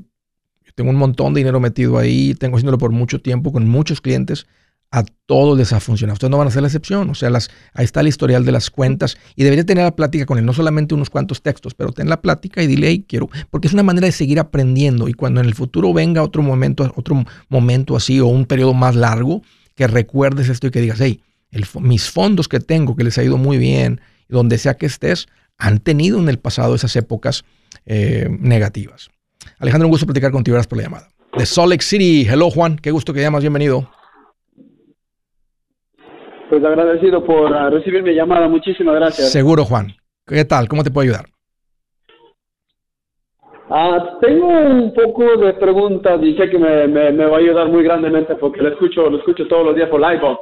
tengo 0.75 0.91
un 0.91 0.95
montón 0.95 1.33
de 1.33 1.41
dinero 1.41 1.59
metido 1.59 1.97
ahí, 1.97 2.35
tengo 2.35 2.55
haciéndolo 2.55 2.77
por 2.77 2.91
mucho 2.91 3.19
tiempo 3.19 3.51
con 3.51 3.67
muchos 3.67 3.99
clientes. 3.99 4.47
A 4.91 5.03
todos 5.27 5.57
les 5.57 5.71
ha 5.71 5.79
funcionado. 5.79 6.13
Ustedes 6.13 6.31
no 6.31 6.37
van 6.37 6.47
a 6.47 6.51
ser 6.51 6.63
la 6.63 6.67
excepción. 6.67 7.09
O 7.11 7.15
sea, 7.15 7.29
las, 7.29 7.49
ahí 7.73 7.85
está 7.85 8.01
el 8.01 8.07
historial 8.07 8.43
de 8.43 8.51
las 8.51 8.71
cuentas 8.71 9.17
y 9.35 9.43
debería 9.43 9.63
tener 9.63 9.83
la 9.83 9.95
plática 9.95 10.25
con 10.25 10.39
él, 10.39 10.45
no 10.45 10.53
solamente 10.53 10.95
unos 10.95 11.11
cuantos 11.11 11.43
textos, 11.43 11.75
pero 11.75 11.91
ten 11.91 12.09
la 12.09 12.21
plática 12.21 12.63
y 12.63 12.67
dile, 12.67 12.87
hey, 12.87 13.05
quiero, 13.07 13.29
porque 13.51 13.67
es 13.67 13.73
una 13.73 13.83
manera 13.83 14.07
de 14.07 14.11
seguir 14.11 14.39
aprendiendo 14.39 15.07
y 15.07 15.13
cuando 15.13 15.41
en 15.41 15.45
el 15.45 15.53
futuro 15.53 15.93
venga 15.93 16.23
otro 16.23 16.41
momento, 16.41 16.91
otro 16.95 17.23
momento 17.49 17.95
así 17.95 18.19
o 18.19 18.25
un 18.25 18.45
periodo 18.45 18.73
más 18.73 18.95
largo, 18.95 19.43
que 19.75 19.87
recuerdes 19.87 20.49
esto 20.49 20.67
y 20.67 20.71
que 20.71 20.81
digas, 20.81 20.99
hey, 20.99 21.21
mis 21.79 22.09
fondos 22.09 22.47
que 22.47 22.59
tengo, 22.59 22.95
que 22.95 23.03
les 23.03 23.17
ha 23.17 23.23
ido 23.23 23.37
muy 23.37 23.57
bien, 23.57 24.01
donde 24.27 24.57
sea 24.57 24.75
que 24.75 24.87
estés, 24.87 25.27
han 25.57 25.79
tenido 25.79 26.19
en 26.19 26.29
el 26.29 26.39
pasado 26.39 26.73
esas 26.73 26.95
épocas 26.95 27.43
eh, 27.85 28.27
negativas. 28.39 29.09
Alejandro, 29.59 29.87
un 29.87 29.91
gusto 29.91 30.05
platicar 30.05 30.31
contigo. 30.31 30.55
Gracias 30.55 30.67
por 30.67 30.77
la 30.77 30.83
llamada. 30.85 31.09
De 31.37 31.45
Salt 31.45 31.69
Lake 31.69 31.83
City. 31.83 32.27
Hello, 32.27 32.49
Juan. 32.49 32.77
Qué 32.77 32.91
gusto 32.91 33.13
que 33.13 33.21
llamas. 33.21 33.41
Bienvenido. 33.41 33.89
Pues 36.49 36.63
agradecido 36.65 37.23
por 37.23 37.53
ah, 37.53 37.69
recibir 37.69 38.01
mi 38.01 38.13
llamada. 38.13 38.47
Muchísimas 38.47 38.95
gracias. 38.95 39.31
Seguro, 39.31 39.65
Juan. 39.65 39.93
¿Qué 40.25 40.45
tal? 40.45 40.67
¿Cómo 40.67 40.83
te 40.83 40.89
puedo 40.89 41.03
ayudar? 41.03 41.25
Ah, 43.69 44.17
tengo 44.19 44.47
un 44.47 44.93
poco 44.95 45.37
de 45.37 45.53
preguntas 45.53 46.19
y 46.23 46.35
sé 46.35 46.49
que 46.49 46.57
me, 46.57 46.87
me, 46.87 47.25
va 47.25 47.37
a 47.37 47.39
ayudar 47.39 47.67
muy 47.69 47.83
grandemente 47.83 48.35
porque 48.35 48.61
lo 48.61 48.69
escucho, 48.69 49.11
lo 49.11 49.19
escucho 49.19 49.47
todos 49.47 49.63
los 49.63 49.75
días 49.75 49.89
por 49.89 50.01
iVox. 50.01 50.39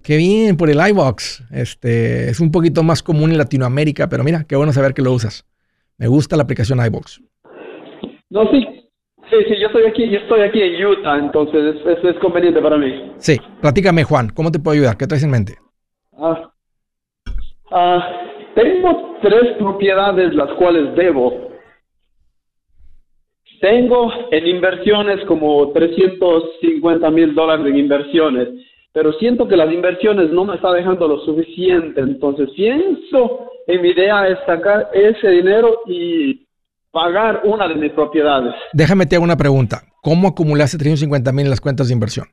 Qué 0.00 0.16
bien, 0.16 0.56
por 0.56 0.70
el 0.70 0.78
iVox. 0.90 1.42
Este, 1.50 2.30
es 2.30 2.38
un 2.38 2.52
poquito 2.52 2.84
más 2.84 3.02
común 3.02 3.32
en 3.32 3.38
Latinoamérica, 3.38 4.08
pero 4.08 4.22
mira, 4.22 4.44
qué 4.44 4.54
bueno 4.54 4.72
saber 4.72 4.94
que 4.94 5.02
lo 5.02 5.12
usas. 5.12 5.44
Me 5.98 6.06
gusta 6.06 6.36
la 6.36 6.44
aplicación 6.44 6.78
iVox. 6.84 7.20
No, 8.30 8.48
sí, 8.50 8.83
Sí, 9.34 9.44
sí, 9.48 9.60
yo 9.60 9.66
estoy 9.66 9.84
aquí, 9.84 10.08
yo 10.08 10.18
estoy 10.18 10.42
aquí 10.42 10.62
en 10.62 10.86
Utah, 10.86 11.18
entonces 11.18 11.76
es, 11.84 12.16
conveniente 12.18 12.60
para 12.60 12.78
mí. 12.78 13.12
Sí, 13.16 13.36
platícame 13.60 14.04
Juan, 14.04 14.28
¿cómo 14.28 14.52
te 14.52 14.60
puedo 14.60 14.76
ayudar? 14.76 14.96
¿Qué 14.96 15.08
traes 15.08 15.24
en 15.24 15.30
mente? 15.30 15.54
Ah, 16.16 16.52
ah, 17.72 18.20
tengo 18.54 19.16
tres 19.22 19.56
propiedades 19.58 20.34
las 20.34 20.52
cuales 20.52 20.94
debo. 20.94 21.50
Tengo 23.60 24.12
en 24.30 24.46
inversiones 24.46 25.24
como 25.24 25.72
350 25.72 27.10
mil 27.10 27.34
dólares 27.34 27.66
en 27.66 27.78
inversiones, 27.78 28.48
pero 28.92 29.12
siento 29.14 29.48
que 29.48 29.56
las 29.56 29.72
inversiones 29.72 30.30
no 30.30 30.44
me 30.44 30.54
están 30.54 30.74
dejando 30.74 31.08
lo 31.08 31.18
suficiente, 31.24 32.00
entonces 32.00 32.50
pienso 32.54 33.48
en 33.66 33.82
mi 33.82 33.88
idea 33.88 34.28
es 34.28 34.38
sacar 34.46 34.90
ese 34.92 35.28
dinero 35.28 35.80
y 35.86 36.46
pagar 36.94 37.42
una 37.44 37.66
de 37.66 37.74
mis 37.74 37.92
propiedades. 37.92 38.54
Déjame 38.72 39.04
te 39.04 39.16
hago 39.16 39.24
una 39.24 39.36
pregunta. 39.36 39.82
¿Cómo 40.00 40.28
acumulaste 40.28 40.78
350 40.78 41.32
mil 41.32 41.46
en 41.46 41.50
las 41.50 41.60
cuentas 41.60 41.88
de 41.88 41.94
inversión? 41.94 42.26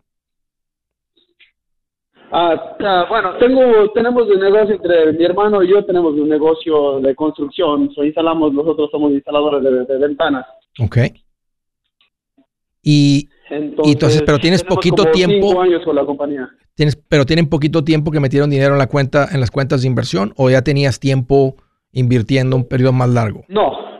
Ah, 2.31 2.75
ah, 2.79 3.05
bueno, 3.09 3.37
tengo, 3.39 3.91
tenemos 3.93 4.23
un 4.29 4.39
negocio 4.39 4.75
entre 4.75 5.13
mi 5.13 5.25
hermano 5.25 5.61
y 5.63 5.69
yo, 5.69 5.83
tenemos 5.83 6.13
un 6.13 6.29
negocio 6.29 7.01
de 7.01 7.13
construcción. 7.15 7.91
So, 7.93 8.05
instalamos, 8.05 8.53
nosotros 8.53 8.89
somos 8.91 9.11
instaladores 9.11 9.63
de, 9.63 9.97
ventanas. 9.97 10.45
Ok. 10.79 10.97
Y 12.83 13.27
entonces, 13.49 14.23
pero 14.25 14.37
tienes 14.37 14.63
poquito 14.63 15.05
tiempo. 15.05 15.47
Cinco 15.47 15.61
años 15.61 15.81
con 15.83 15.95
la 15.95 16.05
compañía. 16.05 16.49
Tienes, 16.75 16.95
pero 16.95 17.25
tienen 17.25 17.49
poquito 17.49 17.83
tiempo 17.83 18.11
que 18.11 18.19
metieron 18.21 18.49
dinero 18.49 18.73
en 18.73 18.79
la 18.79 18.87
cuenta, 18.87 19.27
en 19.33 19.41
las 19.41 19.51
cuentas 19.51 19.81
de 19.81 19.87
inversión, 19.87 20.33
o 20.37 20.49
ya 20.49 20.61
tenías 20.61 20.99
tiempo 20.99 21.55
invirtiendo 21.91 22.55
un 22.55 22.65
periodo 22.65 22.93
más 22.93 23.09
largo. 23.09 23.43
No, 23.49 23.90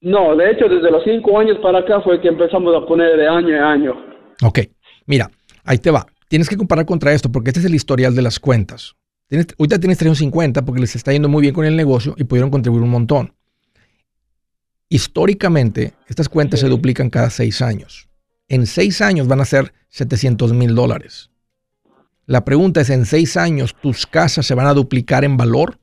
no, 0.00 0.36
de 0.36 0.50
hecho, 0.50 0.68
desde 0.68 0.90
los 0.90 1.02
cinco 1.04 1.38
años 1.38 1.58
para 1.62 1.78
acá 1.78 2.00
fue 2.02 2.20
que 2.20 2.28
empezamos 2.28 2.74
a 2.74 2.86
poner 2.86 3.16
de 3.16 3.26
año 3.26 3.48
en 3.48 3.62
año. 3.62 3.94
Ok, 4.42 4.60
mira, 5.06 5.30
ahí 5.64 5.78
te 5.78 5.90
va. 5.90 6.06
Tienes 6.28 6.48
que 6.48 6.56
comparar 6.56 6.84
contra 6.84 7.12
esto 7.12 7.30
porque 7.30 7.50
este 7.50 7.60
es 7.60 7.66
el 7.66 7.74
historial 7.74 8.14
de 8.14 8.22
las 8.22 8.38
cuentas. 8.38 8.94
Tienes, 9.28 9.46
ahorita 9.58 9.78
tienes 9.78 9.98
350 9.98 10.64
porque 10.64 10.80
les 10.80 10.94
está 10.94 11.12
yendo 11.12 11.28
muy 11.28 11.42
bien 11.42 11.54
con 11.54 11.64
el 11.64 11.76
negocio 11.76 12.14
y 12.16 12.24
pudieron 12.24 12.50
contribuir 12.50 12.82
un 12.82 12.90
montón. 12.90 13.32
Históricamente, 14.88 15.94
estas 16.08 16.28
cuentas 16.28 16.60
se 16.60 16.68
duplican 16.68 17.10
cada 17.10 17.30
seis 17.30 17.60
años. 17.60 18.08
En 18.48 18.66
seis 18.66 19.00
años 19.00 19.26
van 19.26 19.40
a 19.40 19.44
ser 19.44 19.72
700 19.88 20.52
mil 20.52 20.74
dólares. 20.74 21.30
La 22.26 22.44
pregunta 22.44 22.80
es, 22.80 22.90
¿en 22.90 23.06
seis 23.06 23.36
años 23.36 23.74
tus 23.80 24.06
casas 24.06 24.46
se 24.46 24.54
van 24.54 24.66
a 24.66 24.74
duplicar 24.74 25.24
en 25.24 25.36
valor? 25.36 25.78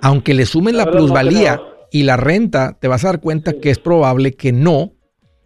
Aunque 0.00 0.34
le 0.34 0.46
sumen 0.46 0.76
la, 0.76 0.90
plusvalía 0.90 1.60
y 1.90 2.02
la 2.02 2.16
renta, 2.16 2.76
te 2.80 2.88
vas 2.88 3.04
a 3.04 3.08
dar 3.08 3.20
cuenta 3.20 3.54
que 3.54 3.70
es 3.70 3.78
probable 3.78 4.34
que 4.34 4.52
no, 4.52 4.92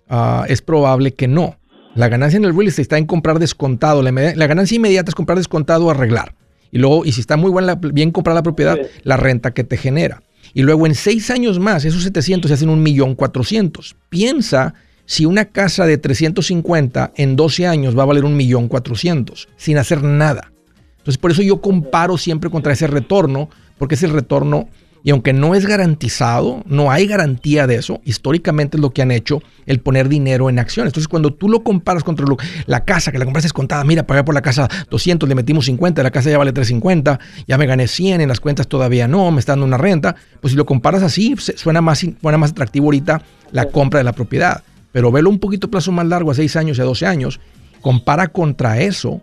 ah, 0.08 0.44
es 0.48 0.62
probable 0.62 1.14
que 1.14 1.28
no. 1.28 1.58
La 1.94 2.08
ganancia 2.08 2.38
en 2.38 2.44
el 2.44 2.54
real 2.54 2.68
estate 2.68 2.82
está 2.82 2.98
en 2.98 3.06
comprar 3.06 3.38
descontado. 3.38 4.02
La, 4.02 4.46
ganancia 4.46 4.76
inmediata 4.76 5.10
es 5.10 5.14
comprar 5.14 5.38
descontado 5.38 5.86
o 5.86 5.90
arreglar. 5.90 6.34
Y 6.70 6.78
luego, 6.78 7.04
y 7.04 7.12
si 7.12 7.20
está 7.20 7.36
muy 7.36 7.50
buena, 7.50 7.74
bien 7.74 8.10
comprar 8.10 8.34
la 8.34 8.42
propiedad, 8.42 8.78
la 9.02 9.18
renta 9.18 9.52
que 9.52 9.62
te 9.62 9.76
genera. 9.76 10.22
Y 10.54 10.62
luego 10.62 10.86
en 10.86 10.94
seis 10.94 11.30
años 11.30 11.58
más, 11.58 11.84
esos 11.84 12.02
700 12.02 12.48
se 12.48 12.54
hacen 12.54 12.70
un 12.70 12.82
millón 12.82 13.14
cuatrocientos. 13.14 13.94
Piensa 14.08 14.74
si 15.04 15.26
una 15.26 15.46
casa 15.46 15.84
de 15.84 15.98
350 15.98 17.12
en 17.16 17.36
12 17.36 17.66
años 17.66 17.96
va 17.96 18.04
a 18.04 18.06
valer 18.06 18.24
un 18.24 18.36
millón 18.36 18.68
cuatrocientos 18.68 19.48
sin 19.56 19.76
hacer 19.76 20.02
nada. 20.02 20.52
Entonces, 20.98 21.18
por 21.18 21.30
eso 21.30 21.42
yo 21.42 21.60
comparo 21.60 22.16
siempre 22.16 22.48
contra 22.48 22.72
ese 22.72 22.86
retorno 22.86 23.50
porque 23.82 23.96
es 23.96 24.04
el 24.04 24.12
retorno 24.12 24.68
y 25.02 25.10
aunque 25.10 25.32
no 25.32 25.56
es 25.56 25.66
garantizado, 25.66 26.62
no 26.66 26.92
hay 26.92 27.08
garantía 27.08 27.66
de 27.66 27.74
eso, 27.74 28.00
históricamente 28.04 28.76
es 28.76 28.80
lo 28.80 28.90
que 28.90 29.02
han 29.02 29.10
hecho 29.10 29.42
el 29.66 29.80
poner 29.80 30.08
dinero 30.08 30.48
en 30.48 30.60
acciones. 30.60 30.90
Entonces, 30.90 31.08
cuando 31.08 31.34
tú 31.34 31.48
lo 31.48 31.64
comparas 31.64 32.04
contra 32.04 32.24
la 32.66 32.84
casa, 32.84 33.10
que 33.10 33.18
la 33.18 33.24
compraste 33.24 33.50
contada, 33.50 33.82
mira, 33.82 34.06
pagué 34.06 34.22
por 34.22 34.36
la 34.36 34.40
casa 34.40 34.68
200, 34.88 35.28
le 35.28 35.34
metimos 35.34 35.64
50, 35.64 36.00
la 36.00 36.12
casa 36.12 36.30
ya 36.30 36.38
vale 36.38 36.52
350, 36.52 37.18
ya 37.48 37.58
me 37.58 37.66
gané 37.66 37.88
100, 37.88 38.20
en 38.20 38.28
las 38.28 38.38
cuentas 38.38 38.68
todavía 38.68 39.08
no, 39.08 39.32
me 39.32 39.40
está 39.40 39.50
dando 39.50 39.66
una 39.66 39.78
renta, 39.78 40.14
pues 40.40 40.52
si 40.52 40.56
lo 40.56 40.64
comparas 40.64 41.02
así, 41.02 41.34
suena 41.56 41.80
más, 41.80 42.06
suena 42.20 42.38
más 42.38 42.52
atractivo 42.52 42.84
ahorita 42.84 43.20
la 43.50 43.64
compra 43.64 43.98
de 43.98 44.04
la 44.04 44.12
propiedad. 44.12 44.62
Pero 44.92 45.10
velo 45.10 45.28
un 45.28 45.40
poquito 45.40 45.68
plazo 45.68 45.90
más 45.90 46.06
largo, 46.06 46.30
a 46.30 46.34
6 46.34 46.54
años 46.54 46.78
y 46.78 46.82
a 46.82 46.84
12 46.84 47.04
años, 47.04 47.40
compara 47.80 48.28
contra 48.28 48.80
eso 48.80 49.22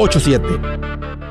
87 0.07 1.30